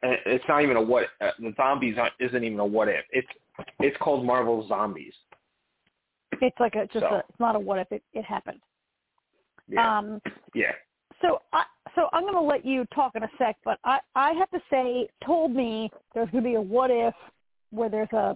[0.03, 1.05] it's not even a what.
[1.21, 3.05] Uh, the zombies aren't- isn't even a what if.
[3.11, 3.27] It's
[3.79, 5.13] it's called Marvel Zombies.
[6.41, 8.59] it's like a just so- a it's not a what if it, it happened.
[9.67, 10.21] Yeah, Um
[10.53, 10.73] yeah.
[11.21, 11.63] so I
[11.95, 14.59] so I'm going to let you talk in a sec, but I I have to
[14.69, 17.13] say told me there's going to be a what if
[17.69, 18.35] where there's a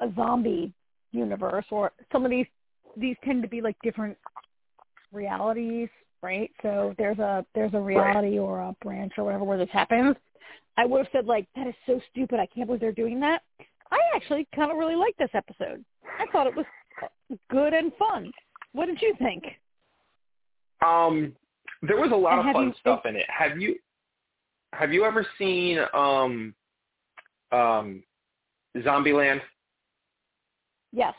[0.00, 0.72] a zombie
[1.12, 2.46] universe or some of these
[2.96, 4.16] these tend to be like different
[5.14, 5.88] realities,
[6.22, 6.50] right?
[6.62, 10.16] So there's a there's a reality or a branch or whatever where this happens.
[10.76, 12.40] I would have said like that is so stupid.
[12.40, 13.42] I can't believe they're doing that.
[13.90, 15.84] I actually kind of really liked this episode.
[16.18, 16.66] I thought it was
[17.50, 18.30] good and fun.
[18.72, 19.44] What did you think?
[20.84, 21.32] Um,
[21.82, 23.26] there was a lot And of fun you- stuff in it.
[23.28, 23.76] Have you
[24.72, 26.54] have you ever seen um
[27.52, 28.02] um
[28.78, 29.40] Zombieland?
[30.92, 31.14] Yes,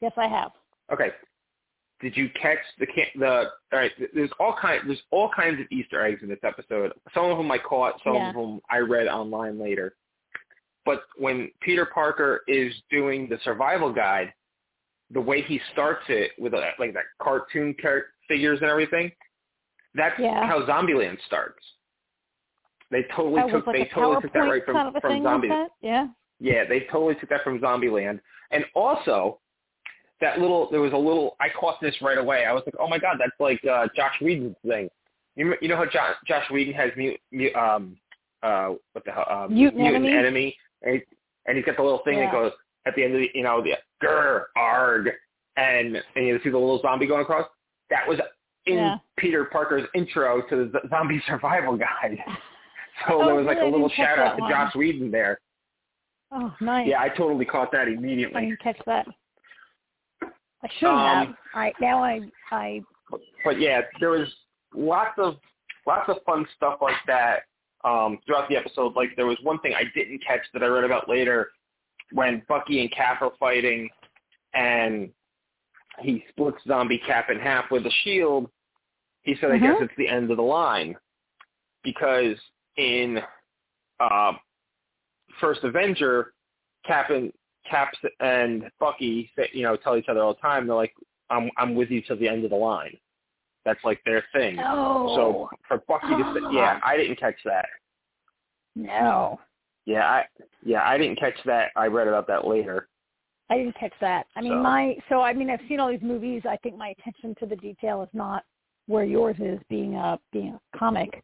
[0.00, 0.52] yes, I have.
[0.92, 1.10] Okay.
[2.00, 3.26] Did you catch the the
[3.72, 3.90] all right?
[4.14, 6.92] There's all kind there's all kinds of Easter eggs in this episode.
[7.12, 8.28] Some of them I caught, some Yeah.
[8.30, 9.96] of them I read online later.
[10.84, 14.32] But when Peter Parker is doing the survival guide,
[15.10, 19.10] the way he starts it with a, like that cartoon char- figures and everything,
[19.94, 20.46] that's Yeah.
[20.46, 21.62] how Zombieland starts.
[22.90, 25.48] They totally That took like they totally took that right from from thing Zombie.
[25.48, 25.68] like.
[25.80, 26.08] Yeah.
[26.40, 28.20] Yeah, they totally took that from Zombieland.
[28.50, 29.40] And also,
[30.20, 32.44] that little there was a little I caught this right away.
[32.44, 34.88] I was like, oh my god, that's like uh, Joss Whedon's thing.
[35.36, 37.96] You you know how Joss, Joss Whedon has mute, mute um
[38.42, 40.12] uh what the hell um, Mutant Enemy?
[40.12, 41.02] enemy and, he,
[41.46, 42.26] and he's got the little thing Yeah.
[42.26, 42.52] that goes
[42.86, 43.72] at the end of the you know the
[44.04, 45.10] grr arg
[45.56, 47.46] and and you see the little zombie going across.
[47.90, 48.18] That was
[48.66, 48.96] in Yeah.
[49.16, 52.18] Peter Parker's intro to the zombie survival guide.
[53.06, 54.48] So Oh, there was like a little shout out to.
[54.48, 55.38] Joss Whedon there.
[56.32, 56.88] Oh, nice.
[56.88, 58.40] Yeah, I totally caught that I immediately.
[58.46, 59.06] didn't catch that.
[60.62, 61.36] I should Um, have.
[61.54, 62.20] Right, now I
[62.50, 62.82] I
[63.44, 64.28] But yeah, there was
[64.74, 65.36] lots of
[65.86, 67.44] lots of fun stuff like that
[67.84, 68.94] um, throughout the episode.
[68.96, 71.50] Like there was one thing I didn't catch that I read about later
[72.12, 73.88] when Bucky and Cap are fighting,
[74.54, 75.10] and
[76.00, 78.50] he splits Zombie Cap in half with a shield.
[79.22, 79.82] He said, "I guess Mhm.
[79.82, 80.96] it's the end of the line,"
[81.82, 82.36] because
[82.76, 83.22] in
[84.00, 84.32] uh,
[85.40, 86.34] First Avenger,
[86.84, 87.32] Cap and
[87.68, 90.66] Caps and Bucky, say- you know, tell each other all the time.
[90.66, 90.94] They're like,
[91.30, 92.96] "I'm I'm with you till the end of the line."
[93.64, 94.58] That's like their thing.
[94.60, 95.14] Oh.
[95.16, 97.66] So for Bucky to say, yeah, I didn't catch that.
[98.74, 99.38] no.
[99.84, 100.24] Yeah, I
[100.64, 101.70] yeah I didn't catch that.
[101.76, 102.88] I read about that later.
[103.50, 104.26] I didn't catch that.
[104.36, 106.42] I mean, So- my so I mean, I've seen all these movies.
[106.48, 108.44] I think my attention to the detail is not
[108.86, 111.22] where yours is, being a being a comic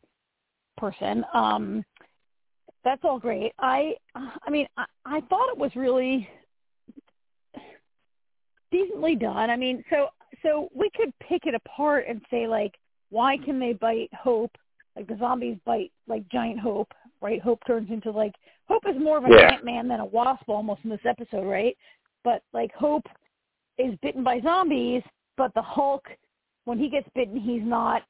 [0.76, 1.24] person.
[1.34, 1.84] Um,
[2.85, 3.52] that's all great.
[3.59, 6.28] I I mean, I, I thought it was really
[8.70, 9.51] decently done.
[9.51, 10.09] I mean, so
[10.43, 12.74] so we could pick it apart and say like,
[13.11, 14.52] why can they bite Hope?
[14.97, 17.40] Like the zombies bite like giant Hope, right?
[17.40, 18.35] Hope turns into like
[18.69, 19.55] Hope is more of an Yeah.
[19.55, 21.77] Ant Man than a Wasp almost in this episode, right?
[22.23, 23.06] But like Hope
[23.78, 25.02] is bitten by zombies,
[25.36, 26.06] but the Hulk,
[26.65, 28.02] when he gets bitten, he's not.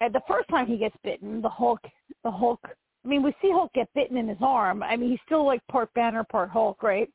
[0.00, 1.80] At the first time he gets bitten, the Hulk,
[2.24, 2.60] the Hulk.
[3.04, 4.82] I mean, we see Hulk get bitten in his arm.
[4.82, 7.08] I mean, he's still like part Banner, part Hulk, right?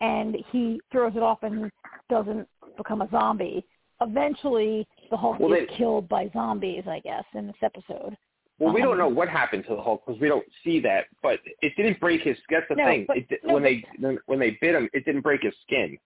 [0.00, 1.70] And he throws it off and
[2.08, 2.46] doesn't
[2.76, 3.64] become a zombie.
[4.00, 8.16] Eventually, the Hulk Well, is they- killed by zombies, I guess, in this episode.
[8.60, 11.06] Well, we don't Um, know what happened to the Hulk because we don't see that.
[11.22, 12.36] But it didn't break his.
[12.48, 13.04] That's the No, thing.
[13.06, 13.84] but- It, no, when they
[14.26, 15.98] when they bit him, it didn't break his skin.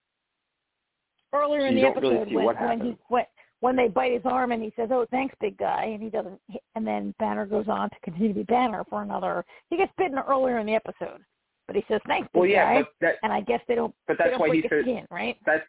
[1.31, 2.97] earlier in the really episode see when, when he happened.
[3.61, 6.39] When, they bite his arm and he says, "Oh, thanks, big guy," and he doesn't,
[6.75, 9.45] and then Banner goes on to continue to be Banner for another.
[9.69, 11.21] He gets bitten earlier in the episode,
[11.67, 13.93] but he says, "Thanks, big Well, yeah, guy," but that and I guess they don't.
[14.07, 15.37] but that's don't why he says, skin, right?
[15.45, 15.65] that's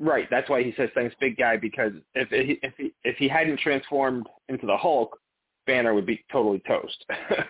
[0.00, 0.28] right.
[0.30, 1.56] That's why he says thanks, big guy.
[1.56, 5.18] Because if he, if he if he hadn't transformed into the Hulk,
[5.66, 7.04] Banner would be totally toast.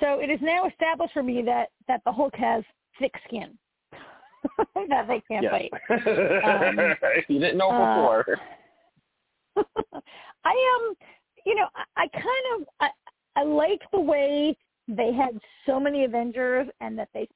[0.00, 2.62] So it is now established for me that that the Hulk has
[2.98, 3.56] thick skin
[4.88, 5.70] that they can't yes.
[5.90, 8.38] Um, if you didn't know uh, before.
[10.44, 10.94] I am, um,
[11.44, 12.88] you know, I, I kind of I,
[13.36, 14.56] I like the way
[14.88, 17.28] they had so many Avengers and that they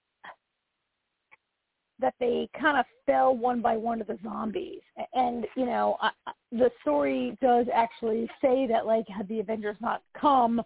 [1.99, 4.81] that they kind of fell one by one to the zombies.
[5.15, 9.77] And you know, I, I- the story does actually say that like had the Avengers
[9.81, 10.61] not come,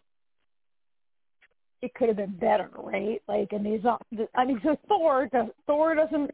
[1.84, 3.22] it could have been better, right?
[3.28, 3.80] Like, and these,
[4.34, 6.30] I mean, so Thor does Thor doesn't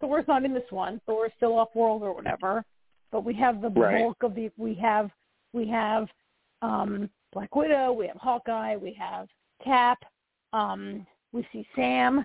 [0.00, 1.00] Thor's not in this one.
[1.06, 2.64] Thor's still off world or whatever.
[3.10, 4.02] But we have the Right.
[4.02, 5.10] bulk of the we have
[5.52, 6.08] we have
[6.62, 9.28] um Black Widow, we have Hawkeye, we have
[9.62, 9.98] Cap,
[10.52, 12.24] um, we see Sam,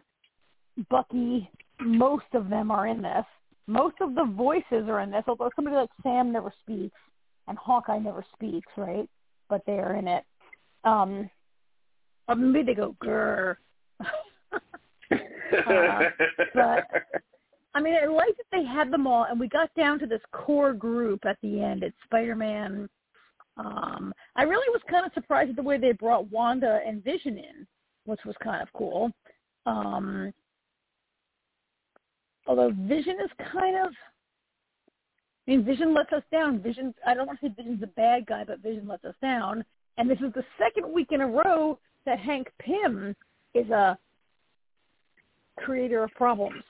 [0.90, 1.50] Bucky,
[1.82, 3.26] most of them are in this.
[3.68, 6.98] Most of the voices are in this, although somebody like Sam never speaks
[7.48, 9.10] and Hawkeye never speaks, right?
[9.50, 10.24] But they are in it.
[10.84, 11.30] Um
[12.28, 13.56] or maybe they go grr.
[15.68, 16.10] Uh,
[16.56, 16.88] but
[17.76, 20.22] I mean, I like that they had them all, and we got down to this
[20.32, 21.84] core group at the end.
[21.84, 22.90] It's Spider-Man.
[23.58, 27.38] Um, I really was kind of surprised at the way they brought Wanda and Vision
[27.38, 27.68] in,
[28.06, 29.12] which was kind of cool.
[29.66, 30.34] Um,
[32.48, 33.92] although Vision is kind of,
[35.48, 36.62] I mean, Vision lets us down.
[36.62, 39.64] Vision, I don't want to say Vision's a bad guy, but Vision lets us down.
[39.98, 43.16] And this is the second week in a row that Hank Pym
[43.54, 43.98] is a
[45.58, 46.64] creator of problems.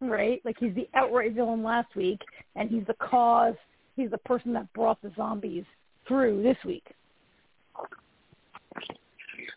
[0.00, 0.40] right?
[0.44, 2.20] Like he's the outright villain last week,
[2.56, 3.54] and he's the cause.
[3.96, 5.64] He's the person that brought the zombies
[6.06, 6.84] through this week.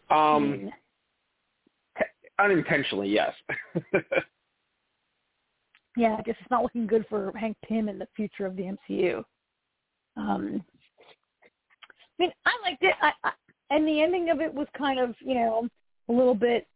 [0.09, 0.71] Um,
[2.39, 3.33] unintentionally, yes.
[5.97, 8.77] yeah, I guess it's not looking good for Hank Pym in the future of the
[8.89, 9.23] MCU.
[10.15, 10.63] Um,
[12.19, 13.31] I mean, I liked it, I, I,
[13.69, 15.67] and the ending of it was kind of, you know,
[16.09, 16.67] a little bit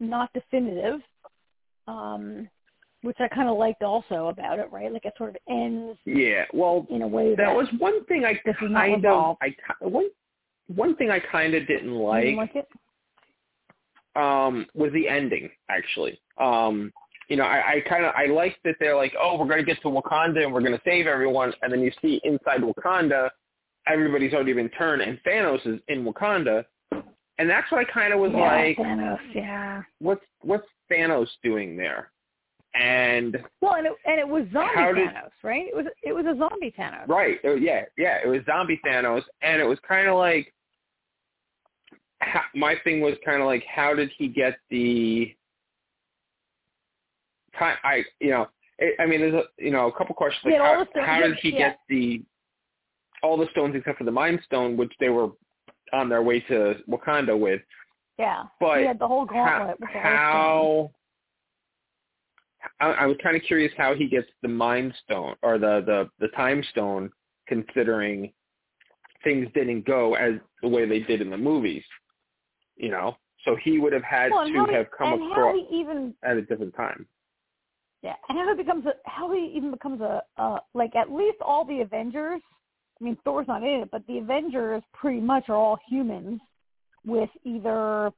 [0.00, 1.00] not definitive,
[1.86, 2.48] um,
[3.02, 4.92] which I kind of liked also about it, right?
[4.92, 5.98] Like it sort of ends.
[6.04, 10.08] Yeah, well, in a way that, that was one thing I kind of, I one
[10.68, 12.24] one thing I kind of didn't like.
[12.24, 12.68] Didn't like it?
[14.16, 16.20] Um, was the ending actually.
[16.38, 16.92] Um,
[17.28, 19.80] you know, I, I kind of I like that they're like, oh, we're gonna get
[19.82, 23.28] to Wakanda and we're gonna save everyone, and then you see inside Wakanda,
[23.86, 26.64] everybody's already been turned, and Thanos is in Wakanda,
[27.38, 29.82] and that's what I kind of was yeah, like, Thanos, yeah.
[29.98, 32.10] What's what's Thanos doing there?
[32.74, 35.66] And well, and it and it was zombie how did, Thanos, right?
[35.66, 37.38] It was it was a zombie Thanos, right?
[37.42, 40.52] It, yeah, yeah, it was zombie Thanos, and it was kind of like
[42.20, 45.34] how, my thing was kind of like, how did he get the?
[47.60, 48.48] I you know,
[48.98, 51.58] I mean, there's a you know a couple questions like how, how did he yeah.
[51.58, 52.22] get the
[53.24, 55.30] all the stones except for the Mind Stone, which they were
[55.92, 57.62] on their way to Wakanda with.
[58.18, 59.78] Yeah, but he had the whole gauntlet.
[59.80, 60.90] The how?
[62.80, 66.10] I, I was kind of curious how he gets the Mind Stone or the the
[66.20, 67.10] the Time Stone,
[67.48, 68.32] considering
[69.24, 71.82] things didn't go as the way they did in the movies.
[72.76, 76.14] You know, so he would have had well, to he, have come across how even
[76.22, 77.06] at a different time.
[78.02, 81.38] Yeah, and how he becomes a how he even becomes a uh like at least
[81.40, 82.42] all the Avengers.
[83.00, 86.40] I mean, Thor's not in it, but the Avengers pretty much are all humans
[87.04, 88.10] with either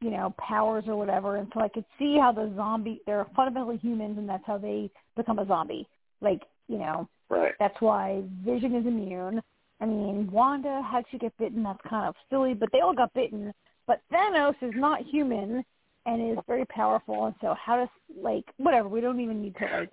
[0.00, 1.36] you know powers or whatever.
[1.36, 4.90] And so I could see how the zombie they're fundamentally humans, and that's how they
[5.16, 5.86] become a zombie.
[6.20, 7.52] Like you know, right.
[7.58, 9.42] that's why Vision is immune.
[9.80, 11.62] I mean, Wanda, how'd she get bitten?
[11.62, 13.52] That's kind of silly, but they all got bitten.
[13.86, 15.64] But Thanos is not human
[16.06, 17.88] and is very powerful, and so how does
[18.20, 18.88] like whatever?
[18.88, 19.90] We don't even need to like.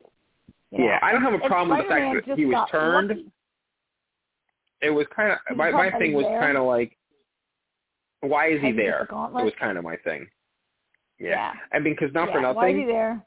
[0.72, 3.10] You know, yeah, I don't have a problem with the fact that he was turned.
[3.10, 3.32] lucky.
[4.82, 6.98] It was kind of my my thing was kind of like,
[8.22, 9.02] why is he Had to get there?
[9.04, 9.12] It
[9.46, 10.28] was kind of my thing.
[11.20, 11.54] Yeah, Yeah.
[11.74, 13.26] I mean, because not yeah, for nothing, Why is he there?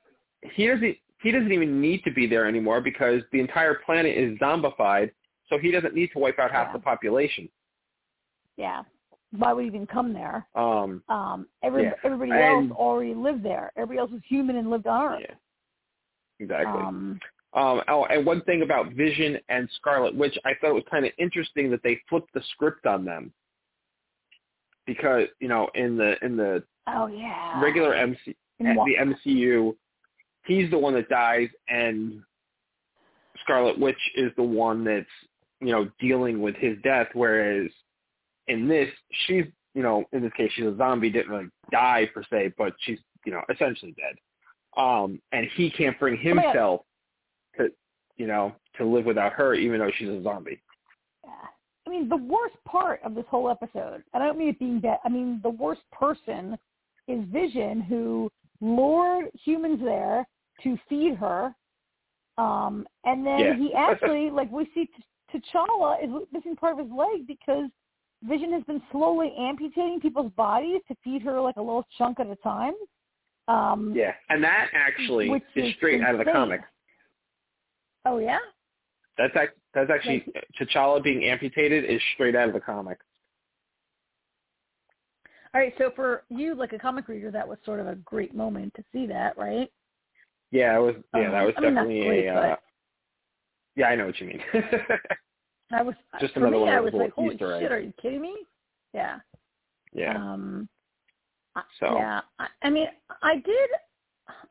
[0.55, 4.37] he doesn't he doesn't even need to be there anymore because the entire planet is
[4.39, 5.13] zombified,
[5.49, 6.73] so he doesn't need to wipe out half Yeah.
[6.73, 7.49] the population.
[8.57, 8.83] Yeah.
[9.37, 10.47] Why would he even come there?
[10.55, 13.73] Um, Um, every everybody And- else already lived there.
[13.77, 15.21] Everybody else was human and lived on Earth.
[15.29, 15.35] yeah,
[16.41, 16.83] exactly.
[16.83, 17.21] Um,
[17.55, 21.05] Um, oh, and one thing about Vision and Scarlet Witch, I thought it was kind
[21.05, 23.33] of interesting that they flipped the script on them
[24.87, 27.61] because you know in the in the oh yeah.
[27.61, 29.75] regular MC In the MCU,
[30.47, 32.23] he's the one that dies, and
[33.43, 35.07] Scarlet Witch is the one that's
[35.61, 37.09] you know dealing with his death.
[37.13, 37.71] Whereas
[38.49, 38.89] in this,
[39.27, 42.73] she's you know in this case she's a zombie, didn't really die per se, but
[42.81, 44.17] she's you know essentially dead.
[44.75, 46.81] Um, and he can't bring himself
[47.57, 47.69] to
[48.17, 50.61] you know to live without her, even though she's a zombie.
[51.25, 51.31] Yeah.
[51.87, 54.81] I mean, the worst part of this whole episode, and I don't mean it being
[54.81, 56.57] bad, I mean, the worst person
[57.09, 58.31] is Vision, who
[58.61, 60.27] lured humans there
[60.63, 61.55] to feed her.
[62.39, 63.55] Um, and then Yeah.
[63.57, 67.69] he actually, like we see T- T'Challa is missing part of his leg because
[68.23, 72.29] Vision has been slowly amputating people's bodies to feed her like a little chunk at
[72.29, 72.75] a time.
[73.49, 76.61] Um, Yeah, and that actually is is straight out of the insane.
[78.05, 78.39] Oh yeah.
[79.19, 80.25] That's ac- that's actually
[80.61, 82.99] T'Challa being amputated is straight out of the comic.
[85.55, 85.75] All right.
[85.79, 88.85] So for you, like a comic reader, that was sort of a great moment to
[88.93, 89.71] see that, right?
[90.51, 90.95] Yeah, it was.
[91.15, 92.35] Yeah, that Um, was I mean, definitely great, a.
[92.53, 92.57] Uh,
[93.77, 94.43] yeah, I know what you mean.
[95.73, 96.61] I was Just another me.
[96.61, 97.63] one of I was like, "Holy Easter shit!
[97.65, 97.73] eggs.
[97.73, 98.37] Are you kidding me?"
[98.93, 99.19] Yeah.
[99.95, 100.17] yeah.
[100.17, 100.69] Um.
[101.81, 102.21] So- Yeah.
[102.39, 102.87] I, I mean,
[103.23, 103.71] I did.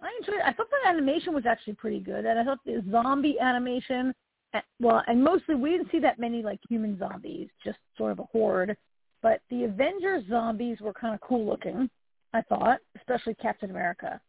[0.01, 0.39] I enjoyed.
[0.39, 0.45] It.
[0.45, 4.13] I thought the animation was actually pretty good, and I thought the zombie animation.
[4.53, 8.19] eh, Well, and mostly we didn't see that many like human zombies, just sort of
[8.19, 8.75] a horde.
[9.21, 11.89] But the Avengers zombies were kind of cool looking.
[12.33, 14.19] I thought, especially Captain America.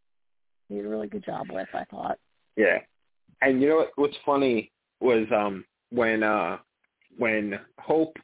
[0.68, 1.68] He did a really good job with.
[1.74, 2.18] I thought.
[2.56, 2.78] Yeah.
[3.40, 4.70] And you know what, what's funny
[5.00, 6.58] was um when uh
[7.18, 8.16] when Hope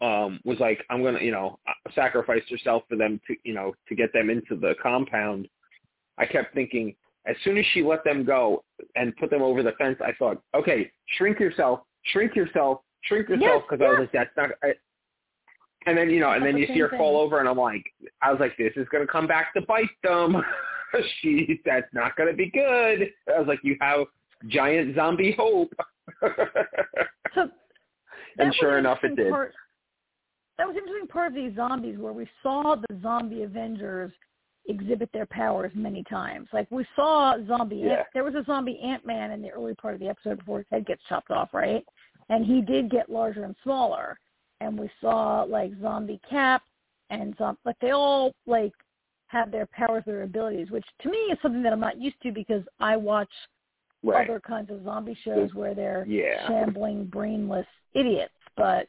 [0.00, 1.58] um was like I'm to, you know,
[1.94, 5.48] sacrifice herself for them to, you know, to get them into the compound.
[6.18, 6.94] I kept thinking
[7.26, 8.64] as soon as she let them go
[8.96, 13.62] and put them over the fence, I thought, okay, shrink yourself, shrink yourself, shrink yourself
[13.62, 14.20] Yes, because I was yes.
[14.20, 14.74] like that's not I,
[15.86, 17.58] and then you know, and That's then the you see her fall over, and I'm
[17.58, 17.84] like,
[18.20, 20.42] I was like, this is gonna come back to bite them.
[21.20, 23.10] she that's not going to be good.
[23.34, 24.06] I was like, you have
[24.48, 25.72] giant zombie hope.
[27.34, 27.48] So
[28.38, 29.30] and sure enough, it did.
[29.30, 29.54] Part,
[30.58, 34.12] that was interesting part of these zombies where we saw the zombie Avengers
[34.66, 36.48] exhibit their powers many times.
[36.52, 37.76] Like we saw zombie.
[37.84, 37.92] Yeah.
[37.98, 40.58] Ant, there was a zombie Ant Man in the early part of the episode before
[40.58, 41.84] his head gets chopped off, right?
[42.28, 44.18] And he did get larger and smaller.
[44.60, 46.62] And we saw like zombie Cap
[47.10, 48.72] and zom- like they all like
[49.26, 52.32] have their powers, their abilities, which to me is something that I'm not used to
[52.32, 53.30] because I watch
[54.04, 54.28] Right.
[54.28, 56.44] other kinds of zombie shows where they're Yeah.
[56.48, 58.34] shambling, brainless idiots.
[58.56, 58.88] But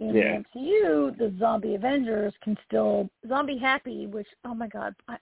[0.00, 0.38] in Yeah.
[0.54, 5.16] the MCU, the zombie Avengers can still zombie happy, which oh my god, I,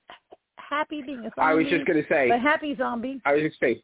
[0.57, 1.41] happy being a zombie.
[1.41, 2.29] I was just going to say.
[2.29, 3.21] but happy zombie.
[3.25, 3.81] I was just saying.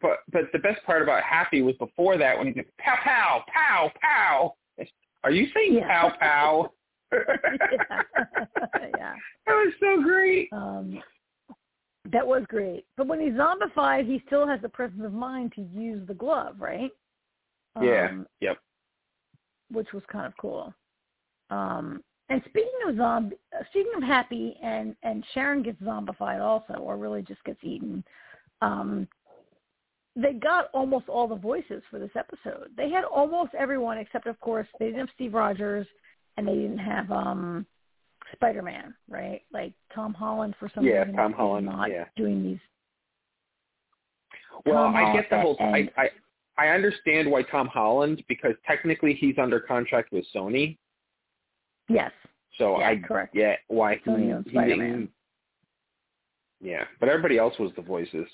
[0.00, 3.44] But but the best part about Happy was before that when he did pow pow
[3.52, 4.54] pow pow.
[5.24, 5.86] Are you saying Yeah.
[6.08, 6.72] pow pow?
[7.12, 7.18] yeah.
[8.96, 9.14] yeah.
[9.46, 10.48] That was so great.
[10.52, 11.02] Um,
[12.10, 12.86] that was great.
[12.96, 16.56] But when he's zombified, he still has the presence of mind to use the glove,
[16.58, 16.90] right?
[17.82, 18.08] yeah.
[18.10, 18.56] Um, Yep.
[19.70, 20.72] Which was kind of cool.
[21.50, 23.36] Um, and speaking of zombie,
[23.70, 28.04] speaking of happy, and and Sharon gets zombified also, or really just gets eaten.
[28.60, 29.08] Um,
[30.14, 32.70] they got almost all the voices for this episode.
[32.76, 35.86] They had almost everyone except, of course, they didn't have Steve Rogers,
[36.36, 37.66] and they didn't have um
[38.32, 39.42] Spider-Man, right?
[39.52, 42.04] Like Tom Holland for some Yeah, reason Tom Holland, not yeah.
[42.16, 42.58] doing these.
[44.66, 45.56] Well, Tom I get the whole.
[45.56, 46.10] Holland I, I
[46.58, 50.76] I understand why Tom Holland because technically he's under contract with Sony,
[51.88, 52.10] Yes.
[52.58, 53.34] so Yeah, I correct.
[53.34, 55.08] get why he, Sony owns he Spider-Man.
[56.60, 58.26] Yeah, but everybody else was the voices,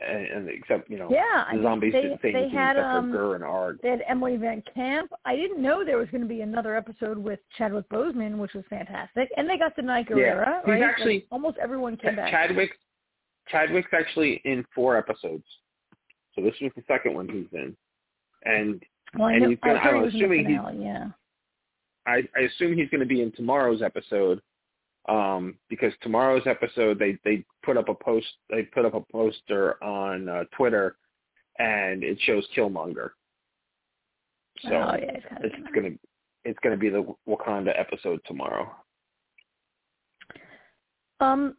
[0.00, 2.86] and, and except you know Yeah, the zombies they, didn't say they anything had except
[2.94, 3.78] um, for Gur and Arg.
[3.82, 5.10] They had Emily Van Camp.
[5.24, 8.64] I didn't know there was going to be another episode with Chadwick Boseman, which was
[8.70, 9.28] fantastic.
[9.36, 10.82] And they got Danai Gurira, he's right?
[10.82, 12.30] actually- Like, almost everyone came back.
[12.30, 12.70] Chadwick
[13.48, 15.44] Chadwick's actually in four episodes,
[16.34, 17.76] so this was the second one he's in,
[18.44, 18.82] and
[19.18, 21.08] well, and know, he's gonna- I was assuming he's- finale, yeah.
[22.06, 24.42] I, I assume he's going to be in tomorrow's episode,
[25.08, 29.82] um, because tomorrow's episode they they put up a post they put up a poster
[29.84, 30.96] on uh, Twitter,
[31.58, 33.10] and it shows Killmonger.
[34.62, 35.90] So oh, yeah, it's kind of it's gonna
[36.44, 38.74] it's gonna be the Wakanda episode tomorrow.
[41.20, 41.54] Um,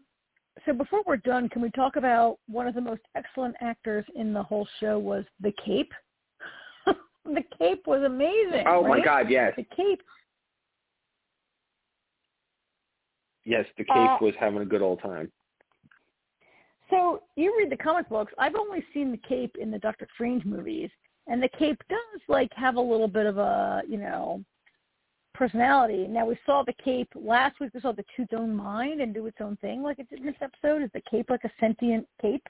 [0.65, 4.33] so before we're done, can we talk about one of the most excellent actors in
[4.33, 5.91] the whole show was the Cape?
[7.25, 8.65] the Cape was amazing.
[8.67, 9.01] Oh my?
[9.03, 10.01] God, yes, The Cape.
[13.45, 15.31] yes, the Cape Uh, was having a good old time.
[16.89, 18.33] So you read the comic books.
[18.37, 20.91] I've only seen the Cape in the Doctor Strange movies,
[21.27, 24.43] and the Cape does like have a little bit of a you know
[25.33, 26.07] personality.
[26.07, 27.73] Now we saw the Cape last week.
[27.73, 30.25] We saw the its own mind and do its own thing, like it did in
[30.25, 30.83] this episode.
[30.83, 32.47] Is the Cape like a sentient Cape?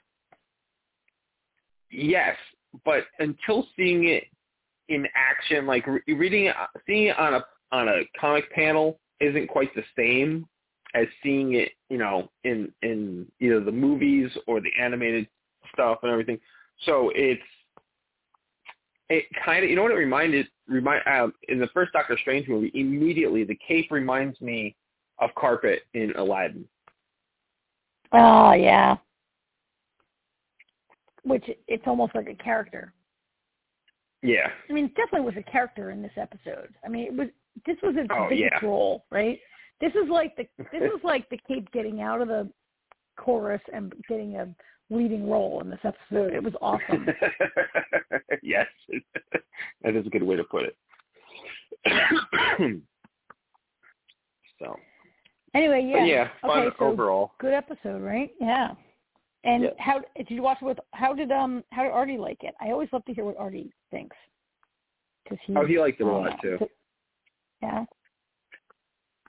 [1.90, 2.36] Yes,
[2.84, 4.24] but until seeing it
[4.88, 6.56] in action, like re- reading it,
[6.86, 10.46] seeing it on a on a comic panel isn't quite the same
[10.94, 15.26] as seeing it, you know, in in either the movies or the animated
[15.72, 16.38] stuff and everything.
[16.84, 17.42] So it's
[19.10, 22.48] it kind of you know what it reminded remind um, in the first Doctor Strange
[22.48, 24.74] movie immediately the cape reminds me
[25.18, 26.64] of carpet in Aladdin.
[28.12, 28.96] Oh yeah.
[31.22, 32.92] Which it's almost like a character.
[34.22, 34.48] Yeah.
[34.68, 36.68] I mean, it definitely was a character in this episode.
[36.84, 37.28] I mean, it was
[37.66, 38.66] this was a Oh, biggest yeah.
[38.66, 39.38] role, right?
[39.80, 42.50] This is like the this is like the Cape getting out of the
[43.16, 44.48] chorus and getting a
[44.90, 46.32] leading role in this episode.
[46.32, 47.06] It was awesome.
[48.42, 48.66] yes,
[49.82, 50.76] that is a good way to put it.
[54.58, 54.76] so,
[55.54, 55.98] anyway, yeah.
[55.98, 57.32] but yeah, fun okay, so overall.
[57.40, 58.30] good episode, right?
[58.40, 58.74] Yeah.
[59.44, 59.70] And Yeah.
[59.78, 60.78] how did you watch it with?
[60.92, 62.54] How did um how did Artie like it?
[62.60, 64.16] I always love to hear what Artie thinks.
[65.28, 66.58] Cause he, Oh, he liked it a lot know.
[66.58, 66.68] too.
[67.62, 67.84] Yeah.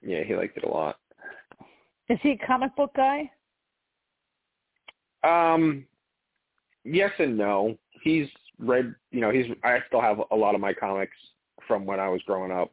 [0.02, 0.98] Yeah, he liked it a lot.
[2.10, 3.32] Is he a comic book guy?
[5.26, 5.86] Um,
[6.84, 7.78] yes and no.
[8.02, 8.28] He's
[8.60, 9.46] read, you know, he's.
[9.64, 11.16] I still have a lot of my comics
[11.68, 12.72] from when I was growing up,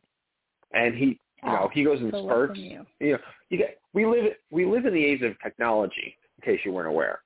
[0.73, 1.05] and he,
[1.43, 2.59] you know, Oh, he goes in so spurts.
[2.59, 2.85] you.
[3.01, 3.19] You know,
[3.49, 3.81] you get.
[3.95, 4.33] We live.
[4.51, 6.17] We live in the age of technology.
[6.39, 7.21] In case you weren't aware,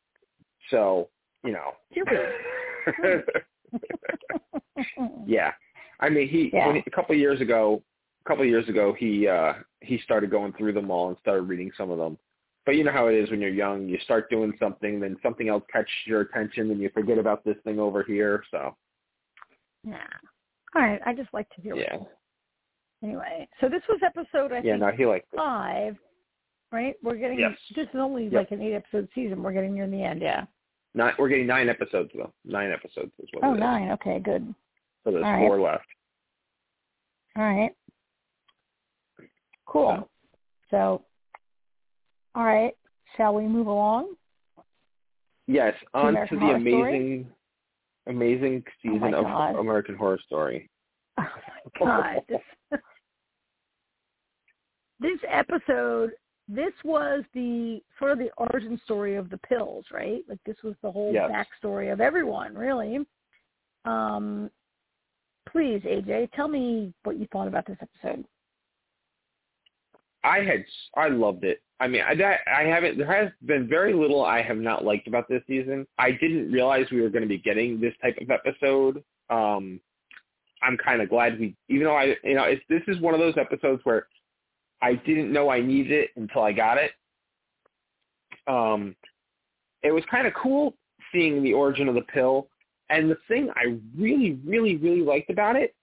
[0.70, 1.08] so
[1.44, 1.72] you know.
[5.26, 5.52] Yeah,
[6.00, 6.74] I mean, he Yeah.
[6.74, 7.82] he, a couple of years ago,
[8.24, 11.42] a couple of years ago, he uh he started going through them all and started
[11.42, 12.18] reading some of them.
[12.66, 13.88] But you know how it is when you're young.
[13.88, 17.56] You start doing something, then something else catches your attention, and you forget about this
[17.64, 18.42] thing over here.
[18.50, 18.76] So
[19.84, 20.06] Yeah.
[20.74, 21.00] All right.
[21.06, 21.76] I just like to hear.
[21.76, 21.98] yeah,
[23.04, 24.72] anyway, so this was episode I yeah.
[24.72, 25.36] think No, he liked it.
[25.36, 25.96] five.
[26.72, 26.96] right?
[27.02, 27.56] We're getting Yes.
[27.74, 28.32] this is only Yep.
[28.32, 29.42] like an eight episode season.
[29.42, 30.44] We're getting near the end, yeah.
[30.94, 32.32] Nine, we're getting nine episodes though.
[32.44, 33.60] Nine episodes is what Oh, it is.
[33.60, 33.90] nine.
[33.92, 34.52] Okay, good.
[35.04, 35.46] So there's All right.
[35.46, 35.86] four left.
[37.36, 37.70] All right.
[39.66, 40.08] Cool.
[40.70, 41.04] So,
[42.36, 42.72] all right.
[43.16, 44.14] Shall we move along?
[45.46, 46.72] Yes, on to the Horror Story?
[46.82, 47.26] amazing,
[48.06, 49.56] amazing season my of God.
[49.56, 50.70] American Horror Story.
[51.80, 52.22] Oh my god.
[52.28, 52.40] This,
[55.00, 56.12] this episode
[56.48, 60.22] this was the sort of the origin story of the pills, right?
[60.28, 61.28] Like this was the whole Yes.
[61.30, 62.98] backstory of everyone, really.
[63.84, 64.50] Um
[65.50, 68.24] please, AJ, tell me what you thought about this episode.
[70.22, 70.64] I had
[70.96, 71.60] I loved it.
[71.78, 72.96] I mean, I I haven't.
[72.96, 75.86] There has been very little I have not liked about this season.
[75.98, 79.02] I didn't realize we were going to be getting this type of episode.
[79.28, 79.80] Um,
[80.62, 83.20] I'm kind of glad we, even though I, you know, it's this is one of
[83.20, 84.06] those episodes where
[84.80, 86.92] I didn't know I needed it until I got it.
[88.46, 88.96] Um,
[89.82, 90.74] it was kind of cool
[91.12, 92.48] seeing the origin of the pill,
[92.88, 95.74] and the thing I really, really, really liked about it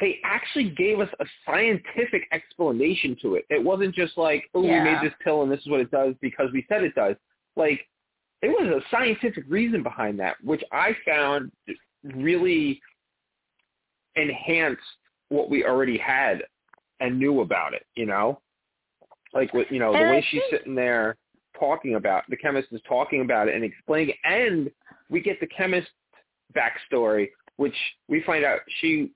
[0.00, 3.44] they actually gave us a scientific explanation to it.
[3.48, 4.82] It wasn't just like, oh, Yeah.
[4.82, 7.16] we made this pill and this is what it does because we said it does.
[7.56, 7.86] Like,
[8.42, 11.52] there was a scientific reason behind that, which I found
[12.02, 12.80] really
[14.16, 14.82] enhanced
[15.28, 16.42] what we already had
[17.00, 18.40] and knew about it, you know?
[19.32, 21.16] Like, with, you know, the And way she's sitting there
[21.58, 24.70] talking about, the chemist is talking about it and explaining it, and
[25.08, 25.88] we get the chemist
[26.54, 27.74] backstory which
[28.08, 29.10] we find out she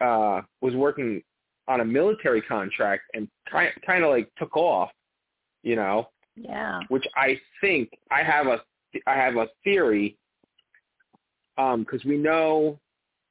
[0.00, 1.22] uh, was working
[1.68, 4.90] on a military contract and kind kind of like took off,
[5.62, 6.80] you know, Yeah.
[6.88, 8.60] which I think I have a
[9.06, 10.16] I have a theory
[11.58, 12.78] um because we know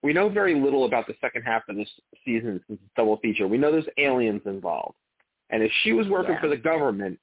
[0.04, 1.90] we know very little about the second half of this
[2.24, 3.48] season since it's double feature.
[3.48, 4.96] We know there's aliens involved,
[5.50, 6.42] and if she was working Yeah.
[6.42, 7.20] for the government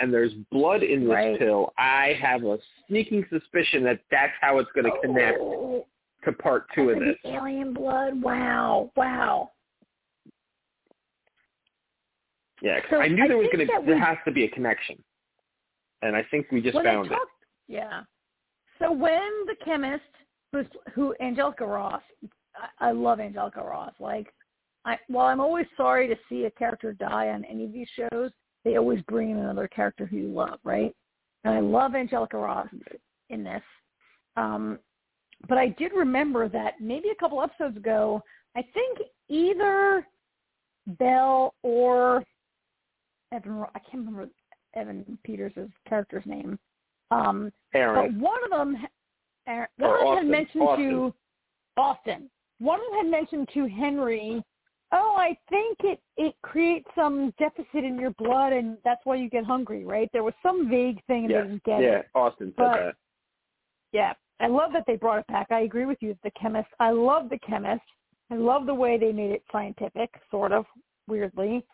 [0.00, 1.38] and there's blood in this Right.
[1.38, 2.58] pill, I have a
[2.88, 5.86] sneaking suspicion that that's how it's going to connect Oh,
[6.24, 7.16] to part two of this.
[7.24, 8.20] alien blood.
[8.22, 8.90] Wow.
[8.96, 9.52] Wow.
[12.62, 14.48] Yeah, 'cause So I knew I there was going to there has to be a
[14.50, 15.02] connection,
[16.02, 17.18] and I think we just found it.
[17.68, 18.04] Yeah.
[18.78, 20.04] So when the chemist,
[20.52, 22.02] who's, who Angelica Ross,
[22.56, 23.94] I, I love Angelica Ross.
[23.98, 24.34] Like,
[24.84, 28.30] I, while I'm always sorry to see a character die on any of these shows,
[28.64, 30.94] they always bring in another character who you love, right?
[31.44, 32.68] And I love Angelica Ross
[33.30, 33.62] in this.
[34.36, 34.78] Um,
[35.48, 38.22] but I did remember that maybe a couple episodes ago,
[38.56, 40.06] I think either
[40.98, 42.22] Belle or
[43.32, 44.28] Evan, I can't remember
[44.74, 46.58] Evan Peters' character's name.
[47.10, 48.76] Um, but one of them,
[49.48, 50.16] Aaron, Or one of them Austin.
[50.16, 50.90] had mentioned Austin.
[50.90, 51.14] to
[51.76, 52.30] Austin.
[52.58, 54.42] One of them had mentioned to Henry,
[54.92, 59.28] "Oh, I think it it creates some deficit in your blood, and that's why you
[59.28, 60.08] get hungry." Right?
[60.12, 62.06] There was some vague thing, and yeah, they didn't get yeah, it.
[62.14, 62.94] Austin said that.
[63.92, 65.48] Yeah, I love that they brought it back.
[65.50, 66.16] I agree with you.
[66.22, 67.82] The chemist, I love the chemist.
[68.30, 70.64] I love the way they made it scientific, sort of
[71.08, 71.64] weirdly.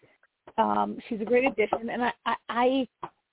[0.59, 2.89] Um, she's a great addition, and I, I, I,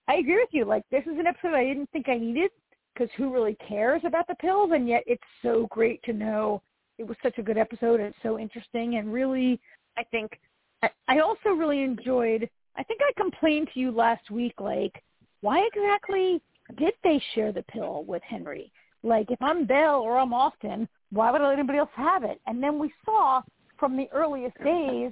[0.08, 0.66] I agree with you.
[0.66, 2.52] Like this is an episode I didn't think I needed
[2.94, 4.72] because who really cares about the pills?
[4.74, 6.62] And yet it's so great to know
[6.98, 9.60] it was such a good episode and so interesting and really,
[9.98, 10.40] I think
[10.82, 12.50] I, I also really enjoyed.
[12.76, 15.02] I think I complained to you last week, like
[15.42, 16.42] why exactly
[16.78, 18.72] did they share the pill with Henry?
[19.04, 22.40] Like, if I'm Belle or I'm Austin, why would I let anybody else have it?
[22.48, 23.42] And then we saw
[23.78, 25.12] from the earliest days,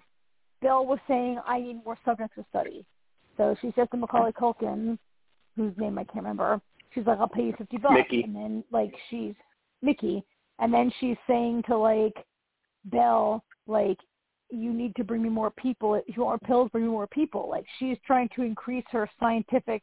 [0.61, 2.85] Belle was saying, I need more subjects to study.
[3.35, 4.97] So she says to Macaulay Culkin,
[5.57, 6.61] whose name I can't remember,
[6.93, 7.93] she's like, I'll pay you 50 bucks.
[7.93, 8.23] Mickey.
[8.23, 9.33] And then, like, she's,
[9.81, 10.23] Mickey.
[10.61, 12.13] And then she's saying to, like,
[12.85, 13.97] Belle, like,
[14.49, 15.95] you need to bring me more people.
[15.95, 17.49] If you want pills, bring me more people.
[17.49, 19.81] Like, she's trying to increase her scientific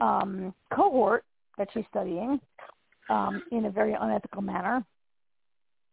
[0.00, 1.24] um, cohort
[1.58, 2.40] that she's studying
[3.08, 4.84] um, in a very unethical manner.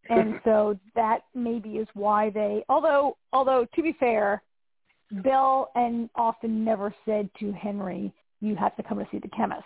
[0.09, 4.41] And so that maybe is why they, although, although to be fair,
[5.23, 9.63] Bill and Austin never said to Henry, "You have to come to see the chemist."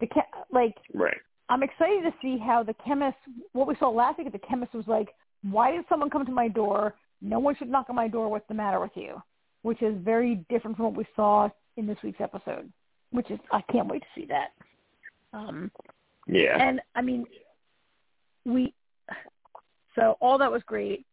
[0.00, 0.20] The che-
[0.52, 1.16] like, Right.
[1.48, 3.16] I'm excited to see how the chemist.
[3.52, 5.08] What we saw last week, the chemist was like,
[5.42, 6.94] "Why did someone come to my door?
[7.20, 8.28] No one should knock on my door.
[8.28, 9.22] What's the matter with you?"
[9.62, 12.72] Which is very different from what we saw in this week's episode.
[13.10, 14.52] Which is, I can't wait to see that.
[15.32, 15.70] Um,
[16.26, 16.56] Yeah.
[16.60, 17.26] and I mean,
[18.44, 18.74] we.
[19.94, 21.06] So all that was great.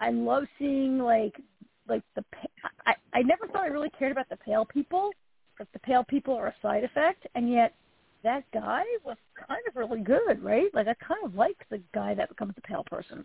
[0.00, 1.40] I love seeing like
[1.88, 2.24] like the.
[2.86, 5.10] I I never thought I really cared about the pale people.
[5.58, 7.74] Like the pale people are a side effect, and yet
[8.24, 9.16] that guy was
[9.48, 10.74] kind of really good, right?
[10.74, 13.24] Like I kind of like the guy that becomes the pale person.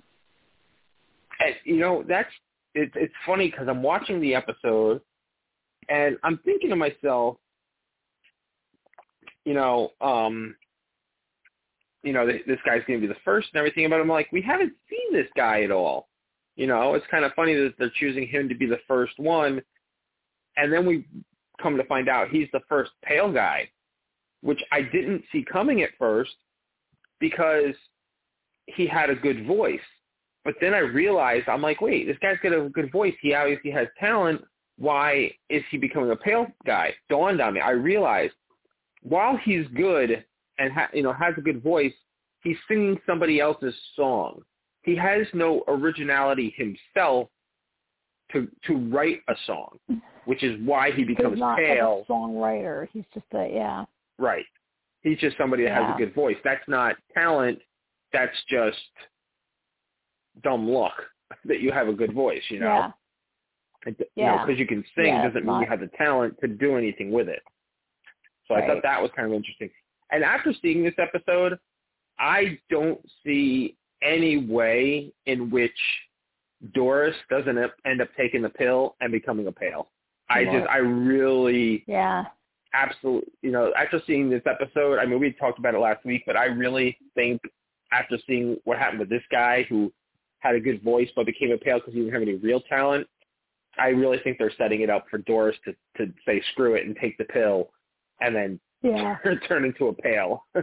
[1.39, 2.29] And, you know, that's
[2.75, 5.01] it, it's funny because I'm watching the episode
[5.89, 7.37] And I'm thinking to myself,
[9.45, 10.55] you know, um,
[12.03, 14.29] you know, th- this guy's going to be the first and everything, but I'm like,
[14.31, 16.07] we haven't seen this guy at all.
[16.55, 19.61] You know, it's kind of funny that they're choosing him to be the first one,
[20.57, 21.05] and then we
[21.61, 23.69] come to find out he's the first pale guy,
[24.41, 26.31] which I didn't see coming at first
[27.19, 27.73] because
[28.67, 29.79] he had a good voice.
[30.45, 33.13] But then I realized, I'm like, wait, this guy's got a good voice.
[33.21, 34.41] He obviously has talent.
[34.77, 36.93] Why is he becoming a pale guy?
[37.09, 37.59] Dawned on me.
[37.59, 38.33] I realized
[39.01, 40.23] while he's good
[40.57, 41.93] and ha- you know has a good voice,
[42.43, 44.41] he's singing somebody else's song.
[44.83, 47.27] He has no originality himself
[48.31, 49.77] to to write a song,
[50.25, 51.97] which is why he becomes he's not pale.
[51.97, 52.87] Like a songwriter.
[52.91, 53.85] He's just a yeah.
[54.19, 54.45] Right.
[55.01, 56.35] He's just somebody that has a good voice.
[56.43, 57.59] That's not talent.
[58.11, 58.77] That's just
[60.43, 60.93] dumb luck
[61.45, 62.43] that you have a good voice.
[62.49, 62.65] You know.
[62.65, 62.91] Yeah.
[63.87, 64.45] It- You know, Yeah.
[64.45, 67.29] because you can sing Yeah, doesn't mean you have the talent to do anything with
[67.29, 67.41] it.
[68.47, 69.69] So I thought that was kind of interesting.
[70.11, 71.59] And after seeing this episode,
[72.17, 75.71] I don't see any way in which
[76.73, 79.91] Doris doesn't end up taking the pill and becoming a pale.
[80.29, 82.25] I just, I really, Yeah.
[82.73, 86.23] Absolutely, you know, after seeing this episode, I mean, we talked about it last week,
[86.25, 87.41] but I really think
[87.91, 89.91] after seeing what happened with this guy who
[90.39, 93.07] had a good voice but became a pale because he didn't have any real talent,
[93.77, 96.95] I really think they're setting it up for Doris to to say screw it and
[96.95, 97.69] take the pill,
[98.21, 99.17] and then Yeah.
[99.47, 100.45] turn into a pale.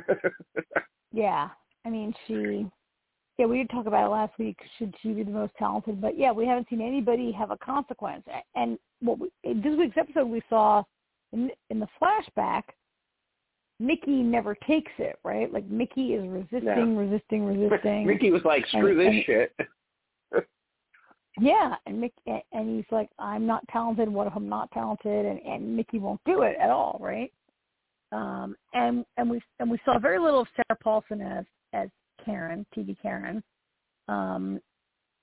[1.13, 1.49] Yeah.
[1.85, 2.67] I mean, she.
[3.39, 4.57] Yeah, we did talk about it last week.
[4.79, 6.01] Should she be the most talented?
[6.01, 8.25] But yeah, we haven't seen anybody have a consequence.
[8.55, 10.83] And what we, in this week's episode, we saw
[11.33, 12.63] in in the flashback,
[13.81, 15.19] Mickey never takes it.
[15.25, 15.53] Right?
[15.53, 18.07] Like Mickey is resisting, resisting, resisting.
[18.07, 19.57] Mickey was like, screw And- this and- shit.
[21.39, 24.09] Yeah, and Mickey, and he's like, I'm not talented.
[24.09, 25.27] What if I'm not talented?
[25.27, 27.31] And and Mickey won't do it at all, right?
[28.11, 31.45] Um, and and we and we saw very little of Sarah Paulson as
[31.75, 31.89] as
[32.25, 33.43] Karen, TV Karen.
[34.09, 34.61] Um,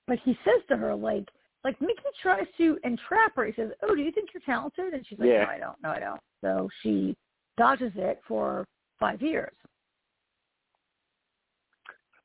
[0.06, 1.28] but he says to her like
[1.64, 3.46] like Mickey tries to entrap her.
[3.46, 5.44] He says, "Oh, do you think you're talented?" And she's like, Yeah.
[5.44, 5.82] "No, I don't.
[5.82, 7.16] No, I don't." So she
[7.56, 8.66] dodges it for
[9.00, 9.54] five years.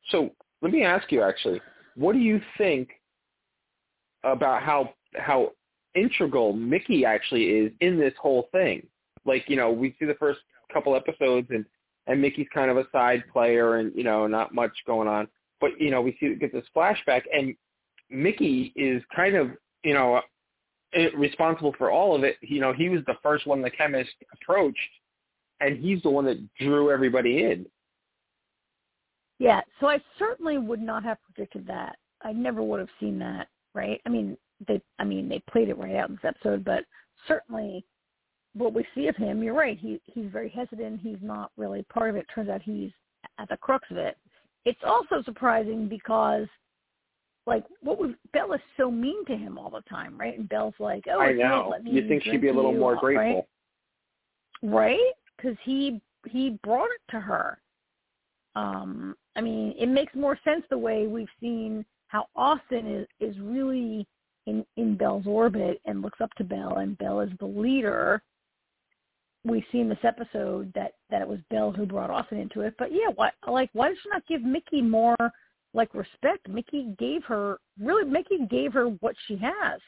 [0.10, 1.62] So let me ask you actually,
[1.96, 2.90] what do you think
[4.24, 5.54] about how how
[5.96, 8.86] integral Mickey actually is in this whole thing?
[9.26, 10.40] Like, you know, we see the first
[10.72, 11.66] couple episodes and
[12.08, 15.28] and Mickey's kind of a side player and, you know, not much going on.
[15.62, 17.56] But, you know, we see get this flashback and
[18.10, 19.52] Mickey is kind of,
[19.84, 20.22] you know,
[20.94, 22.38] eh, responsible for all of it.
[22.42, 24.78] You know, he was the first one the chemist approached
[25.62, 27.66] and he's the one that drew everybody in.
[29.40, 31.98] Yeah, so I certainly would not have predicted that.
[32.22, 34.02] I never would have seen that, right?
[34.06, 34.38] I mean,
[34.68, 36.84] they I mean, they played it right out in this episode, but
[37.28, 37.86] certainly
[38.54, 39.78] what we see of him, you're right.
[39.80, 41.00] He he's very hesitant.
[41.02, 42.26] He's not really part of it.
[42.34, 42.92] Turns out he's
[43.38, 44.18] at the crux of it.
[44.66, 46.48] It's also surprising because
[47.50, 50.38] like what was Belle is so mean to him all the time, right?
[50.38, 51.70] And Belle's like, "Oh, I if you won't know.
[51.72, 53.48] let me You think she'd be a little more I'll-" grateful.
[54.62, 54.72] right?
[54.72, 55.14] Right?
[55.36, 57.60] Because he he brought it to her.
[58.56, 63.40] Um, I mean, it makes more sense the way we've seen how Austin is is
[63.40, 64.08] really
[64.46, 68.22] in in Belle's orbit and looks up to Belle, and Belle is the leader.
[69.46, 72.76] We see in this episode that that it was Belle who brought Austin into it.
[72.78, 75.16] But yeah, why like why did she not give Mickey more
[75.74, 76.48] like respect?
[76.48, 79.80] Mickey gave her really Mickey gave her what she has.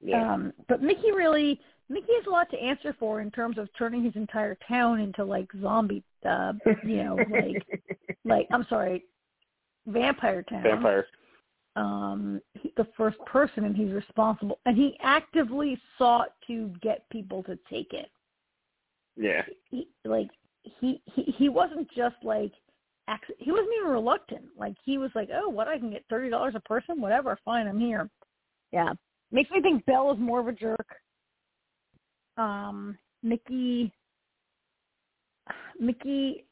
[0.00, 0.32] Yeah.
[0.32, 4.04] Um, but Mickey really, Mickey has a lot to answer for in terms of turning
[4.04, 6.52] his entire town into like zombie, uh,
[6.84, 7.66] you know, like,
[8.24, 9.04] like I'm sorry,
[9.86, 10.62] vampire town.
[10.62, 11.06] Vampire.
[11.76, 17.42] Um, he, the first person, and he's responsible, and he actively sought to get people
[17.44, 18.10] to take it.
[19.16, 19.42] Yeah.
[19.70, 20.28] He, like
[20.62, 22.52] he, he, he wasn't just like,
[23.38, 24.44] he wasn't even reluctant.
[24.56, 27.66] Like he was like, oh, what I can get thirty dollars a person, whatever, fine,
[27.66, 28.08] I'm here.
[28.72, 28.92] Yeah,
[29.32, 30.86] makes me think Belle is more of a jerk.
[32.36, 33.92] Um, Mickey,
[35.80, 36.44] Mickey,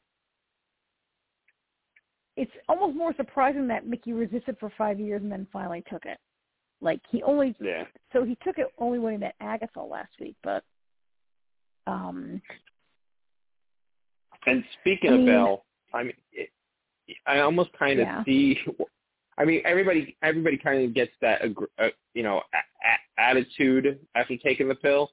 [2.37, 6.19] it's almost more surprising that Mickey resisted for five years and then finally took it.
[6.81, 7.85] Like he only, Yeah.
[8.13, 10.63] so he took it only when he met Agatha last week, but
[11.87, 12.43] um,
[14.47, 15.65] And speaking I of mean- Belle,
[15.97, 16.51] I mean, it,
[17.27, 18.25] I almost kind of Yeah.
[18.25, 18.59] see.
[19.39, 21.43] I mean, everybody everybody kind of gets that,
[21.79, 25.13] uh, you know, a- a- attitude after taking the pill.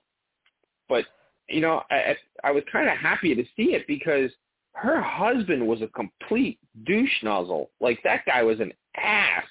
[0.89, 1.05] But
[1.49, 4.31] you know, I I was kind of happy to see it because
[4.75, 7.69] her husband was a complete douche nozzle.
[7.79, 9.45] Like that guy was an ass.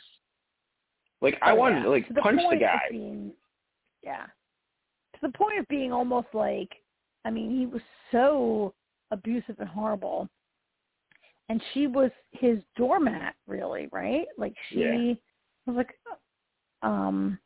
[1.21, 1.83] Like I oh, wanted yeah.
[1.85, 2.81] to like To the punch the point guy.
[2.91, 3.33] being-
[4.03, 4.25] yeah.
[5.15, 6.71] to the point of being almost like,
[7.25, 8.75] I mean, he was so
[9.13, 10.29] abusive and horrible,
[11.53, 14.27] and she was his doormat, really, right?
[14.39, 15.15] Like she Yeah.
[15.67, 15.95] was like,
[16.81, 17.39] um,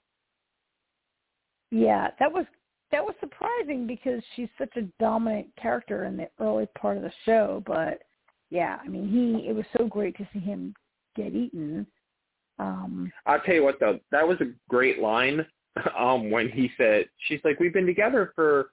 [1.73, 2.47] yeah, that was
[2.93, 7.13] that was surprising because she's such a dominant character in the early part of the
[7.25, 8.03] show, but
[8.49, 10.73] yeah, I mean, he it was so great to see him
[11.17, 11.85] get eaten.
[12.61, 15.45] Um, I'll tell you what though, that was a great line.
[15.99, 18.71] Um, when he said, she's like, we've been together for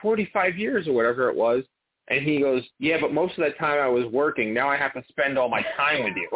[0.00, 1.64] 45 years or whatever it was.
[2.10, 4.52] And he goes, yeah, but most of that time I was working.
[4.54, 6.28] Now I have to spend all my time with you.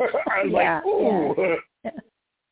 [0.30, 1.56] I was Yeah, like, ooh.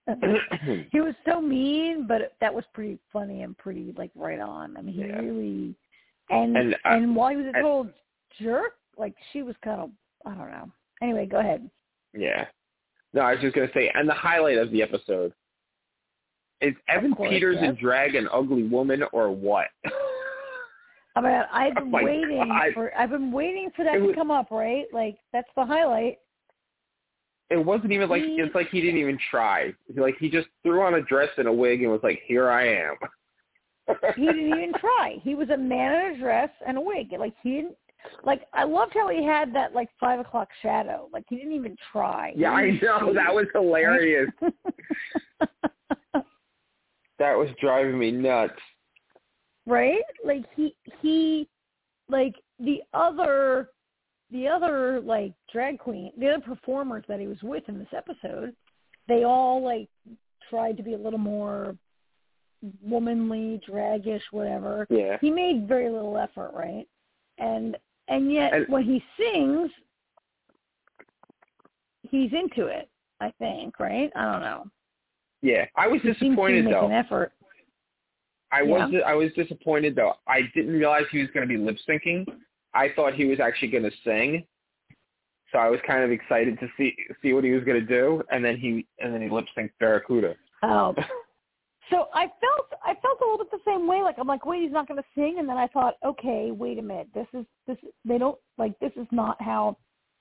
[0.93, 4.77] he was so mean, but that was pretty funny and pretty like right on.
[4.77, 5.19] I mean, he Yeah.
[5.19, 5.75] really
[6.31, 7.89] and And, and, uh, while he was a and- total
[8.41, 9.91] jerk, like she was kind of
[10.25, 10.71] I don't know.
[11.03, 11.69] Anyway, go ahead.
[12.17, 12.47] Yeah.
[13.13, 15.33] No, I was just gonna say, and the highlight of the episode
[16.61, 17.71] is Evan course, Peters yes.
[17.71, 19.67] in drag an ugly woman or what?
[21.17, 22.73] I mean, I've oh been Oh waiting God.
[22.75, 24.85] for I've been waiting for that It to come up, right?
[24.93, 26.19] Like that's the highlight.
[27.51, 29.73] it wasn't even like He- it's like he didn't even try.
[29.97, 32.69] Like he just threw on a dress and a wig and was like, "Here I
[32.69, 32.97] am."
[34.17, 35.17] He didn't even try.
[35.23, 37.13] He was a man in a dress and a wig.
[37.19, 37.77] Like he didn't.
[38.25, 41.09] Like I loved how he had that like five o'clock shadow.
[41.13, 42.33] Like he didn't even try.
[42.37, 44.31] Yeah, I know that was hilarious.
[47.19, 48.61] that was driving me nuts.
[49.67, 50.01] Right?
[50.25, 51.49] Like he he
[52.09, 53.71] like the other
[54.31, 58.55] the other like drag queen, the other performers that he was with in this episode,
[59.09, 59.89] they all like
[60.51, 61.77] tried to be a little more
[62.83, 64.87] womanly, dragish, whatever.
[64.91, 65.19] Yeah.
[65.21, 66.87] He made very little effort, right?
[67.39, 67.77] And
[68.09, 69.71] and yet And- when he sings
[72.11, 72.89] he's into it,
[73.21, 74.11] I think, right?
[74.15, 74.67] I don't know.
[75.43, 76.87] Yeah, I was He disappointed though.
[76.87, 77.33] an effort.
[78.53, 78.87] I Yeah.
[78.87, 80.15] was I was disappointed though.
[80.27, 82.27] I didn't realize he was going to be lip syncing.
[82.75, 84.47] I thought he was actually going to sing.
[85.53, 88.23] So I was kind of excited to see see what he was going to do,
[88.31, 90.37] and then he and then he lip synced Barracuda.
[90.63, 90.95] Oh.
[91.91, 94.03] So I felt I felt a little bit the same way.
[94.03, 96.79] Like I'm like, wait, he's not going to sing, and then I thought, okay, wait
[96.79, 97.77] a minute, this is this.
[98.05, 99.77] They don't like this is not how.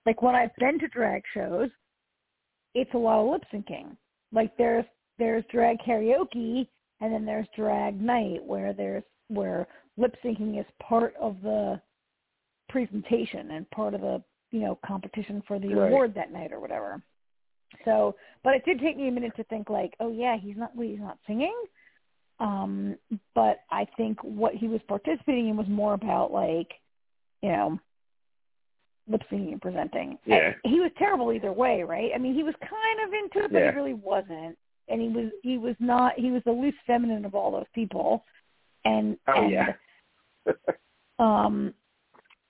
[0.06, 1.70] Like when I've been to drag shows,
[2.76, 3.98] it's a lot of lip syncing.
[4.32, 4.86] Like there's
[5.18, 6.68] there's drag karaoke,
[7.02, 9.68] and then there's drag night where there's where
[9.98, 11.80] lip syncing is part of the
[12.70, 15.90] presentation and part of the you know competition for the Right.
[15.92, 17.02] award that night or whatever.
[17.84, 20.72] So, but it did take me a minute to think like, oh yeah, he's not
[20.80, 21.56] he's not singing.
[22.40, 22.98] Um,
[23.34, 26.70] but I think what he was participating in was more about like,
[27.42, 27.80] you know,
[29.08, 30.18] lip syncing and presenting.
[30.26, 30.54] Yeah.
[30.64, 32.12] And he was terrible either way, right?
[32.14, 33.72] I mean, he was kind of into it, but Yeah.
[33.72, 34.58] he really wasn't.
[34.88, 38.24] And he was he was not he was the least feminine of all those people.
[38.84, 39.74] And Oh and, yeah.
[41.20, 41.74] um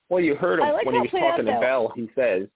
[0.10, 2.48] well, you heard him like when he was played out, talking to Belle He says,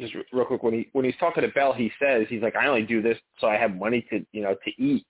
[0.00, 2.66] just real quick, when he when he's talking to Belle he says he's like, I
[2.66, 5.04] only do this so I have money to you know to eat.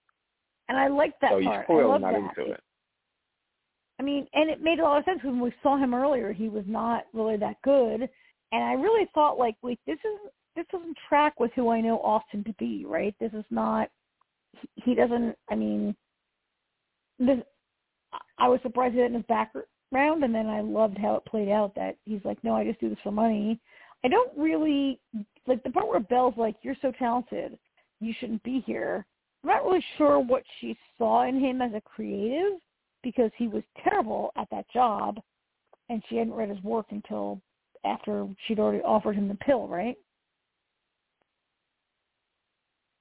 [0.69, 1.63] and I like that so he's part.
[1.63, 2.41] I clearly not that.
[2.41, 2.61] into it.
[3.99, 6.33] I mean, and it made a lot of sense when we saw him earlier.
[6.33, 8.09] He was not really that good,
[8.53, 12.01] and I really thought like, wait, this is this doesn't track with who I know
[12.01, 13.15] Austin to be, right?
[13.21, 13.89] This is not.
[14.75, 15.37] He, doesn't.
[15.51, 15.95] I mean,
[17.19, 17.39] this.
[18.39, 21.75] I was surprised had in his background, and then I loved how it played out.
[21.75, 23.61] That he's like, no, I just do this for money.
[24.05, 25.01] I don't really
[25.47, 27.59] like the part where Belle's like, you're so talented,
[28.01, 29.07] you shouldn't be here.
[29.43, 32.59] I'm not really sure what she saw in him as a creative
[33.03, 35.21] because he was terrible at that job
[35.89, 37.41] and she hadn't read his work until
[37.85, 39.97] after she'd already offered him the pill, right?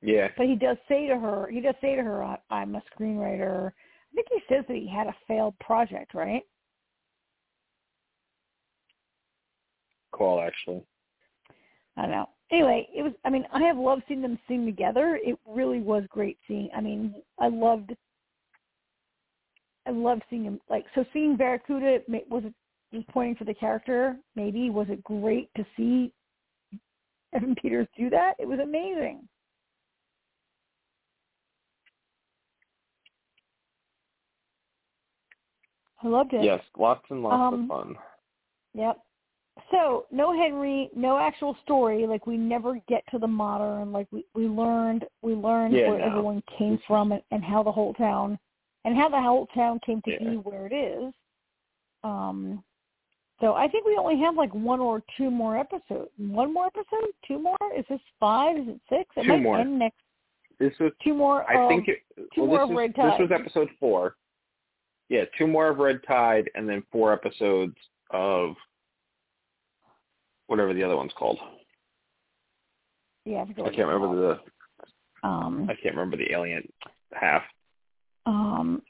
[0.05, 0.27] Yeah.
[0.37, 3.71] But he does say to her, he does say to her, "I- I'm a screenwriter.
[3.71, 6.43] I think he says that he had a failed project, right?
[10.11, 10.85] Call actually.
[11.97, 12.29] I don't know.
[12.51, 13.13] Anyway, it was.
[13.25, 15.19] I mean, I have loved seeing them sing together.
[15.23, 16.69] It really was great seeing.
[16.75, 17.95] I mean, I loved.
[19.87, 20.61] I loved seeing him.
[20.69, 22.53] Like, so seeing Barracuda was it
[22.93, 24.19] just pointing for the character?
[24.35, 26.13] Maybe was it great to see
[27.33, 28.35] Evan Peters do that?
[28.39, 29.27] It was amazing.
[36.05, 36.43] I loved it.
[36.43, 37.95] Yes, lots and lots Um, of fun.
[38.75, 38.99] Yep.
[39.71, 42.05] So no Henry, no actual story.
[42.05, 43.91] Like we never get to the modern.
[43.91, 46.05] Like we we learned we learned Yeah, where no.
[46.05, 48.37] everyone came from and, and how the whole town
[48.83, 50.29] and how the whole town came to Yeah.
[50.31, 51.13] be where it is.
[52.03, 52.63] Um.
[53.41, 56.11] So I think we only have like one or two more episodes.
[56.17, 57.11] One more episode?
[57.27, 57.57] Two more?
[57.77, 58.57] Is this five?
[58.57, 59.09] Is it six?
[59.17, 59.59] It Two might more.
[59.59, 59.97] end next.
[60.59, 61.49] This was two more.
[61.49, 61.99] I um, think it,
[62.33, 64.15] two well, more this of This was episode four.
[65.09, 67.75] Yeah, two more of Red Tide, and then four episodes
[68.11, 68.55] of
[70.47, 71.39] whatever the other one's called.
[73.25, 76.67] yeah, I, I can't remember the Um, I can't remember the alien
[77.13, 77.43] half.
[78.25, 78.81] Um,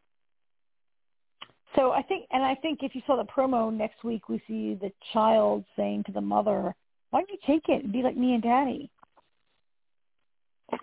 [1.75, 4.75] so I think, and I think if you saw the promo next week, we see
[4.75, 6.73] the child saying to the mother,
[7.09, 8.89] "Why don't you take it and be like me and Daddy?"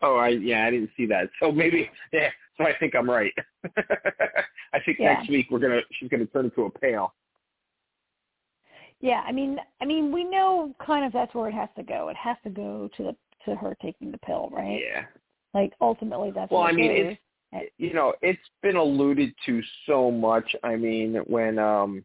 [0.03, 1.29] Oh, I yeah, I didn't see that.
[1.41, 2.31] So maybe yeah.
[2.59, 3.33] So I think I'm right.
[4.75, 5.15] I think Yeah.
[5.15, 7.15] next week we're gonna she's gonna turn into a pale.
[9.01, 12.09] Yeah, I mean, I mean, we know kind of that's where it has to go.
[12.09, 14.81] It has to go to the to her taking the pill, right?
[14.81, 15.05] Yeah.
[15.55, 17.19] Like ultimately, that's Well, what I mean, it it's-
[17.77, 20.55] you know, it's been alluded to so much.
[20.63, 22.05] I mean, when um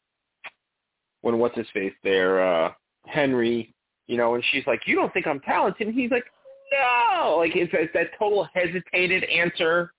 [1.22, 2.74] when what's his face there, uh
[3.06, 3.74] Henry,
[4.08, 6.26] you know, and she's like, You don't think I'm talented and he's like,
[6.72, 9.92] No like it's, it's that total hesitated answer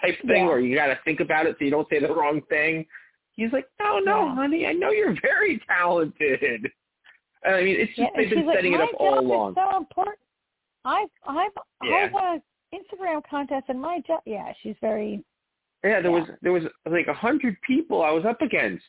[0.00, 0.46] type thing Yeah.
[0.46, 2.86] where you gotta think about it so you don't say the wrong thing.
[3.32, 4.34] He's like, No, no, Yeah.
[4.34, 6.70] honey, I know you're very talented.
[7.44, 9.54] And I mean it's just and they've been like, setting it up all along.
[9.54, 10.18] so important.
[10.84, 11.50] I've I've
[11.82, 12.08] Yeah.
[12.08, 12.42] I won an
[12.74, 14.22] Instagram contest, and my job.
[14.26, 15.24] Yeah, she's very.
[15.82, 16.18] Yeah, there Yeah.
[16.20, 18.84] was there was like a hundred people I was up against.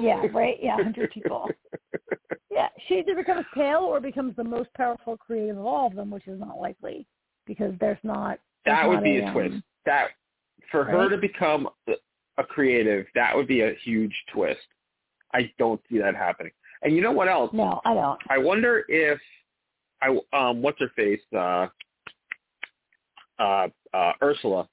[0.00, 0.58] Yeah, right.
[0.62, 1.50] Yeah, hundred people.
[2.50, 6.10] Yeah, she either becomes pale or becomes the most powerful creative of all of them,
[6.10, 7.06] which is not likely
[7.46, 8.38] because there's not.
[8.64, 9.54] there's That would not be a um, twist.
[9.86, 10.08] That
[10.70, 11.68] for her to become
[12.38, 14.60] a creative, that would be a huge twist.
[15.34, 16.52] I don't see that happening.
[16.82, 17.50] And you know what else?
[17.52, 18.20] No, I don't.
[18.28, 19.18] I wonder if
[20.02, 21.68] I um what's her face uh
[23.38, 24.68] uh uh Ursula.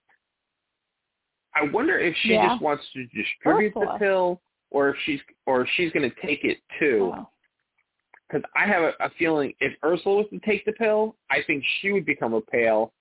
[1.55, 2.49] I wonder if she Yeah.
[2.49, 4.41] just wants to distribute the pill
[4.71, 7.13] or if she's or if she's going to take it too.
[7.15, 7.29] Oh.
[8.27, 11.63] because I have a, a feeling if Ursula was to take the pill, I think
[11.81, 12.93] she would become a pale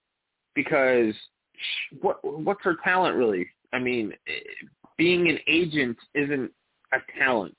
[0.54, 1.14] because
[1.54, 3.46] sh what what's her talent really?
[3.72, 4.66] I mean, eh,
[4.96, 6.50] being an agent isn't
[6.92, 7.56] a talent.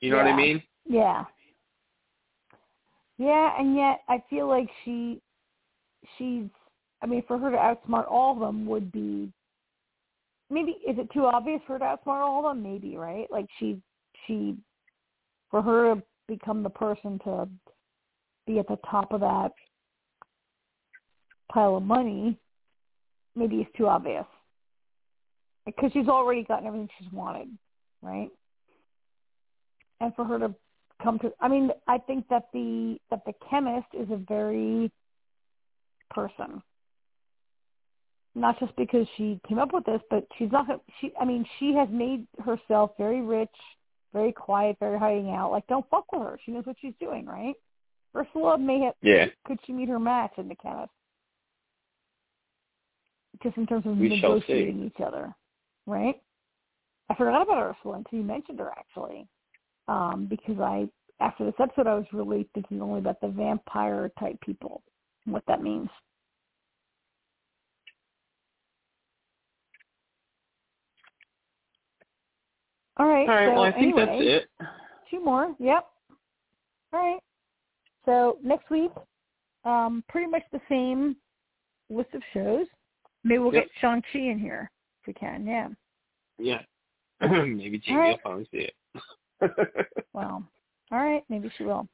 [0.00, 0.62] You know what I mean?
[0.84, 1.24] Yeah.
[3.18, 5.20] Yeah, and yet I feel like she
[6.16, 6.44] she's
[7.02, 9.32] I mean for her to outsmart all of them would be
[10.50, 12.62] maybe is it too obvious for her to outsmart all of them?
[12.62, 13.26] Maybe, right?
[13.30, 13.80] Like she
[14.26, 14.56] she
[15.50, 17.48] for her to become the person to
[18.46, 19.52] be at the top of that
[21.52, 22.38] pile of money,
[23.34, 24.26] maybe it's too obvious.
[25.64, 27.48] Because she's already gotten everything she's wanted,
[28.02, 28.30] right?
[30.00, 30.54] And for her to
[31.02, 34.90] come to I mean, I think that the that the chemist is a very
[36.10, 36.62] person.
[38.38, 40.66] Not just because she came up with this, but she's not
[41.00, 43.50] she I mean, she has made herself very rich,
[44.12, 45.50] very quiet, very hiding out.
[45.50, 46.38] Like don't fuck with her.
[46.44, 47.54] She knows what she's doing, right?
[48.16, 49.26] Ursula may have Yeah.
[49.44, 50.92] could she meet her match in the chemist?
[53.42, 55.34] Just in terms of We negotiating each other.
[55.86, 56.22] Right?
[57.10, 59.26] I forgot about Ursula until you mentioned her actually.
[59.88, 60.88] Um, because I
[61.18, 64.82] after this episode I was really thinking only about the vampire type people
[65.24, 65.88] and what that means.
[72.98, 73.28] All right.
[73.28, 73.46] All right.
[73.46, 74.22] so well, I think anyway, that's
[74.60, 74.68] it.
[75.10, 75.54] Two more.
[75.58, 75.86] Yep.
[76.92, 77.20] All right.
[78.04, 78.90] So next week,
[79.64, 81.16] um, pretty much the same
[81.90, 82.66] list of shows.
[83.24, 83.64] Maybe we'll Yep.
[83.64, 84.70] get Shang Chi in here
[85.02, 85.46] if we can.
[85.46, 85.68] Yeah.
[86.38, 86.62] Yeah.
[87.20, 88.08] Maybe Jamie right.
[88.10, 88.74] will finally see it.
[90.14, 90.42] Well.
[90.90, 91.22] All right.
[91.28, 91.86] Maybe she will.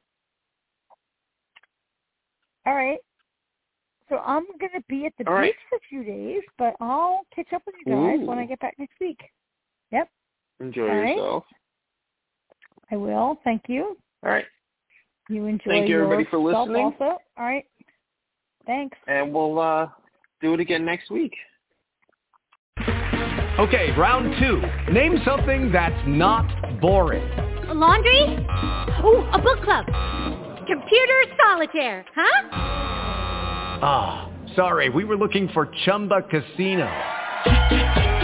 [2.65, 2.97] All right.
[4.09, 5.53] So I'm gonna be at the All beach right.
[5.69, 8.75] for a few days, but I'll catch up with you guys when I get back
[8.77, 9.19] next week.
[9.91, 10.09] Yep,
[10.59, 11.15] Enjoy All right.
[11.15, 11.43] yourself.
[12.91, 13.39] I will.
[13.43, 13.97] Thank you.
[14.23, 14.45] All right.
[15.29, 16.93] You enjoy Thank you, everybody, for listening.
[16.99, 17.17] Also.
[17.37, 17.65] All right.
[18.65, 18.97] Thanks.
[19.07, 19.87] And we'll uh
[20.41, 21.33] do it again next week.
[23.57, 24.61] Okay, round two.
[24.91, 26.45] Name something that's not
[26.81, 27.23] boring.
[27.69, 28.23] A laundry?
[29.03, 29.85] Ooh, a book club.
[30.67, 32.49] Computer solitaire, huh?
[33.81, 36.91] Ah, sorry, we were looking for Chumba Casino.